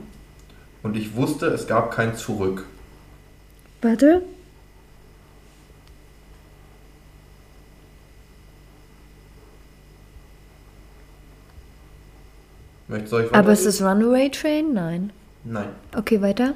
und 0.83 0.95
ich 0.95 1.17
wusste, 1.17 1.47
es 1.47 1.67
gab 1.67 1.91
kein 1.91 2.15
Zurück. 2.15 2.67
Warte. 3.81 4.21
Möchtest 12.89 13.11
soll 13.11 13.25
ich 13.25 13.35
Aber 13.35 13.53
ist 13.55 13.65
das 13.65 13.81
Runaway 13.81 14.29
Train? 14.29 14.75
Nein. 14.75 15.13
Nein. 15.45 15.71
Okay, 15.97 16.21
weiter. 16.21 16.53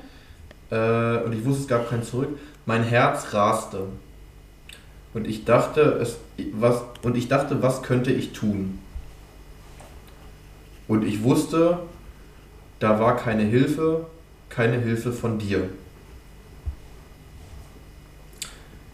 Äh, 0.70 1.24
und 1.24 1.32
ich 1.32 1.42
wusste, 1.46 1.62
es 1.62 1.68
gab 1.68 1.88
kein 1.88 2.02
Zurück. 2.02 2.38
Mein 2.66 2.82
Herz 2.82 3.32
raste. 3.32 3.86
Und 5.14 5.26
ich 5.26 5.46
dachte, 5.46 5.98
es, 6.00 6.18
was, 6.52 6.82
und 7.02 7.16
ich 7.16 7.28
dachte, 7.28 7.62
was 7.62 7.82
könnte 7.82 8.12
ich 8.12 8.32
tun? 8.32 8.78
Und 10.88 11.04
ich 11.04 11.22
wusste, 11.22 11.78
da 12.78 12.98
war 13.00 13.16
keine 13.16 13.44
Hilfe, 13.44 14.06
keine 14.48 14.78
Hilfe 14.78 15.12
von 15.12 15.38
dir. 15.38 15.68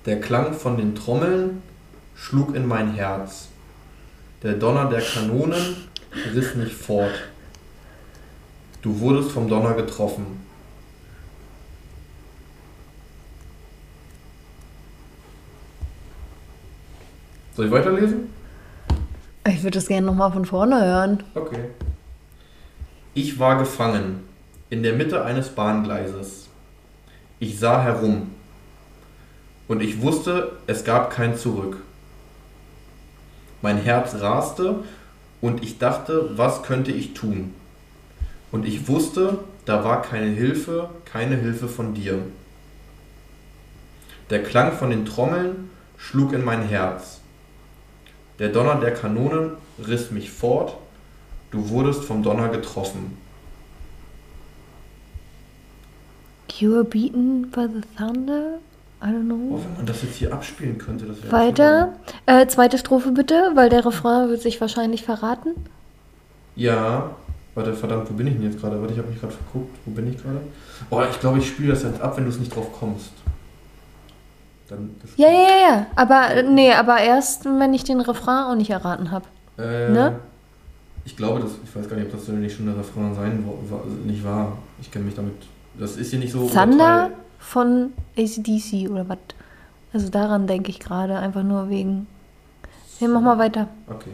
Der 0.07 0.20
Klang 0.20 0.55
von 0.55 0.76
den 0.76 0.94
Trommeln 0.94 1.62
schlug 2.14 2.55
in 2.55 2.66
mein 2.66 2.94
Herz. 2.94 3.49
Der 4.42 4.55
Donner 4.55 4.88
der 4.88 5.01
Kanonen 5.01 5.88
riss 6.34 6.55
mich 6.55 6.74
fort. 6.74 7.12
Du 8.82 9.01
wurdest 9.01 9.32
vom 9.32 9.49
Donner 9.49 9.74
getroffen. 9.74 10.47
Soll 17.59 17.66
ich 17.66 17.72
weiterlesen? 17.72 18.32
Ich 19.48 19.64
würde 19.64 19.78
das 19.78 19.88
gerne 19.88 20.06
nochmal 20.06 20.30
von 20.30 20.44
vorne 20.44 20.80
hören. 20.80 21.24
Okay. 21.34 21.70
Ich 23.14 23.40
war 23.40 23.59
gefangen 23.59 24.20
in 24.70 24.84
der 24.84 24.92
Mitte 24.92 25.24
eines 25.24 25.48
Bahngleises. 25.48 26.46
Ich 27.40 27.59
sah 27.59 27.82
herum 27.82 28.30
und 29.66 29.82
ich 29.82 30.02
wusste, 30.02 30.52
es 30.68 30.84
gab 30.84 31.11
kein 31.11 31.36
Zurück. 31.36 31.78
Mein 33.61 33.78
Herz 33.78 34.14
raste 34.14 34.84
und 35.40 35.64
ich 35.64 35.78
dachte, 35.78 36.38
was 36.38 36.62
könnte 36.62 36.92
ich 36.92 37.14
tun? 37.14 37.54
Und 38.52 38.68
ich 38.68 38.86
wusste, 38.86 39.40
da 39.64 39.82
war 39.82 40.02
keine 40.02 40.30
Hilfe, 40.30 40.90
keine 41.04 41.34
Hilfe 41.34 41.66
von 41.66 41.92
dir. 41.92 42.20
Der 44.30 44.44
Klang 44.44 44.70
von 44.70 44.90
den 44.90 45.04
Trommeln 45.04 45.70
schlug 45.96 46.32
in 46.34 46.44
mein 46.44 46.62
Herz. 46.62 47.17
Der 48.39 48.51
Donner 48.51 48.76
der 48.76 48.95
Kanonen 48.95 49.53
riss 49.86 50.11
mich 50.11 50.30
fort 50.30 50.76
Du 51.51 51.70
wurdest 51.70 52.05
vom 52.05 52.22
Donner 52.22 52.49
getroffen. 52.49 53.16
You 56.59 56.72
were 56.72 56.84
beaten 56.84 57.51
by 57.51 57.66
the 57.72 57.80
thunder? 57.97 58.59
I 59.01 59.07
don't 59.07 59.24
know. 59.24 59.55
Oh, 59.55 59.61
wenn 59.62 59.76
man 59.76 59.86
das 59.86 60.03
jetzt 60.03 60.16
hier 60.16 60.32
abspielen 60.32 60.76
könnte, 60.76 61.07
das 61.07 61.22
wäre 61.22 61.32
Weiter. 61.32 61.95
Äh, 62.26 62.49
zweite 62.49 62.78
Strophe 62.78 63.12
bitte, 63.12 63.53
weil 63.55 63.68
der 63.68 63.86
Refrain 63.86 64.28
wird 64.28 64.43
sich 64.43 64.61
wahrscheinlich 64.61 65.05
verraten. 65.05 65.55
Ja. 66.57 67.11
Warte, 67.55 67.74
verdammt, 67.74 68.11
wo 68.11 68.14
bin 68.14 68.26
ich 68.26 68.34
denn 68.34 68.43
jetzt 68.43 68.61
gerade? 68.61 68.80
Warte, 68.80 68.93
ich 68.93 68.99
habe 68.99 69.09
mich 69.09 69.20
gerade 69.20 69.32
verguckt. 69.32 69.76
Wo 69.84 69.93
bin 69.93 70.12
ich 70.12 70.20
gerade? 70.20 70.41
Oh, 70.91 71.01
ich 71.09 71.20
glaube, 71.20 71.39
ich 71.39 71.49
spiele 71.49 71.72
das 71.72 71.84
jetzt 71.84 72.01
ab, 72.01 72.16
wenn 72.16 72.24
du 72.24 72.30
es 72.30 72.39
nicht 72.39 72.55
drauf 72.55 72.72
kommst. 72.78 73.12
Dann 74.68 74.94
Ja, 75.16 75.28
ja, 75.28 75.40
ja, 75.40 75.70
ja. 75.70 75.86
Aber 75.96 76.42
nee, 76.42 76.72
aber 76.72 76.98
erst, 76.98 77.44
wenn 77.46 77.72
ich 77.74 77.84
den 77.84 78.00
Refrain 78.00 78.44
auch 78.44 78.54
nicht 78.54 78.70
erraten 78.70 79.10
habe. 79.10 79.24
Äh, 79.58 79.90
Ne? 79.90 80.20
Ich 81.04 81.16
glaube, 81.16 81.40
das, 81.40 81.52
ich 81.64 81.74
weiß 81.74 81.88
gar 81.88 81.96
nicht, 81.96 82.12
ob 82.12 82.20
das 82.20 82.28
nicht 82.28 82.54
schon 82.54 82.66
der 82.66 82.76
Refrain 82.76 83.14
sein 83.14 83.42
war, 83.70 83.80
nicht 84.04 84.22
war. 84.22 84.58
Ich 84.78 84.90
kenne 84.90 85.06
mich 85.06 85.14
damit. 85.14 85.32
Das 85.78 85.96
ist 85.96 86.10
hier 86.10 86.18
nicht 86.18 86.32
so. 86.32 86.46
Thunder 86.48 87.10
von 87.38 87.94
ACDC 88.18 88.90
oder 88.90 89.08
was? 89.08 89.16
Also 89.94 90.10
daran 90.10 90.46
denke 90.46 90.68
ich 90.68 90.80
gerade, 90.80 91.18
einfach 91.18 91.42
nur 91.42 91.70
wegen. 91.70 92.06
Nee, 93.00 93.08
mach 93.08 93.22
mal 93.22 93.38
weiter. 93.38 93.68
Okay. 93.88 94.10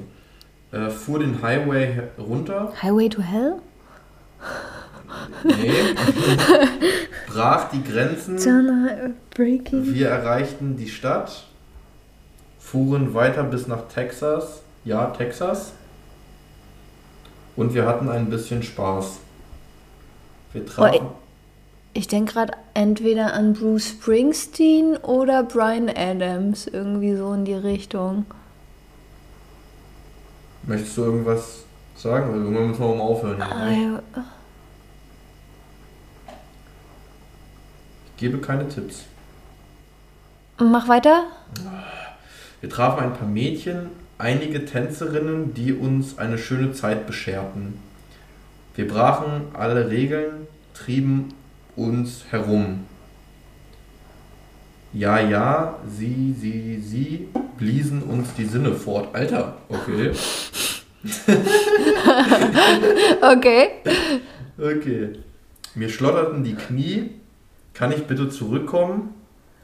Äh, 0.70 0.88
fuhr 0.90 1.18
den 1.18 1.42
Highway 1.42 2.00
runter. 2.16 2.72
Highway 2.80 3.08
to 3.08 3.22
Hell? 3.22 3.56
Nee. 5.44 5.72
Brach 7.28 7.70
die 7.70 7.82
Grenzen. 7.82 8.38
Breaking. 9.34 9.94
Wir 9.94 10.08
erreichten 10.08 10.76
die 10.76 10.88
Stadt, 10.88 11.44
fuhren 12.58 13.14
weiter 13.14 13.42
bis 13.44 13.66
nach 13.66 13.88
Texas. 13.88 14.62
Ja, 14.84 15.06
Texas. 15.06 15.72
Und 17.56 17.74
wir 17.74 17.86
hatten 17.86 18.08
ein 18.08 18.30
bisschen 18.30 18.62
Spaß. 18.62 19.18
Wir 20.52 20.66
trafen. 20.66 21.06
Ich 21.96 22.08
denke 22.08 22.32
gerade 22.32 22.52
entweder 22.74 23.34
an 23.34 23.52
Bruce 23.54 23.90
Springsteen 23.90 24.96
oder 24.96 25.44
Brian 25.44 25.88
Adams, 25.88 26.66
irgendwie 26.66 27.14
so 27.16 27.32
in 27.32 27.44
die 27.44 27.54
Richtung. 27.54 28.24
Möchtest 30.64 30.96
du 30.96 31.02
irgendwas 31.04 31.60
sagen? 31.94 32.32
Weil 32.32 32.40
irgendwann 32.40 32.68
müssen 32.68 32.80
wir 32.82 32.94
mal 32.96 33.02
aufhören. 33.04 33.36
Hier, 33.70 33.88
ne? 33.90 34.02
I- 34.16 34.24
Ich 38.03 38.03
gebe 38.16 38.38
keine 38.38 38.68
Tipps. 38.68 39.04
Mach 40.58 40.88
weiter. 40.88 41.24
Wir 42.60 42.70
trafen 42.70 43.02
ein 43.02 43.14
paar 43.14 43.28
Mädchen, 43.28 43.90
einige 44.18 44.64
Tänzerinnen, 44.64 45.54
die 45.54 45.72
uns 45.72 46.18
eine 46.18 46.38
schöne 46.38 46.72
Zeit 46.72 47.06
bescherten. 47.06 47.78
Wir 48.74 48.88
brachen 48.88 49.48
alle 49.52 49.90
Regeln, 49.90 50.46
trieben 50.72 51.34
uns 51.76 52.24
herum. 52.30 52.86
Ja, 54.92 55.18
ja, 55.18 55.78
sie, 55.88 56.34
sie, 56.38 56.80
sie 56.80 57.28
bliesen 57.58 58.02
uns 58.02 58.32
die 58.34 58.44
Sinne 58.44 58.72
fort. 58.74 59.14
Alter, 59.14 59.56
okay. 59.68 60.12
Okay. 63.20 63.68
Okay. 64.58 65.12
Mir 65.74 65.88
schlotterten 65.88 66.44
die 66.44 66.54
Knie. 66.54 67.10
Kann 67.74 67.90
ich 67.92 68.06
bitte 68.06 68.30
zurückkommen? 68.30 69.14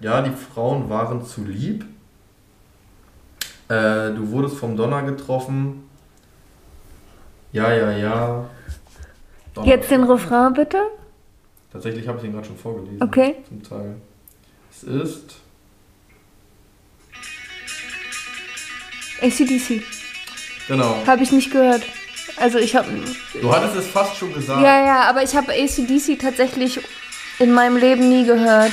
Ja, 0.00 0.20
die 0.20 0.32
Frauen 0.32 0.90
waren 0.90 1.24
zu 1.24 1.44
lieb. 1.44 1.84
Äh, 3.68 4.12
du 4.12 4.30
wurdest 4.30 4.56
vom 4.56 4.76
Donner 4.76 5.02
getroffen. 5.02 5.88
Ja, 7.52 7.72
ja, 7.72 7.92
ja. 7.92 8.50
Donner. 9.54 9.66
Jetzt 9.66 9.90
den 9.90 10.02
Refrain 10.04 10.52
bitte. 10.52 10.78
Tatsächlich 11.72 12.08
habe 12.08 12.18
ich 12.18 12.24
den 12.24 12.32
gerade 12.32 12.46
schon 12.46 12.56
vorgelesen. 12.56 13.00
Okay. 13.00 13.36
Zum 13.46 13.62
Teil. 13.62 13.96
Es 14.70 14.82
ist. 14.82 15.36
ACDC. 19.22 19.82
Genau. 20.66 20.96
Habe 21.06 21.22
ich 21.22 21.30
nicht 21.30 21.52
gehört. 21.52 21.82
Also 22.36 22.58
ich 22.58 22.74
habe... 22.74 22.88
Du 23.40 23.54
hattest 23.54 23.76
es 23.76 23.86
fast 23.86 24.16
schon 24.16 24.32
gesagt. 24.32 24.62
Ja, 24.62 24.84
ja, 24.84 25.08
aber 25.08 25.22
ich 25.22 25.36
habe 25.36 25.52
ACDC 25.52 26.18
tatsächlich 26.18 26.80
in 27.40 27.52
meinem 27.52 27.76
Leben 27.76 28.08
nie 28.08 28.24
gehört. 28.24 28.72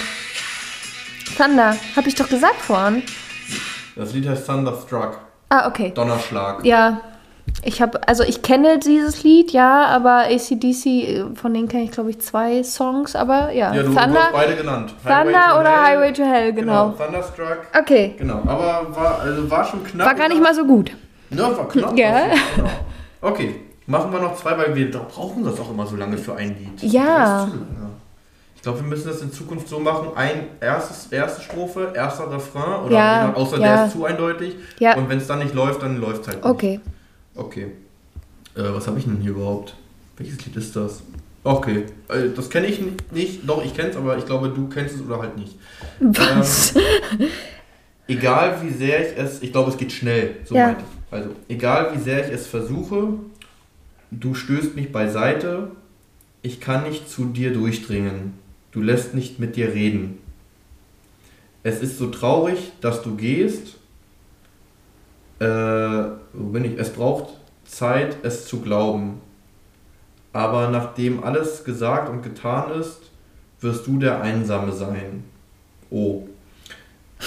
Thunder, 1.38 1.76
habe 1.96 2.08
ich 2.08 2.16
doch 2.16 2.30
gesagt 2.30 2.62
vorhin. 2.62 3.04
Das 3.96 4.14
Lied 4.14 4.28
heißt 4.28 4.46
Thunderstruck. 4.46 5.20
Ah, 5.50 5.68
okay. 5.68 5.92
Donnerschlag. 5.96 6.64
Ja, 6.66 7.02
ich 7.64 7.82
habe, 7.82 8.06
also 8.08 8.24
ich 8.24 8.42
kenne 8.42 8.78
dieses 8.80 9.24
Lied, 9.24 9.52
ja, 9.52 9.86
aber 9.86 10.26
ACDC, 10.30 11.38
von 11.38 11.54
denen 11.54 11.68
kenne 11.68 11.84
ich 11.84 11.92
glaube 11.92 12.10
ich 12.10 12.20
zwei 12.20 12.62
Songs, 12.64 13.16
aber 13.16 13.52
ja. 13.54 13.74
Ja, 13.74 13.84
du, 13.84 13.90
du 13.90 13.96
hast 13.96 14.04
Thunder, 14.06 14.30
beide 14.34 14.56
genannt. 14.56 14.94
Thunder 15.02 15.60
oder 15.60 15.70
Hell. 15.86 15.98
Highway 15.98 16.14
to 16.14 16.24
Hell, 16.24 16.54
genau. 16.54 16.90
Thunderstruck. 16.92 17.60
Okay, 17.80 18.16
Genau, 18.18 18.42
aber 18.46 18.88
war, 18.94 19.20
also 19.22 19.50
war 19.50 19.64
schon 19.64 19.84
knapp. 19.84 20.08
war 20.08 20.16
gar 20.16 20.28
nicht 20.28 20.42
mal 20.42 20.54
so 20.54 20.66
gut. 20.66 20.92
Ja, 21.30 21.58
war 21.58 21.68
knapp. 21.70 21.98
Ja. 21.98 22.26
Genau. 22.56 22.70
Okay, 23.22 23.56
machen 23.88 24.12
wir 24.12 24.20
noch 24.20 24.36
zwei, 24.36 24.58
weil 24.58 24.76
wir 24.76 24.92
brauchen 24.92 25.44
das 25.46 25.60
auch 25.60 25.72
immer 25.72 25.88
so 25.88 25.96
lange 25.96 26.18
für 26.18 26.36
ein 26.36 26.50
Lied. 26.60 26.92
Ja. 26.92 27.06
Das 27.06 27.46
ist 27.48 27.52
zu, 27.54 27.58
ja. 27.60 27.90
Ich 28.57 28.57
glaube, 28.68 28.82
wir 28.82 28.88
müssen 28.88 29.08
das 29.08 29.22
in 29.22 29.32
Zukunft 29.32 29.70
so 29.70 29.80
machen: 29.80 30.10
ein 30.16 30.48
erstes, 30.60 31.08
erste 31.12 31.42
Strophe, 31.42 31.94
erster 31.96 32.30
Refrain 32.30 32.84
oder 32.86 32.96
Ja, 32.96 33.34
außer 33.34 33.60
ja. 33.60 33.76
der 33.78 33.86
ist 33.86 33.94
zu 33.94 34.04
eindeutig. 34.06 34.56
Ja. 34.80 34.96
Und 34.98 35.08
wenn 35.10 35.18
es 35.20 35.28
dann 35.28 35.40
nicht 35.40 35.54
läuft, 35.54 35.82
dann 35.82 36.02
läuft 36.02 36.24
es 36.24 36.28
halt 36.28 36.38
nicht. 36.44 36.46
Okay. 36.46 36.80
Okay. 37.36 37.68
Äh, 38.56 38.64
was 38.74 38.88
habe 38.88 39.00
ich 39.00 39.06
denn 39.06 39.18
hier 39.22 39.32
überhaupt? 39.32 39.76
Welches 40.18 40.44
Lied 40.46 40.56
ist 40.58 40.76
das? 40.76 41.02
Okay, 41.44 41.86
äh, 42.10 42.30
das 42.36 42.50
kenne 42.50 42.68
ich 42.68 42.82
nicht. 43.12 43.48
Doch, 43.48 43.64
ich 43.64 43.74
kenne 43.74 43.90
es, 43.90 43.96
aber 43.96 44.18
ich 44.18 44.26
glaube, 44.26 44.50
du 44.50 44.68
kennst 44.68 44.96
es 44.96 45.02
oder 45.02 45.20
halt 45.20 45.38
nicht. 45.38 45.56
Was? 46.02 46.74
Egal 48.08 48.58
wie 48.64 48.72
sehr 48.72 49.00
ich 49.10 49.18
es, 49.18 49.42
ich 49.42 49.52
glaube, 49.54 49.70
es 49.72 49.78
geht 49.78 49.92
schnell, 49.94 50.38
so 50.44 50.56
Ja. 50.56 50.68
meinte 50.68 50.82
ich. 50.82 51.14
Also, 51.14 51.30
egal 51.48 51.94
wie 51.94 52.00
sehr 52.00 52.28
ich 52.28 52.34
es 52.34 52.48
versuche, 52.48 53.14
du 54.12 54.34
stößt 54.34 54.76
mich 54.76 54.92
beiseite, 54.92 55.72
ich 56.42 56.60
kann 56.60 56.84
nicht 56.84 57.10
zu 57.10 57.26
dir 57.26 57.54
durchdringen, 57.54 58.34
du 58.78 58.84
lässt 58.84 59.16
nicht 59.16 59.40
mit 59.40 59.56
dir 59.56 59.74
reden. 59.74 60.20
Es 61.64 61.80
ist 61.82 61.98
so 61.98 62.12
traurig, 62.12 62.74
dass 62.80 63.02
du 63.02 63.16
gehst. 63.16 63.78
Äh, 65.40 65.46
wo 66.34 66.50
bin 66.52 66.64
ich? 66.64 66.78
Es 66.78 66.94
braucht 66.94 67.34
Zeit, 67.66 68.18
es 68.22 68.46
zu 68.46 68.62
glauben. 68.62 69.20
Aber 70.32 70.70
nachdem 70.70 71.24
alles 71.24 71.64
gesagt 71.64 72.08
und 72.10 72.22
getan 72.22 72.80
ist, 72.80 73.00
wirst 73.62 73.88
du 73.88 73.98
der 73.98 74.22
Einsame 74.22 74.72
sein. 74.72 75.24
Oh. 75.90 76.28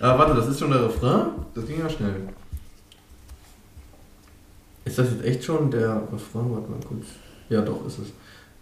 ah, 0.00 0.18
warte, 0.18 0.34
das 0.34 0.48
ist 0.48 0.58
schon 0.58 0.72
der 0.72 0.86
Refrain? 0.86 1.26
Das 1.54 1.64
ging 1.66 1.78
ja 1.78 1.88
schnell. 1.88 2.28
Ist 4.84 4.98
das 4.98 5.12
jetzt 5.12 5.24
echt 5.24 5.44
schon 5.44 5.70
der 5.70 6.02
Refrain? 6.12 6.50
Warte 6.52 6.68
mal 6.68 6.80
kurz. 6.80 7.06
Ja, 7.52 7.60
doch, 7.60 7.86
ist 7.86 7.98
es. 7.98 8.06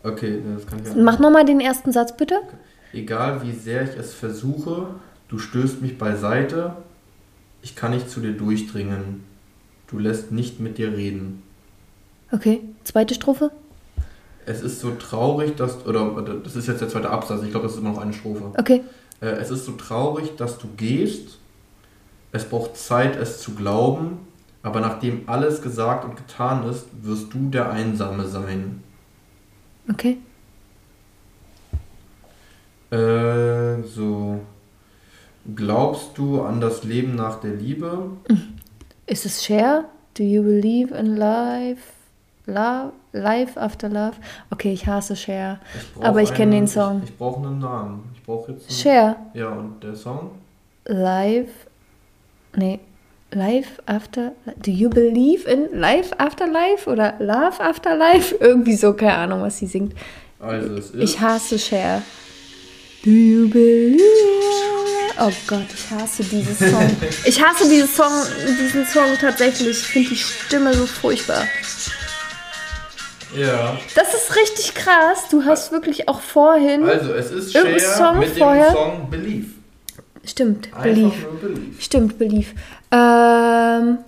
Okay, 0.02 0.40
das 0.56 0.66
kann 0.66 0.80
ich 0.80 0.86
ja. 0.86 0.94
Mach 0.96 1.20
nochmal 1.20 1.44
den 1.44 1.60
ersten 1.60 1.92
Satz 1.92 2.16
bitte. 2.16 2.40
Egal 2.92 3.42
wie 3.42 3.52
sehr 3.52 3.84
ich 3.84 3.96
es 3.96 4.14
versuche, 4.14 4.88
du 5.28 5.38
stößt 5.38 5.80
mich 5.80 5.96
beiseite, 5.96 6.74
ich 7.62 7.76
kann 7.76 7.92
nicht 7.92 8.10
zu 8.10 8.18
dir 8.18 8.32
durchdringen. 8.32 9.22
Du 9.86 9.98
lässt 9.98 10.32
nicht 10.32 10.58
mit 10.58 10.78
dir 10.78 10.92
reden. 10.92 11.42
Okay, 12.32 12.62
zweite 12.82 13.14
Strophe. 13.14 13.52
Es 14.44 14.60
ist 14.60 14.80
so 14.80 14.90
traurig, 14.92 15.54
dass. 15.54 15.86
Oder 15.86 16.10
das 16.42 16.56
ist 16.56 16.66
jetzt 16.66 16.80
der 16.80 16.88
zweite 16.88 17.10
Absatz, 17.10 17.42
ich 17.44 17.50
glaube, 17.50 17.66
das 17.66 17.74
ist 17.74 17.80
immer 17.80 17.90
noch 17.90 17.98
eine 17.98 18.12
Strophe. 18.12 18.52
Okay. 18.58 18.82
Äh, 19.20 19.26
es 19.26 19.50
ist 19.50 19.66
so 19.66 19.72
traurig, 19.72 20.34
dass 20.36 20.58
du 20.58 20.66
gehst. 20.76 21.38
Es 22.32 22.44
braucht 22.44 22.76
Zeit, 22.76 23.14
es 23.14 23.40
zu 23.40 23.54
glauben. 23.54 24.18
Aber 24.62 24.80
nachdem 24.80 25.22
alles 25.26 25.62
gesagt 25.62 26.04
und 26.04 26.16
getan 26.16 26.68
ist, 26.68 26.86
wirst 27.02 27.32
du 27.32 27.48
der 27.48 27.70
Einsame 27.70 28.26
sein. 28.26 28.82
Okay. 29.90 30.18
Äh, 32.90 33.82
so. 33.82 34.40
Glaubst 35.54 36.18
du 36.18 36.42
an 36.42 36.60
das 36.60 36.84
Leben 36.84 37.14
nach 37.14 37.40
der 37.40 37.54
Liebe? 37.54 38.10
Ist 39.06 39.24
es 39.24 39.42
Cher? 39.44 39.84
Do 40.14 40.22
you 40.22 40.42
believe 40.42 40.94
in 40.94 41.16
life? 41.16 41.82
Love? 42.46 42.92
Life 43.12 43.58
after 43.58 43.88
love? 43.88 44.16
Okay, 44.50 44.72
ich 44.72 44.86
hasse 44.86 45.16
Cher. 45.16 45.60
Ich 45.74 46.04
Aber 46.04 46.22
ich 46.22 46.34
kenne 46.34 46.52
den 46.52 46.68
Song. 46.68 47.00
Ich, 47.02 47.10
ich 47.10 47.16
brauche 47.16 47.44
einen 47.46 47.58
Namen. 47.58 48.10
Ich 48.14 48.22
brauche 48.22 48.52
jetzt. 48.52 48.68
Einen, 48.68 48.78
Cher. 48.78 49.16
Ja, 49.34 49.48
und 49.48 49.82
der 49.82 49.94
Song? 49.96 50.32
Life. 50.84 51.66
Nee. 52.54 52.80
Life 53.32 53.80
after. 53.86 54.32
Do 54.60 54.70
you 54.72 54.88
believe 54.90 55.46
in 55.48 55.68
life 55.80 56.10
after 56.18 56.46
life? 56.48 56.88
Oder 56.90 57.14
love 57.20 57.60
after 57.60 57.94
life? 57.96 58.34
Irgendwie 58.40 58.74
so, 58.74 58.92
keine 58.92 59.14
Ahnung, 59.14 59.42
was 59.42 59.58
sie 59.58 59.66
singt. 59.66 59.94
Also, 60.40 60.74
es 60.76 60.90
ist. 60.90 60.94
Ich 60.96 61.20
hasse 61.20 61.58
Cher. 61.58 62.02
Do 63.04 63.10
you 63.10 63.48
believe? 63.48 64.02
Oh 65.20 65.30
Gott, 65.46 65.66
ich 65.74 65.90
hasse 65.90 66.22
diesen 66.24 66.56
Song. 66.56 66.90
Ich 67.24 67.42
hasse 67.42 67.68
diesen 67.68 67.88
Song, 67.88 68.10
diesen 68.58 68.84
Song 68.86 69.16
tatsächlich. 69.20 69.78
Ich 69.78 69.86
finde 69.86 70.08
die 70.10 70.16
Stimme 70.16 70.74
so 70.74 70.86
furchtbar. 70.86 71.44
ja. 73.36 73.78
Das 73.94 74.12
ist 74.14 74.34
richtig 74.36 74.74
krass. 74.74 75.28
Du 75.30 75.44
hast 75.44 75.72
wirklich 75.72 76.08
auch 76.08 76.20
vorhin. 76.20 76.82
Also, 76.84 77.12
es 77.14 77.30
ist 77.30 77.52
Cher 77.52 77.78
Song 77.78 78.18
mit 78.18 78.30
dem 78.30 78.38
vorher? 78.38 78.72
Song 78.72 79.08
Believe. 79.10 79.46
Stimmt, 80.30 80.66
Einfach 80.74 80.84
nur 80.84 81.10
Believe. 81.40 81.82
Stimmt, 81.82 82.18
Believe. 82.18 82.50
Ähm. 82.92 83.98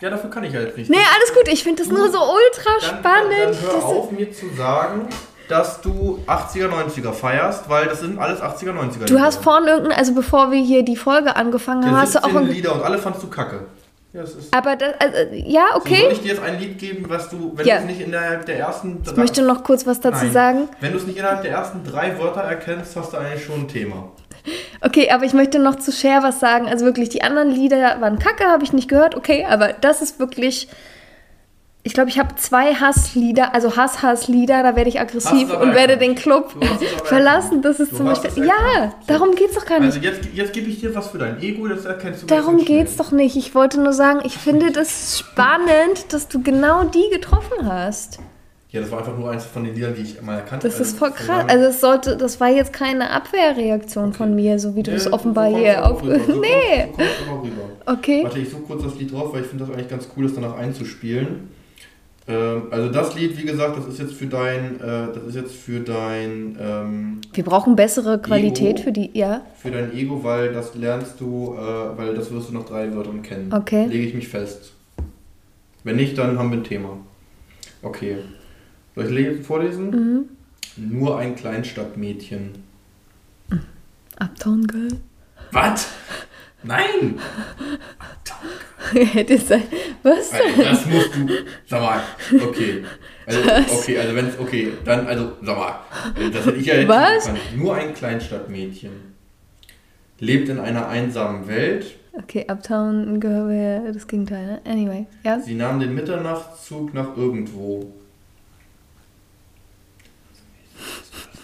Ja, 0.00 0.10
dafür 0.10 0.28
kann 0.30 0.44
ich 0.44 0.54
halt 0.54 0.76
nicht. 0.76 0.90
Nee, 0.90 0.96
alles 0.96 1.32
gut. 1.34 1.48
Ich 1.48 1.62
finde 1.62 1.82
das 1.82 1.90
nur 1.90 2.10
so 2.10 2.18
ultra 2.18 2.70
dann, 2.80 2.88
spannend. 2.98 3.32
Dann, 3.32 3.52
dann 3.52 3.62
hör 3.62 3.72
Das- 3.74 3.84
auf, 3.84 4.10
mir 4.10 4.30
zu 4.32 4.46
sagen, 4.54 5.08
dass 5.48 5.80
du 5.80 6.18
80er, 6.26 6.68
90er 6.68 7.12
feierst, 7.12 7.68
weil 7.70 7.86
das 7.86 8.00
sind 8.00 8.18
alles 8.18 8.40
80er, 8.42 8.72
90er. 8.72 9.06
Du 9.06 9.20
hast 9.20 9.42
vorhin 9.42 9.68
irgendein, 9.68 9.98
also 9.98 10.12
bevor 10.14 10.50
wir 10.50 10.58
hier 10.60 10.82
die 10.82 10.96
Folge 10.96 11.34
angefangen 11.36 11.86
haben, 11.86 11.96
hast 11.96 12.14
du 12.14 12.18
auch 12.18 12.24
17 12.24 12.38
ein, 12.42 12.48
Lieder 12.48 12.74
und 12.74 12.82
alle 12.82 12.98
fandst 12.98 13.22
du 13.22 13.28
kacke. 13.28 13.60
Ja, 14.12 14.22
es 14.22 14.34
ist. 14.34 14.54
Aber 14.54 14.76
das, 14.76 14.94
also, 14.98 15.16
ja, 15.34 15.66
So, 15.74 15.80
soll 15.80 15.92
okay. 15.92 16.08
ich 16.12 16.20
dir 16.22 16.28
jetzt 16.28 16.42
ein 16.42 16.58
Lied 16.58 16.78
geben, 16.78 17.04
was 17.08 17.28
du, 17.28 17.52
wenn 17.54 17.66
Ja. 17.66 17.76
du 17.76 17.82
es 17.82 17.86
nicht 17.88 18.00
innerhalb 18.00 18.44
der 18.46 18.58
ersten 18.58 19.02
drei, 19.02 19.12
Ich 19.12 19.16
möchte 19.18 19.42
noch 19.42 19.62
kurz 19.62 19.86
was 19.86 20.00
dazu 20.00 20.24
Nein. 20.24 20.32
sagen. 20.32 20.68
Wenn 20.80 20.92
du 20.92 20.98
es 20.98 21.06
nicht 21.06 21.18
innerhalb 21.18 21.42
der 21.42 21.52
ersten 21.52 21.84
drei 21.84 22.18
Wörter 22.18 22.40
erkennst, 22.42 22.96
hast 22.96 23.12
du 23.12 23.16
eigentlich 23.18 23.44
schon 23.44 23.60
ein 23.62 23.68
Thema. 23.68 24.10
Okay, 24.80 25.10
aber 25.10 25.24
ich 25.24 25.32
möchte 25.32 25.58
noch 25.58 25.76
zu 25.76 25.92
Cher 25.92 26.22
was 26.22 26.40
sagen. 26.40 26.66
Also 26.68 26.84
wirklich, 26.84 27.08
die 27.08 27.22
anderen 27.22 27.50
Lieder 27.50 28.00
waren 28.00 28.18
kacke, 28.18 28.44
habe 28.44 28.64
ich 28.64 28.72
nicht 28.72 28.88
gehört. 28.88 29.14
Okay, 29.16 29.46
aber 29.48 29.72
das 29.72 30.02
ist 30.02 30.18
wirklich. 30.18 30.68
Ich 31.82 31.94
glaube, 31.94 32.10
ich 32.10 32.18
habe 32.18 32.34
zwei 32.34 32.74
Hasslieder, 32.74 33.54
also 33.54 33.76
Hass-Hass-Lieder, 33.76 34.64
da 34.64 34.74
werde 34.74 34.90
ich 34.90 34.98
aggressiv 34.98 35.52
und 35.54 35.72
werde 35.72 35.96
den. 35.96 36.16
Club 36.16 36.56
es 36.60 37.02
verlassen. 37.02 37.62
Das 37.62 37.78
ist 37.78 37.92
Du 37.92 37.98
zum 37.98 38.06
Beispiel. 38.06 38.30
es 38.30 38.36
Ja, 38.38 38.92
darum 39.06 39.36
geht's 39.36 39.54
doch 39.54 39.64
gar 39.66 39.78
nicht. 39.78 39.94
Also 39.94 40.00
jetzt, 40.00 40.28
jetzt 40.34 40.52
gebe 40.52 40.68
ich 40.68 40.80
dir 40.80 40.92
was 40.96 41.06
für 41.10 41.18
dein 41.18 41.40
Ego, 41.40 41.68
das 41.68 41.84
erkennst 41.84 42.22
du 42.22 42.26
Darum 42.26 42.58
schnell. 42.58 42.78
geht's 42.78 42.96
doch 42.96 43.12
nicht. 43.12 43.36
Ich 43.36 43.54
wollte 43.54 43.80
nur 43.80 43.92
sagen, 43.92 44.18
ich 44.24 44.36
finde 44.36 44.72
das 44.72 45.16
spannend, 45.20 46.12
dass 46.12 46.26
du 46.26 46.42
genau 46.42 46.82
die 46.82 47.08
getroffen 47.12 47.68
hast. 47.70 48.18
Ja, 48.76 48.82
das 48.82 48.90
war 48.90 48.98
einfach 48.98 49.16
nur 49.16 49.30
eins 49.30 49.46
von 49.46 49.64
den 49.64 49.74
Liedern, 49.74 49.94
die 49.94 50.02
ich 50.02 50.20
mal 50.20 50.34
erkannt 50.36 50.62
Das 50.62 50.72
also 50.74 50.84
ist 50.84 50.98
voll 50.98 51.08
von 51.12 51.16
krass. 51.26 51.44
Also 51.48 51.64
es 51.64 51.80
sollte, 51.80 52.14
das 52.18 52.38
war 52.40 52.50
jetzt 52.50 52.74
keine 52.74 53.10
Abwehrreaktion 53.10 54.12
von 54.12 54.34
mir, 54.34 54.58
so 54.58 54.76
wie 54.76 54.82
du 54.82 54.90
Nee, 54.90 54.98
es 54.98 55.10
offenbar 55.10 55.50
so 55.50 55.56
hier 55.56 55.86
auf. 55.86 56.02
rüber. 56.02 56.20
So 56.26 56.32
Nee. 56.42 56.88
So 56.92 56.98
du 56.98 57.02
immer 57.32 57.42
rüber. 57.42 57.62
Okay. 57.86 58.20
Warte, 58.22 58.38
ich 58.38 58.50
suche 58.50 58.60
kurz 58.62 58.82
das 58.82 58.94
Lied 58.96 59.12
drauf, 59.12 59.32
weil 59.32 59.40
ich 59.40 59.46
finde 59.46 59.64
das 59.64 59.72
eigentlich 59.74 59.88
ganz 59.88 60.08
cool, 60.14 60.24
das 60.24 60.34
danach 60.34 60.58
einzuspielen. 60.58 61.48
Ähm, 62.28 62.64
also 62.70 62.90
das 62.90 63.14
Lied, 63.14 63.38
wie 63.38 63.46
gesagt, 63.46 63.78
das 63.78 63.86
ist 63.86 63.98
jetzt 63.98 64.12
für 64.12 64.26
dein, 64.26 64.78
äh, 64.78 65.14
das 65.14 65.24
ist 65.26 65.36
jetzt 65.36 65.54
für 65.54 65.80
dein, 65.80 66.58
ähm, 66.60 67.20
Wir 67.32 67.44
brauchen 67.44 67.76
bessere 67.76 68.20
Qualität 68.20 68.74
Ego. 68.76 68.82
für 68.82 68.92
die. 68.92 69.10
Ja. 69.14 69.40
für 69.56 69.70
dein 69.70 69.96
Ego, 69.96 70.22
weil 70.22 70.52
das 70.52 70.74
lernst 70.74 71.18
du, 71.18 71.54
äh, 71.58 71.96
weil 71.96 72.12
das 72.14 72.30
wirst 72.30 72.50
du 72.50 72.52
nach 72.52 72.64
drei 72.66 72.94
Wörtern 72.94 73.22
kennen. 73.22 73.50
Okay. 73.54 73.86
Lege 73.86 74.06
ich 74.06 74.12
mich 74.14 74.28
fest. 74.28 74.74
Wenn 75.82 75.96
nicht, 75.96 76.18
dann 76.18 76.38
haben 76.38 76.50
wir 76.50 76.58
ein 76.58 76.64
Thema. 76.64 76.98
Okay. 77.82 78.16
Soll 78.96 79.04
ich 79.04 79.10
le- 79.10 79.34
vorlesen? 79.42 79.90
Mhm. 79.90 80.24
Nur 80.98 81.18
ein 81.18 81.36
Kleinstadtmädchen. 81.36 82.64
Uptown 84.18 84.66
Girl. 84.66 84.88
Was? 85.52 85.88
Nein! 86.62 87.18
Hätte 88.92 89.38
sein. 89.38 89.62
Was? 90.02 90.32
Also, 90.32 90.62
das 90.62 90.86
musst 90.86 91.14
du. 91.14 91.28
Sag 91.66 91.80
mal, 91.82 92.00
okay. 92.48 92.82
Also, 93.26 93.40
okay, 93.78 93.98
also 93.98 94.14
wenn 94.16 94.26
es. 94.28 94.38
Okay, 94.38 94.72
dann, 94.84 95.06
also, 95.06 95.32
sag 95.42 95.56
mal. 95.56 95.74
Das 96.32 96.46
hätte 96.46 96.56
ich 96.56 96.66
ja 96.66 96.74
jetzt 96.76 96.88
Was? 96.88 97.30
Nur 97.56 97.74
ein 97.74 97.92
Kleinstadtmädchen. 97.94 98.92
Lebt 100.20 100.48
in 100.48 100.58
einer 100.58 100.88
einsamen 100.88 101.46
Welt. 101.46 101.96
Okay, 102.14 102.46
Uptown 102.48 103.20
Girl 103.20 103.48
wäre 103.50 103.92
das 103.92 104.06
Gegenteil, 104.06 104.46
ne? 104.46 104.60
Anyway, 104.64 105.06
ja. 105.24 105.38
Sie 105.40 105.54
nahm 105.54 105.80
den 105.80 105.94
Mitternachtzug 105.94 106.94
nach 106.94 107.14
irgendwo. 107.16 107.92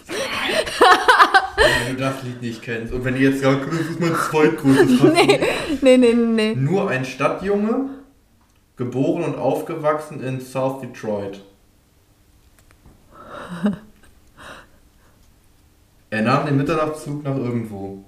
Wenn 0.07 1.95
du 1.95 2.01
das 2.01 2.23
Lied 2.23 2.41
nicht 2.41 2.61
kennst. 2.61 2.93
Und 2.93 3.03
wenn 3.05 3.15
ihr 3.15 3.29
jetzt 3.31 3.41
sagt, 3.41 3.65
das 3.71 3.79
ist 3.81 3.99
mein 3.99 4.15
zweitgrößtes. 4.15 5.01
Nee, 5.13 5.39
nee, 5.81 5.97
nee, 5.97 6.13
nee. 6.13 6.55
Nur 6.55 6.89
ein 6.89 7.05
Stadtjunge, 7.05 7.89
geboren 8.75 9.23
und 9.23 9.35
aufgewachsen 9.37 10.21
in 10.23 10.41
South 10.41 10.81
Detroit. 10.81 11.41
Er 16.09 16.21
nahm 16.21 16.45
den 16.45 16.57
Mitternachtzug 16.57 17.23
nach 17.23 17.35
irgendwo. 17.35 18.03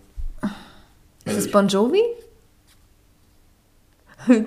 Ist 1.25 1.37
es 1.37 1.45
ich- 1.47 1.51
Bon 1.51 1.67
Jovi? 1.67 2.01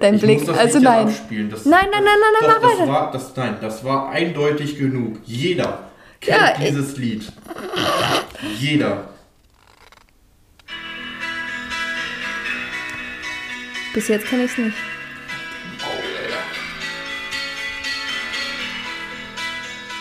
Dein 0.01 0.15
ich 0.15 0.23
Blick, 0.23 0.39
muss 0.39 0.47
das 0.49 0.59
also 0.59 0.79
Lied 0.79 0.85
nein. 0.89 1.07
abspielen. 1.07 1.51
Das, 1.51 1.65
Nein, 1.65 1.87
nein, 1.93 2.03
nein, 2.03 2.15
nein, 2.21 2.33
nein, 2.41 2.51
Doch, 2.51 2.61
mach 2.63 2.71
das 2.71 2.79
weiter. 2.81 2.89
war, 2.93 3.13
das, 3.13 3.37
nein, 3.37 3.57
das 3.61 3.85
war 3.85 4.09
eindeutig 4.11 4.77
genug. 4.77 5.19
Jeder 5.25 5.88
kennt 6.21 6.37
Ja, 6.41 6.53
ich- 6.59 6.69
dieses 6.71 6.97
Lied. 6.97 7.33
Jeder. 8.59 9.09
Bis 13.95 14.09
jetzt 14.09 14.27
kann 14.27 14.41
ich 14.45 14.51
es 14.53 14.59
nicht. 14.59 14.77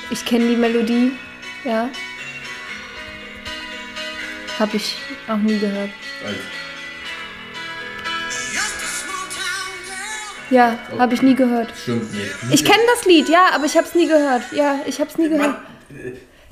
Ich 0.09 0.24
kenne 0.26 0.47
die 0.47 0.55
Melodie, 0.55 1.11
ja. 1.63 1.89
Habe 4.59 4.78
ich 4.78 4.95
auch 5.28 5.38
nie 5.38 5.59
gehört. 5.59 5.89
Also, 6.26 6.39
Ja, 10.49 10.80
habe 10.97 11.13
ich 11.13 11.22
nie 11.22 11.36
gehört. 11.36 11.74
stimmt 11.82 12.11
nicht. 12.13 12.32
Ich 12.51 12.63
kenne 12.63 12.82
das 12.95 13.05
Lied, 13.05 13.28
ja, 13.28 13.49
aber 13.53 13.65
ich 13.65 13.76
habe 13.76 13.86
es 13.86 13.93
nie 13.95 14.07
gehört. 14.07 14.43
Ja, 14.53 14.80
ich 14.86 14.99
habe 15.01 15.09
es 15.09 15.18
nie 15.18 15.28
gehört. 15.30 15.45
Mann, 15.45 15.55
äh, 15.55 15.76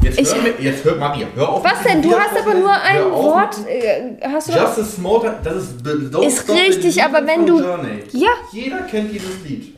Jetzt 0.02 0.20
Ich- 0.20 0.36
hör, 0.36 0.42
mir, 0.42 0.54
jetzt 0.60 0.84
hör, 0.84 0.96
Maria, 0.96 1.28
hör 1.36 1.50
auf. 1.50 1.64
Was 1.64 1.82
denn? 1.84 2.02
Du 2.02 2.14
hast 2.14 2.38
aber 2.40 2.54
nur 2.54 2.72
ein 2.72 3.12
Wort. 3.12 3.56
Äh, 3.68 4.18
hast 4.32 4.50
du 4.50 4.54
doch- 4.54 4.76
Just 4.76 4.80
a 4.80 4.84
small 4.84 5.20
time, 5.22 5.38
das 5.44 5.56
ist 5.56 5.82
Don't 5.86 6.26
Ist 6.28 6.44
Stop 6.44 6.56
richtig, 6.56 7.04
aber 7.04 7.26
wenn 7.26 7.46
du- 7.46 7.60
Journey. 7.62 8.04
Ja. 8.12 8.30
Jeder 8.52 8.80
kennt 8.82 9.12
dieses 9.14 9.42
Lied. 9.44 9.74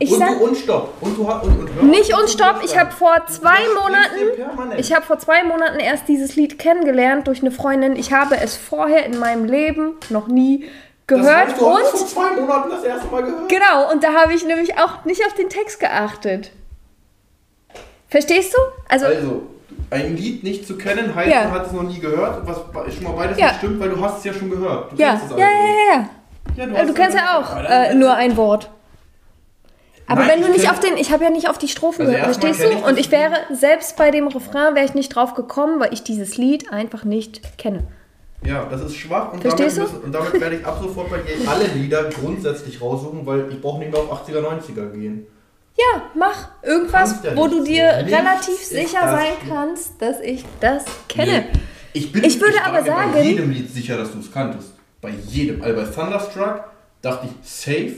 Ich 0.00 0.10
und, 0.12 0.18
sag- 0.18 0.38
du, 0.38 0.44
und 0.44 0.56
stopp. 0.56 0.94
Und 1.00 1.16
du 1.16 1.28
hast 1.28 1.44
und, 1.44 1.56
und 1.58 1.88
Nicht 1.90 2.12
und 2.12 2.20
mit 2.22 2.30
stopp, 2.30 2.60
dem 2.60 2.64
ich 2.68 2.76
habe 2.76 2.90
vor 2.92 3.14
zwei 3.28 3.58
Monaten, 3.80 4.76
ich 4.76 4.92
habe 4.92 5.06
vor 5.06 5.18
zwei 5.18 5.44
Monaten 5.44 5.78
erst 5.78 6.08
dieses 6.08 6.34
Lied 6.36 6.58
kennengelernt 6.58 7.26
durch 7.28 7.40
eine 7.40 7.52
Freundin. 7.52 7.94
Ich 7.96 8.12
habe 8.12 8.36
es 8.36 8.56
vorher 8.56 9.06
in 9.06 9.18
meinem 9.18 9.44
Leben 9.44 9.92
noch 10.10 10.26
nie 10.26 10.64
das 11.06 11.18
gehört 11.20 11.48
hast 11.52 11.60
du 11.60 11.66
auch 11.66 11.78
und 11.78 11.86
vor 11.98 12.06
zwei 12.08 12.30
Monaten 12.40 12.70
das 12.70 12.82
erste 12.82 13.06
Mal 13.08 13.22
gehört. 13.22 13.48
genau 13.48 13.92
und 13.92 14.02
da 14.02 14.14
habe 14.14 14.32
ich 14.34 14.44
nämlich 14.44 14.76
auch 14.78 15.04
nicht 15.04 15.24
auf 15.26 15.34
den 15.34 15.48
Text 15.48 15.78
geachtet. 15.78 16.50
Verstehst 18.14 18.54
du? 18.54 18.58
Also, 18.88 19.06
Also, 19.06 19.42
ein 19.90 20.16
Lied 20.16 20.44
nicht 20.44 20.64
zu 20.68 20.76
kennen 20.78 21.12
heißt, 21.12 21.28
Ja. 21.28 21.44
man 21.46 21.50
hat 21.50 21.66
es 21.66 21.72
noch 21.72 21.82
nie 21.82 21.98
gehört, 21.98 22.46
was 22.46 22.58
schon 22.94 23.02
mal 23.02 23.10
beides 23.10 23.36
Ja. 23.36 23.46
nicht 23.46 23.56
stimmt, 23.56 23.80
weil 23.80 23.88
du 23.88 24.00
hast 24.00 24.18
es 24.18 24.24
ja 24.24 24.32
schon 24.32 24.50
gehört. 24.50 24.92
Du 24.92 24.96
ja, 25.02 25.18
also. 25.20 25.36
ja, 25.36 25.46
ja, 25.48 25.96
ja, 25.96 26.08
ja. 26.56 26.64
Äh, 26.64 26.78
hast 26.78 26.88
Du 26.90 26.94
kennst 26.94 27.16
ja 27.16 27.40
auch 27.40 27.56
äh, 27.68 27.92
nur 27.94 28.14
ein 28.14 28.36
Wort. 28.36 28.70
Aber 30.06 30.20
Nein, 30.20 30.30
wenn 30.30 30.42
du 30.42 30.46
ich 30.50 30.58
nicht 30.58 30.70
auf 30.70 30.78
den, 30.78 30.96
ich 30.96 31.10
habe 31.10 31.24
ja 31.24 31.30
nicht 31.30 31.48
auf 31.50 31.58
die 31.58 31.66
Strophen 31.66 32.02
Also 32.02 32.12
gehört, 32.12 32.36
verstehst 32.36 32.62
du? 32.62 32.68
ich 32.78 32.84
Und 32.84 32.98
ich 33.00 33.10
wäre, 33.10 33.34
selbst 33.52 33.96
bei 33.96 34.12
dem 34.12 34.28
Refrain 34.28 34.76
wäre 34.76 34.84
ich 34.86 34.94
nicht 34.94 35.08
drauf 35.08 35.34
gekommen, 35.34 35.80
weil 35.80 35.92
ich 35.92 36.04
dieses 36.04 36.36
Lied 36.36 36.72
einfach 36.72 37.02
nicht 37.02 37.58
kenne. 37.58 37.82
Ja, 38.46 38.64
das 38.70 38.80
ist 38.82 38.94
schwach 38.94 39.32
und 39.32 39.40
Verstehst 39.40 39.76
damit, 39.78 39.90
du? 39.90 39.94
müssen, 39.96 40.04
und 40.04 40.12
damit 40.12 40.40
werde 40.40 40.54
ich 40.54 40.64
ab 40.64 40.78
sofort 40.80 41.10
bei 41.10 41.16
dir 41.16 41.50
alle 41.50 41.64
Lieder 41.66 42.04
grundsätzlich 42.10 42.80
raussuchen, 42.80 43.26
weil 43.26 43.46
ich 43.50 43.60
brauche 43.60 43.80
nicht 43.80 43.90
mehr 43.90 44.00
auf 44.02 44.12
80er, 44.28 44.40
90er 44.40 44.92
gehen. 44.92 45.26
Ja, 45.76 46.02
mach 46.14 46.48
irgendwas, 46.62 47.16
wo 47.34 47.48
du 47.48 47.64
dir 47.64 47.96
Nichts 48.02 48.12
relativ 48.18 48.54
ist 48.54 48.70
sicher 48.70 49.00
sein 49.10 49.32
kannst, 49.48 50.00
dass 50.00 50.20
ich 50.20 50.44
das 50.60 50.84
kenne. 51.08 51.44
Nee. 51.52 51.58
Ich, 51.92 52.12
bin, 52.12 52.24
Ich 52.24 52.40
würde 52.40 52.56
war 52.58 52.66
aber 52.66 52.82
mir 52.82 52.90
bei 52.90 52.96
sagen- 53.12 53.22
jedem 53.24 53.50
Lied 53.50 53.72
sicher, 53.72 53.96
dass 53.96 54.12
du 54.12 54.20
es 54.20 54.30
kanntest. 54.32 54.72
Bei 55.00 55.10
jedem. 55.28 55.62
Also 55.62 55.80
bei 55.80 55.86
Thunderstruck 55.86 56.64
dachte 57.02 57.26
ich 57.28 57.48
safe. 57.48 57.92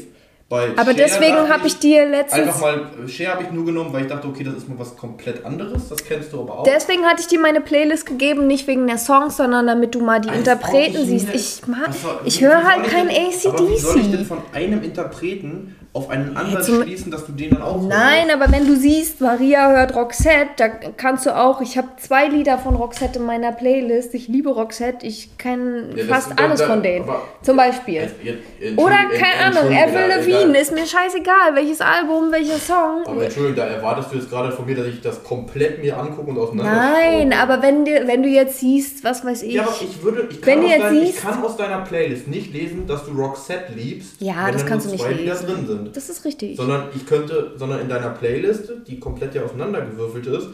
Bei 0.49 0.69
Aber 0.77 0.93
Cher 0.93 0.95
deswegen 0.95 1.49
habe 1.49 1.67
ich 1.67 1.79
dir 1.81 2.03
Einfach 2.03 2.19
letztens. 2.37 2.61
mal, 2.61 2.87
äh, 3.05 3.09
Share 3.09 3.33
habe 3.35 3.43
ich 3.43 3.51
nur 3.51 3.65
genommen, 3.65 3.93
weil 3.93 4.03
ich 4.03 4.09
dachte, 4.09 4.29
okay, 4.29 4.45
das 4.45 4.55
ist 4.55 4.69
mal 4.69 4.79
was 4.79 4.97
komplett 4.97 5.45
anderes. 5.45 5.89
Das 5.89 6.05
kennst 6.05 6.33
du 6.33 6.41
aber 6.41 6.61
auch. 6.61 6.63
Deswegen 6.63 7.05
hatte 7.05 7.21
ich 7.21 7.27
dir 7.27 7.41
meine 7.41 7.61
Playlist 7.61 8.07
gegeben, 8.07 8.47
nicht 8.47 8.67
wegen 8.69 8.87
der 8.87 8.99
Songs, 8.99 9.37
sondern 9.39 9.67
damit 9.67 9.95
du 9.97 10.01
mal 10.01 10.21
die 10.21 10.29
Als 10.29 10.39
Interpreten 10.39 10.99
ich 11.03 11.09
siehst. 11.23 11.35
Ich 11.35 11.67
mag, 11.67 11.89
ich 12.25 12.41
höre 12.41 12.63
halt 12.63 12.87
ich 12.87 12.93
kein 12.93 13.09
Aber 13.09 13.69
wie 13.69 13.77
soll 13.79 13.97
ich 14.01 14.07
denn 14.11 14.21
ACDC. 14.21 14.27
von 14.27 14.39
einem 14.53 14.83
Interpreten 14.85 15.76
auf 15.97 16.11
einen 16.11 16.37
anderen 16.37 16.63
zum- 16.63 16.83
schließen, 16.83 17.11
dass 17.11 17.27
du 17.27 17.33
den 17.33 17.51
dann 17.51 17.63
auch 17.63 17.83
Nein, 17.83 18.31
aber 18.33 18.53
wenn 18.53 18.67
du 18.67 18.77
siehst, 18.77 19.21
Maria 19.21 19.71
hört 19.71 19.95
Roxette, 19.95 20.51
da 20.57 20.69
kannst 20.69 21.27
du 21.27 21.37
auch, 21.37 21.61
ich 21.61 21.77
habe 21.79 21.89
zwei 21.99 22.29
Lieder 22.29 22.59
von 22.59 22.75
Roxette 22.77 23.19
in 23.19 23.25
meiner 23.27 23.53
Playlist. 23.53 24.15
Ich 24.15 24.29
liebe 24.29 24.51
Roxette, 24.51 25.07
ich 25.07 25.37
kenne 25.39 25.91
Ja, 25.97 26.05
fast 26.05 26.31
da- 26.37 26.45
alles 26.45 26.61
da- 26.61 26.67
von 26.67 26.83
denen. 26.83 27.09
Zum 27.43 27.57
Beispiel. 27.57 27.95
Jetzt- 27.95 28.15
jetzt- 28.23 28.79
Oder, 28.79 28.97
keine 29.19 29.57
Ahnung, 29.59 29.73
Avril 29.77 30.09
Lavigne, 30.09 30.59
ist 30.61 30.73
mir 30.73 30.87
scheißegal, 30.87 31.55
welches 31.55 31.81
Album, 31.81 32.31
welcher 32.31 32.59
Song. 32.59 33.03
Aber 33.07 33.23
Entschuldigung, 33.25 33.57
da 33.57 33.67
erwartest 33.67 34.13
du 34.13 34.17
jetzt 34.17 34.29
gerade 34.31 34.53
von 34.53 34.67
mir, 34.67 34.75
dass 34.77 34.87
ich 34.87 35.01
das 35.01 35.23
komplett 35.25 35.83
mir 35.83 35.97
angucke 35.99 36.31
und 36.31 36.39
auseinander. 36.39 36.73
Nein, 36.93 37.33
aber 37.33 37.63
wenn, 37.63 37.85
dir, 37.85 38.07
wenn 38.07 38.23
du 38.23 38.29
jetzt 38.29 38.59
siehst, 38.61 39.03
was 39.05 39.25
weiß 39.25 39.43
ich. 39.45 39.55
Ja, 39.55 39.63
aber 39.63 39.73
ich 39.81 40.03
würde, 40.03 40.29
ich 40.31 40.45
Wenn 40.45 40.55
kann, 40.55 40.61
du 40.61 40.67
aus 40.67 40.73
jetzt 40.73 40.83
dein, 40.85 40.95
ich 40.97 41.11
siehst- 41.13 41.23
kann 41.23 41.43
aus 41.45 41.57
deiner 41.57 41.79
Playlist 41.81 42.29
nicht 42.29 42.53
lesen, 42.53 42.87
dass 42.87 43.05
du 43.05 43.13
Roxette 43.13 43.73
liebst, 43.75 44.21
Ja, 44.21 44.47
wenn 44.47 44.53
das 44.53 44.63
da 44.63 44.69
kannst 44.69 44.87
du 44.93 44.97
zwei 44.97 45.09
nicht 45.09 45.21
Lieder 45.21 45.33
lesen. 45.35 45.47
drin 45.47 45.67
sind. 45.67 45.86
Das 45.93 46.09
ist 46.09 46.25
richtig. 46.25 46.57
Sondern 46.57 46.89
ich 46.95 47.07
könnte, 47.07 47.53
sondern 47.57 47.81
in 47.81 47.89
deiner 47.89 48.11
Playlist, 48.11 48.71
die 48.87 48.99
komplett 49.01 49.35
ja 49.35 49.43
auseinandergewürfelt 49.43 50.27
ist, 50.27 50.49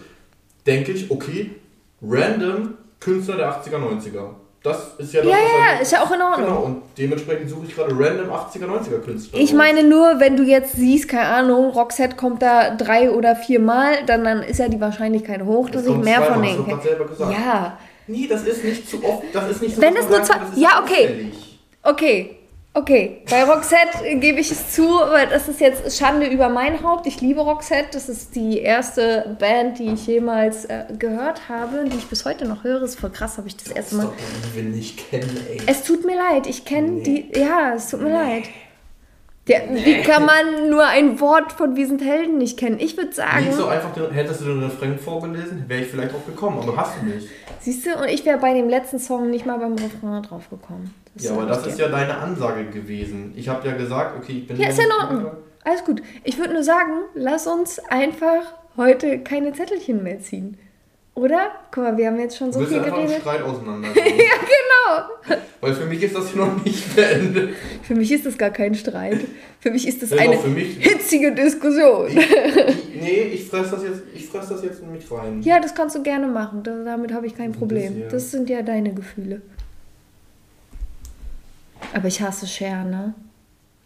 denke 0.67 0.93
ich, 0.93 1.11
okay, 1.11 1.51
random 2.03 2.75
Künstler 3.01 3.37
der 3.37 3.51
80er, 3.51 3.77
90er. 3.79 4.27
Das 4.63 4.95
ist 4.99 5.13
ja 5.13 5.23
das, 5.23 5.31
Ja, 5.31 5.37
ja, 5.39 5.71
halt- 5.73 5.83
ist 5.83 5.91
ja 5.91 6.03
auch 6.05 6.11
in 6.13 6.23
Ordnung. 6.23 6.47
Genau, 6.47 6.61
und 6.63 6.83
dementsprechend 6.97 7.51
suche 7.51 7.67
ich 7.67 7.75
gerade 7.75 7.91
random 7.99 8.31
80er, 8.31 8.67
90er 8.67 9.01
Künstler. 9.01 9.41
Ich 9.41 9.53
meine 9.53 9.83
nur, 9.83 10.21
wenn 10.21 10.37
du 10.37 10.45
jetzt 10.45 10.75
siehst, 10.75 11.09
keine 11.09 11.27
Ahnung, 11.27 11.71
Roxette 11.71 12.15
kommt 12.15 12.43
da 12.43 12.77
drei 12.77 13.11
oder 13.11 13.35
vier 13.35 13.59
Mal, 13.59 14.05
dann, 14.07 14.23
dann 14.23 14.41
ist 14.43 14.59
ja 14.61 14.69
die 14.69 14.81
Wahrscheinlichkeit 14.81 15.43
hoch, 15.43 15.69
dass 15.69 15.85
ich 15.85 15.97
mehr 15.97 16.23
von 16.23 16.41
denen 16.43 16.65
kenne. 16.65 16.69
gerade 16.77 16.83
selber 16.89 17.05
gesagt. 17.07 17.33
Ja, 17.33 17.79
Nee, 18.09 18.27
das 18.29 18.43
ist 18.45 18.65
nicht 18.65 18.89
zu 18.91 19.03
oft, 19.05 19.23
das 19.33 19.51
ist 19.53 19.63
nicht 19.63 19.77
so 19.77 19.81
Wenn 19.83 19.97
es 19.97 20.09
nur 20.09 20.23
zwei- 20.25 20.37
ja, 20.57 20.81
okay. 20.83 21.31
okay. 21.85 22.37
Okay, 22.75 23.19
bei 23.29 23.45
Roxette 23.45 24.17
gebe 24.19 24.41
ich 24.41 24.51
es 24.51 24.73
zu, 24.73 24.83
weil 24.85 25.27
das 25.27 25.47
ist 25.47 25.61
jetzt 25.61 25.95
Schande 25.95 26.27
über 26.27 26.49
mein 26.49 26.83
Haupt. 26.83 27.07
Ich 27.07 27.21
liebe 27.21 27.43
Roxette. 27.43 27.89
Das 27.93 28.09
ist 28.09 28.35
die 28.35 28.61
erste 28.61 29.37
Band, 29.39 29.79
die 29.79 29.93
ich 29.93 30.07
jemals 30.07 30.65
äh, 30.65 30.85
gehört 30.99 31.51
habe, 31.51 31.85
die 31.85 31.99
ich 31.99 32.07
bis 32.07 32.25
heute 32.25 32.47
noch 32.47 32.65
höre. 32.65 32.81
Ist 32.83 32.99
voll 32.99 33.11
krass, 33.11 33.37
habe 33.37 33.49
ich 33.49 33.59
das 33.59 33.69
erste 33.69 33.97
Mal. 33.97 34.13
Die 34.55 34.57
wir 34.57 34.63
nicht 34.63 35.11
kennen, 35.11 35.39
ey. 35.51 35.61
Es 35.67 35.83
tut 35.83 36.07
mir 36.07 36.17
leid, 36.17 36.47
ich 36.47 36.65
kenne 36.65 37.03
die. 37.03 37.31
Ja, 37.37 37.75
es 37.75 37.91
tut 37.91 38.01
mir 38.01 38.13
leid. 38.13 38.45
Der, 39.49 39.63
Wie 39.75 40.03
kann 40.03 40.25
man 40.25 40.71
nur 40.71 40.87
ein 40.87 41.19
Wort 41.19 41.53
von 41.53 41.75
Wir 41.75 41.89
sind 41.89 42.01
Helden 42.01 42.39
nicht 42.39 42.57
kennen? 42.59 42.79
Ich 42.79 42.97
würde 42.97 43.13
sagen, 43.13 43.45
Nicht 43.47 43.55
so 43.57 43.67
einfach, 43.67 43.93
den- 43.93 44.13
hättest 44.13 44.41
du 44.43 44.45
den 44.45 44.63
Refrain 44.63 44.97
vorgelesen, 44.99 45.65
wäre 45.67 45.81
ich 45.83 45.89
vielleicht 45.89 46.15
auch 46.15 46.25
gekommen, 46.25 46.61
aber 46.63 46.77
hast 46.77 47.01
du 47.01 47.07
nicht. 47.07 47.29
siehst 47.61 47.85
du, 47.87 47.91
und 47.97 48.09
ich 48.09 48.25
wäre 48.25 48.39
bei 48.39 48.55
dem 48.55 48.69
letzten 48.69 49.01
Song 49.01 49.31
nicht 49.31 49.45
mal 49.45 49.59
beim 49.59 49.73
Refrain 49.75 50.23
drauf 50.23 50.49
gekommen. 50.49 50.95
Ja, 51.17 51.33
aber 51.33 51.47
das 51.47 51.67
ist 51.67 51.79
ja 51.79 51.89
deine 51.89 52.17
Ansage 52.19 52.67
gewesen. 52.67 53.33
Ich 53.37 53.49
habe 53.49 53.67
ja 53.67 53.75
gesagt, 53.75 54.17
okay, 54.17 54.33
ich 54.39 54.47
bin. 54.47 54.57
Ja, 54.59 54.69
ist 54.69 54.79
ja 54.79 54.85
in 54.85 54.93
Ordnung. 54.93 55.33
Alles 55.65 55.85
gut. 55.85 56.03
Ich 56.25 56.39
würde 56.39 56.53
nur 56.55 56.63
sagen, 56.65 56.93
lass 57.15 57.47
uns 57.49 57.79
einfach 57.91 58.43
heute 58.77 59.19
keine 59.21 59.53
Zettelchen 59.53 60.03
mehr 60.05 60.21
ziehen. 60.21 60.57
Oder? 61.15 61.51
Guck 61.71 61.85
mal, 61.85 61.97
wir 61.99 62.07
haben 62.07 62.19
jetzt 62.19 62.39
schon 62.39 62.53
so 62.53 62.61
viel 62.65 62.79
einfach 62.79 62.93
einen 62.97 63.07
geredet. 63.07 63.21
Streit 63.23 63.43
auseinander. 63.45 63.89
Ja, 63.89 64.03
genau. 64.05 65.37
Weil 65.61 65.75
für 65.75 65.85
mich 65.85 66.03
ist 66.03 66.15
das 66.17 66.31
hier 66.31 66.43
noch 66.45 66.65
nicht 66.65 66.97
beendet. 66.97 67.55
Für 67.83 67.95
mich 67.95 68.11
ist 68.11 68.25
das 68.25 68.39
gar 68.39 68.51
kein 68.51 68.75
Streit. 68.75 69.21
Für 69.61 69.71
mich 69.71 69.87
ist 69.87 70.03
das 70.03 70.11
Ja, 70.11 70.17
eine 70.19 70.37
hitzige 70.37 71.33
Diskussion. 71.33 72.09
Ich, 72.09 72.17
ich, 72.17 73.01
nee, 73.01 73.23
ich 73.35 73.45
fress 73.47 73.71
das 73.71 73.83
jetzt, 73.85 74.03
ich 74.15 74.27
fress 74.27 74.49
das 74.49 74.65
jetzt 74.65 74.81
in 74.81 74.91
mich 74.91 75.05
rein. 75.13 75.43
Ja, 75.43 75.61
das 75.61 75.75
kannst 75.75 75.95
du 75.97 76.03
gerne 76.03 76.27
machen. 76.29 76.63
Da, 76.63 76.83
damit 76.83 77.13
habe 77.13 77.27
ich 77.27 77.37
kein 77.37 77.51
Das 77.53 77.59
Problem. 77.59 78.03
Das 78.11 78.31
sind 78.31 78.49
ja 78.49 78.63
deine 78.63 78.93
Gefühle. 78.95 79.43
Aber 81.95 82.09
ich 82.09 82.21
hasse 82.23 82.47
Cher, 82.47 82.85
ne? 82.85 83.15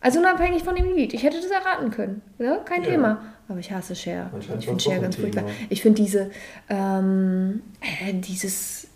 Also 0.00 0.20
unabhängig 0.20 0.62
von 0.62 0.76
dem 0.76 0.94
Lied. 0.94 1.12
Ich 1.12 1.24
hätte 1.24 1.38
das 1.40 1.50
erraten 1.50 1.90
können. 1.90 2.22
Ja, 2.38 2.56
kein 2.58 2.84
Ja. 2.84 2.90
Thema. 2.90 3.22
Aber 3.48 3.60
ich 3.60 3.70
hasse 3.70 3.94
Cher. 3.94 4.30
Ich 4.38 4.66
finde 4.66 4.80
Cher 4.80 4.98
ganz 5.00 5.16
furchtbar. 5.16 5.44
Ich 5.68 5.82
finde 5.82 6.02
diese, 6.02 6.30
ähm, 6.68 7.62
äh, 7.80 8.12
dieses, 8.14 8.88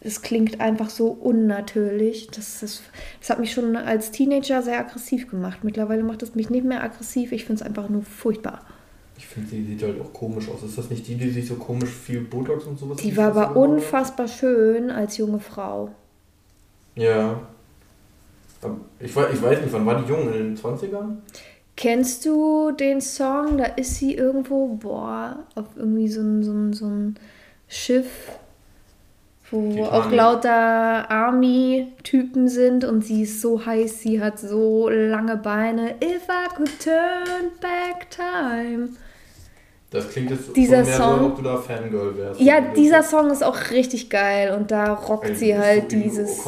es 0.00 0.22
klingt 0.22 0.60
einfach 0.60 0.90
so 0.90 1.08
unnatürlich. 1.08 2.28
Das, 2.28 2.60
das, 2.60 2.82
das 3.20 3.30
hat 3.30 3.38
mich 3.38 3.52
schon 3.52 3.76
als 3.76 4.10
Teenager 4.10 4.62
sehr 4.62 4.80
aggressiv 4.80 5.30
gemacht. 5.30 5.62
Mittlerweile 5.62 6.02
macht 6.02 6.22
es 6.22 6.34
mich 6.34 6.50
nicht 6.50 6.64
mehr 6.64 6.82
aggressiv. 6.82 7.30
Ich 7.32 7.44
finde 7.44 7.62
es 7.62 7.66
einfach 7.66 7.88
nur 7.88 8.02
furchtbar. 8.02 8.62
Ich 9.16 9.26
finde, 9.26 9.50
sie 9.50 9.64
sieht 9.64 9.82
halt 9.84 10.00
auch 10.00 10.12
komisch 10.12 10.48
aus. 10.48 10.64
Ist 10.64 10.76
das 10.76 10.90
nicht 10.90 11.06
die, 11.06 11.14
die 11.14 11.30
sich 11.30 11.46
so 11.46 11.54
komisch 11.54 11.90
viel 11.90 12.22
Botox 12.22 12.64
und 12.64 12.78
sowas 12.80 12.96
Die 12.96 13.16
war 13.16 13.28
aber 13.28 13.48
gehauen 13.50 13.70
hat? 13.70 13.76
unfassbar 13.76 14.26
schön 14.26 14.90
als 14.90 15.16
junge 15.16 15.38
Frau. 15.38 15.90
Ja. 16.96 17.40
Ich 18.98 19.14
weiß, 19.14 19.34
ich 19.34 19.42
weiß 19.42 19.60
nicht, 19.60 19.72
wann 19.72 19.86
war 19.86 20.02
die 20.02 20.08
jung? 20.08 20.32
In 20.32 20.54
den 20.54 20.56
20ern? 20.56 21.16
Kennst 21.82 22.24
du 22.26 22.70
den 22.70 23.00
Song? 23.00 23.58
Da 23.58 23.64
ist 23.64 23.96
sie 23.96 24.14
irgendwo, 24.14 24.68
boah, 24.68 25.40
auf 25.56 25.66
irgendwie 25.74 26.06
so 26.06 26.20
ein, 26.20 26.44
so 26.44 26.52
ein, 26.52 26.72
so 26.72 26.86
ein 26.86 27.16
Schiff, 27.66 28.38
wo 29.50 29.68
Titanic. 29.68 29.92
auch 29.92 30.12
lauter 30.12 31.10
Army-Typen 31.10 32.46
sind 32.46 32.84
und 32.84 33.04
sie 33.04 33.22
ist 33.22 33.40
so 33.40 33.66
heiß, 33.66 33.98
sie 33.98 34.22
hat 34.22 34.38
so 34.38 34.88
lange 34.90 35.36
Beine. 35.36 35.96
If 36.00 36.28
I 36.28 36.54
could 36.54 36.70
turn 36.78 37.50
back 37.60 38.08
time. 38.10 38.90
Das 39.92 40.08
klingt 40.08 40.30
jetzt 40.30 40.56
Dieser 40.56 40.84
mehr 40.84 40.96
Song- 40.96 41.04
so, 41.06 41.12
als 41.12 41.22
ob 41.26 41.36
du 41.36 41.42
da 41.42 41.56
Fangirl 41.58 42.16
wärst. 42.16 42.40
Ja, 42.40 42.54
Also, 42.56 42.68
dieser 42.74 43.02
Song 43.02 43.30
ist 43.30 43.44
auch 43.44 43.70
richtig 43.70 44.08
geil 44.08 44.54
und 44.56 44.70
da 44.70 44.94
rockt 44.94 45.28
ey, 45.28 45.34
sie 45.34 45.58
halt 45.58 45.90
so 45.90 45.98
dieses. 45.98 46.42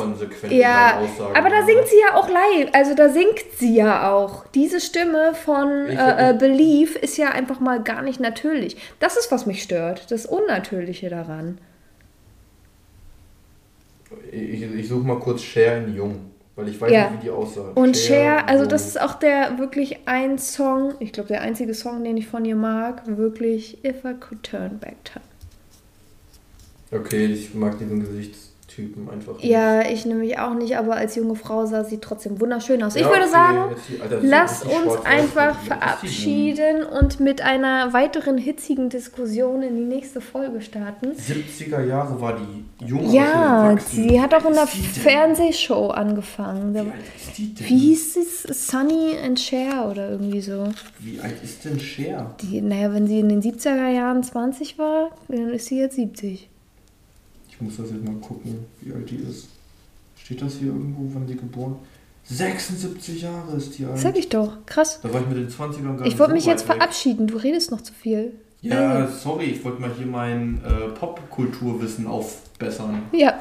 Ja, 0.49 0.99
aber 1.35 1.51
da 1.51 1.63
singt 1.67 1.87
sie 1.87 2.01
ja 2.09 2.15
auch 2.17 2.29
live. 2.31 2.71
Also 2.73 2.95
da 2.95 3.11
singt 3.11 3.45
sie 3.59 3.77
ja 3.77 4.11
auch. 4.11 4.47
Diese 4.55 4.81
Stimme 4.81 5.35
von 5.35 5.69
äh, 5.89 6.31
äh, 6.31 6.35
Belief 6.39 6.97
ist 6.97 7.19
ja 7.19 7.33
einfach 7.33 7.61
mal 7.61 7.83
gar 7.83 8.01
nicht 8.01 8.19
natürlich. 8.19 8.79
Das 8.99 9.19
ist, 9.19 9.31
was 9.31 9.45
mich 9.45 9.63
stört. 9.63 10.11
Das 10.11 10.25
Unnatürliche 10.25 11.11
daran. 11.11 11.59
Ich, 14.33 14.63
ich 14.63 14.89
suche 14.89 15.07
mal 15.07 15.19
kurz 15.19 15.43
Cher 15.43 15.79
in 15.85 15.95
Jung, 15.95 16.31
weil 16.57 16.69
ich 16.69 16.81
weiß 16.81 16.91
Ja. 16.93 17.11
nicht, 17.11 17.21
wie 17.21 17.25
die 17.27 17.31
aussah. 17.31 17.73
Und 17.75 17.97
Cher, 17.97 18.49
also 18.49 18.63
Jung. 18.63 18.71
das 18.71 18.87
ist 18.87 19.01
auch 19.01 19.15
der 19.15 19.59
wirklich 19.59 19.99
ein 20.07 20.39
Song, 20.39 20.95
ich 21.01 21.13
glaube 21.13 21.29
der 21.29 21.41
einzige 21.43 21.75
Song, 21.75 22.05
den 22.05 22.17
ich 22.17 22.27
von 22.29 22.45
ihr 22.45 22.57
mag, 22.57 23.03
wirklich 23.07 23.85
If 23.85 24.05
I 24.05 24.15
Could 24.19 24.43
Turn 24.45 24.79
Back 24.79 24.97
Time. 25.05 25.25
Okay, 26.93 27.27
ich 27.27 27.55
mag 27.55 27.79
diesen 27.79 28.01
Gesichtstyp 28.01 28.44
Typen 28.75 29.09
einfach. 29.09 29.35
nicht. 29.35 29.45
Ja, 29.45 29.83
ich 29.89 30.05
nämlich 30.05 30.39
auch 30.39 30.55
nicht, 30.55 30.77
aber 30.77 30.97
als 30.97 31.15
junge 31.17 31.35
Frau 31.37 31.67
sah 31.67 31.85
sie 31.85 31.99
trotzdem 31.99 32.41
wunderschön 32.41 32.83
aus. 32.83 32.97
Ich 32.97 33.03
Ja, 33.03 33.09
würde 33.09 33.23
okay, 33.23 33.31
sagen, 33.31 33.59
die- 33.89 34.01
Alter, 34.01 34.19
lass 34.23 34.63
uns 34.63 35.05
einfach 35.05 35.59
verabschieden 35.61 36.83
und 36.85 37.21
mit 37.21 37.43
einer 37.43 37.93
weiteren 37.93 38.39
hitzigen 38.39 38.89
Diskussion 38.89 39.63
in 39.63 39.77
die 39.77 39.85
nächste 39.85 40.21
Folge 40.21 40.61
starten. 40.61 41.13
70er 41.17 41.85
Jahre 41.85 42.21
war 42.21 42.37
die 42.37 42.87
junge 42.87 43.13
Ja, 43.15 43.77
sie 43.79 44.21
hat 44.21 44.35
auch 44.35 44.45
in 44.45 44.55
der? 44.55 44.67
Fernsehshow 44.67 45.89
angefangen. 45.89 46.75
Wie 46.75 46.79
Da- 46.79 46.85
alt 46.85 46.93
ist 47.17 47.39
die 47.39 47.55
denn? 47.55 47.69
Wie 47.69 47.79
hieß 47.79 48.17
es? 48.17 48.67
Sunny 48.69 49.17
and 49.25 49.39
Cher 49.39 49.89
oder 49.91 50.11
irgendwie 50.11 50.41
so. 50.41 50.69
Wie 50.99 51.21
alt 51.21 51.35
ist 51.43 51.65
denn 51.65 51.79
Cher? 51.79 52.35
Die, 52.43 52.61
naja, 52.61 52.93
wenn 52.93 53.07
sie 53.07 53.21
in 53.21 53.29
den 53.29 53.41
70er 53.43 53.89
Jahren 53.89 54.23
20 54.23 54.79
war, 54.79 55.11
dann 55.29 55.51
ist 55.51 55.67
sie 55.67 55.79
jetzt 55.79 55.97
70. 55.97 56.49
Ich 57.55 57.61
muss 57.61 57.77
das 57.77 57.91
jetzt 57.91 58.05
mal 58.05 58.15
gucken, 58.17 58.67
wie 58.81 58.93
alt 58.93 59.09
die 59.11 59.17
ist. 59.17 59.49
Steht 60.23 60.43
das 60.43 60.55
hier 60.55 60.69
irgendwo, 60.69 61.09
wann 61.15 61.27
sie 61.29 61.37
geboren? 61.37 61.77
76 62.25 63.23
Jahre 63.23 63.57
ist 63.57 63.79
die 63.79 63.85
alt. 63.85 63.99
Sag 63.99 64.17
ich 64.17 64.29
doch. 64.29 64.57
Krass. 64.67 65.01
Da 65.03 65.13
war 65.13 65.21
ich 65.21 65.27
mit 65.29 65.37
den 65.37 65.49
20ern 65.49 65.83
gar 65.83 65.99
Ich 65.99 66.05
nicht 66.05 66.19
wollte 66.19 66.33
so 66.33 66.37
mich 66.37 66.47
jetzt 66.47 66.69
weg. 66.69 66.77
verabschieden. 66.77 67.27
Du 67.27 67.37
redest 67.37 67.71
noch 67.71 67.83
zu 67.83 67.93
viel. 67.93 68.33
Ja, 68.63 69.07
sorry, 69.09 69.45
ich 69.45 69.63
wollte 69.63 69.83
mal 69.83 69.91
hier 69.97 70.07
mein 70.07 70.63
äh, 70.65 70.89
Popkulturwissen 70.99 72.07
aufbessern. 72.07 73.03
Ja, 73.13 73.35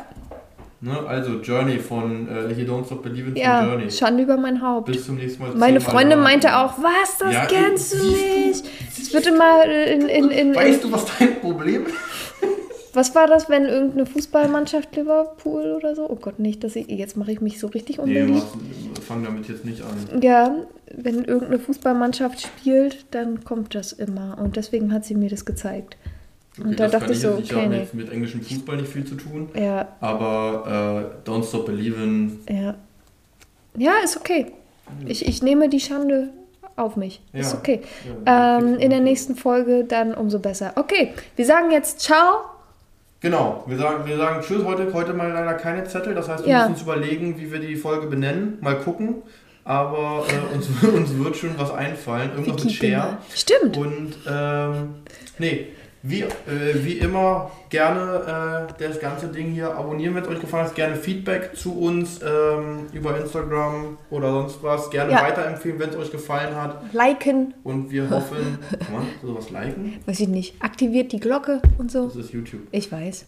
Ne? 0.83 0.99
Also 1.07 1.39
Journey 1.39 1.79
von 1.79 2.27
äh, 2.27 2.53
hier 2.53 2.67
Don't 2.67 2.85
Stop 2.85 3.03
Believing 3.03 3.37
ja. 3.37 3.65
Journey. 3.65 3.89
Schande 3.89 4.23
über 4.23 4.35
mein 4.35 4.61
Haupt. 4.61 4.87
Bis 4.87 5.05
zum 5.05 5.15
nächsten 5.15 5.41
Mal. 5.41 5.55
Meine 5.55 5.79
Freundin 5.79 6.19
raten. 6.19 6.23
meinte 6.23 6.57
auch, 6.57 6.73
was, 6.77 7.17
das 7.19 7.33
Ja, 7.33 7.45
kennst 7.45 7.93
du 7.93 8.03
nicht. 8.03 8.65
Es 8.89 9.13
wird 9.13 9.25
immer 9.27 9.63
in, 9.63 10.01
in, 10.01 10.25
in, 10.25 10.29
in 10.49 10.55
Weißt 10.55 10.83
du, 10.83 10.91
was 10.91 11.05
dein 11.17 11.39
Problem 11.39 11.85
ist? 11.85 11.93
Was 12.93 13.15
war 13.15 13.27
das, 13.27 13.49
wenn 13.49 13.65
irgendeine 13.65 14.05
Fußballmannschaft 14.05 14.95
Liverpool 14.95 15.71
oder 15.73 15.95
so? 15.95 16.09
Oh 16.09 16.15
Gott, 16.15 16.39
nicht, 16.39 16.63
dass 16.63 16.75
ich, 16.75 16.87
jetzt 16.87 17.17
mache 17.17 17.31
ich 17.31 17.41
mich 17.41 17.59
so 17.59 17.67
richtig 17.67 17.97
Nee, 17.97 18.21
unbeliebt. 18.21 18.45
mach, 18.95 19.01
fang 19.03 19.23
damit 19.23 19.47
jetzt 19.49 19.65
nicht 19.65 19.81
an. 19.81 20.21
Ja, 20.21 20.55
wenn 20.95 21.23
irgendeine 21.25 21.59
Fußballmannschaft 21.59 22.41
spielt, 22.41 23.05
dann 23.11 23.43
kommt 23.43 23.73
das 23.75 23.91
immer. 23.93 24.37
Und 24.39 24.55
deswegen 24.55 24.93
hat 24.93 25.05
sie 25.05 25.15
mir 25.15 25.29
das 25.29 25.43
gezeigt. 25.45 25.97
Und 26.63 26.79
da 26.79 26.83
das 26.87 26.91
dachte 26.91 27.13
ich 27.13 27.19
so, 27.19 27.31
okay, 27.31 27.55
haben 27.55 27.69
nee. 27.71 27.79
jetzt 27.79 27.95
mit 27.95 28.11
englischem 28.11 28.41
Fußball 28.41 28.77
nicht 28.77 28.91
viel 28.91 29.05
zu 29.05 29.15
tun. 29.15 29.49
Ja, 29.59 29.87
Aber 29.99 31.09
äh, 31.25 31.27
Don't 31.29 31.47
Stop 31.47 31.65
Believing, 31.65 32.39
ja. 32.47 32.75
Ja, 33.75 33.93
ist 34.03 34.17
okay. 34.17 34.51
Ich, 35.07 35.25
ich 35.27 35.41
nehme 35.41 35.67
die 35.67 35.79
Schande 35.79 36.29
auf 36.75 36.95
mich. 36.95 37.21
Ist 37.33 37.53
Ja. 37.53 37.57
okay. 37.59 37.81
Ja, 38.25 38.59
Ähm, 38.59 38.77
in 38.77 38.91
der 38.91 38.99
nächsten 38.99 39.35
Folge 39.35 39.83
dann 39.83 40.13
umso 40.13 40.37
besser. 40.37 40.73
Okay, 40.75 41.13
wir 41.35 41.45
sagen 41.45 41.71
jetzt 41.71 41.99
Ciao. 41.99 42.41
Genau, 43.23 43.63
wir 43.67 43.77
sagen, 43.77 44.05
wir 44.05 44.17
sagen 44.17 44.41
Tschüss. 44.41 44.65
Heute, 44.65 44.91
heute 44.91 45.13
mal 45.13 45.31
leider 45.31 45.53
keine 45.53 45.85
Zettel. 45.85 46.13
Das 46.13 46.27
heißt, 46.27 46.43
wir 46.45 46.51
Ja. 46.51 46.59
müssen 46.63 46.73
uns 46.73 46.81
überlegen, 46.81 47.39
wie 47.39 47.49
wir 47.53 47.59
die 47.59 47.77
Folge 47.77 48.07
benennen. 48.07 48.57
Mal 48.59 48.75
gucken. 48.79 49.23
Aber 49.63 50.25
äh, 50.27 50.53
uns, 50.53 50.67
uns 50.83 51.17
wird 51.17 51.37
schon 51.37 51.57
was 51.57 51.71
einfallen. 51.71 52.31
Irgendwas 52.35 52.65
mit 52.65 52.73
Share. 52.73 53.17
Stimmt. 53.33 53.77
Und 53.77 54.15
ähm, 54.29 54.95
nee, 55.39 55.67
wie, 56.05 56.21
äh, 56.21 56.27
wie 56.75 56.97
immer 56.99 57.49
gerne 57.69 58.67
äh, 58.77 58.83
das 58.87 58.99
ganze 58.99 59.27
Ding 59.29 59.51
hier 59.51 59.73
abonnieren, 59.73 60.13
wenn 60.15 60.23
es 60.23 60.29
euch 60.29 60.41
gefallen 60.41 60.65
hat. 60.67 60.75
Gerne 60.75 60.95
Feedback 60.97 61.55
zu 61.55 61.79
uns 61.79 62.19
ähm, 62.21 62.87
über 62.91 63.17
Instagram 63.17 63.97
oder 64.09 64.29
sonst 64.31 64.61
was. 64.61 64.89
Gerne 64.89 65.13
Ja. 65.13 65.23
weiterempfehlen, 65.23 65.79
wenn 65.79 65.89
es 65.91 65.95
euch 65.95 66.11
gefallen 66.11 66.55
hat. 66.55 66.81
Liken, 66.93 67.53
Und 67.63 67.89
wir 67.89 68.09
hoffen, 68.09 68.59
kann 68.69 68.93
man 68.93 69.05
sowas 69.23 69.49
liken? 69.49 69.99
weiß 70.05 70.19
ich 70.19 70.27
nicht. 70.27 70.61
Aktiviert 70.61 71.11
die 71.13 71.19
Glocke 71.21 71.61
und 71.77 71.89
so. 71.89 72.07
Das 72.07 72.17
ist 72.17 72.33
YouTube. 72.33 72.61
Ich 72.71 72.91
weiß. 72.91 73.25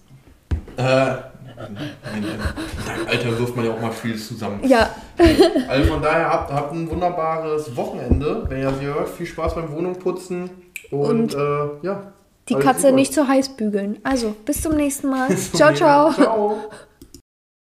Äh, 0.78 0.84
nein, 0.84 1.23
nein, 1.55 1.89
nein. 2.13 3.07
Alter, 3.07 3.39
wirft 3.39 3.55
man 3.55 3.63
ja 3.65 3.71
auch 3.71 3.80
mal 3.82 3.91
vieles 3.91 4.28
zusammen. 4.28 4.59
Ja, 4.67 4.89
Also 5.69 5.93
von 5.93 6.01
daher 6.01 6.30
habt, 6.30 6.51
habt 6.51 6.73
ein 6.73 6.89
wunderbares 6.89 7.73
Wochenende, 7.78 8.43
wenn 8.49 8.59
ihr 8.61 8.73
sie 8.73 8.86
hört. 8.86 9.07
Viel 9.07 9.26
Spaß 9.26 9.55
beim 9.55 9.71
Wohnungputzen. 9.71 10.49
Und, 10.91 11.34
Und 11.34 11.36
äh, 11.36 11.86
ja. 11.88 12.11
Die 12.49 12.55
alles 12.55 12.65
Katze 12.65 12.87
Liebe. 12.87 12.95
nicht 12.95 13.13
zu 13.13 13.27
heiß 13.27 13.49
bügeln. 13.49 13.97
Also, 14.03 14.35
bis 14.45 14.61
zum 14.61 14.75
nächsten 14.75 15.09
Mal. 15.09 15.35
Zum 15.35 15.57
ciao, 15.57 15.73
ciao. 15.73 16.13
Ciao. 16.13 16.57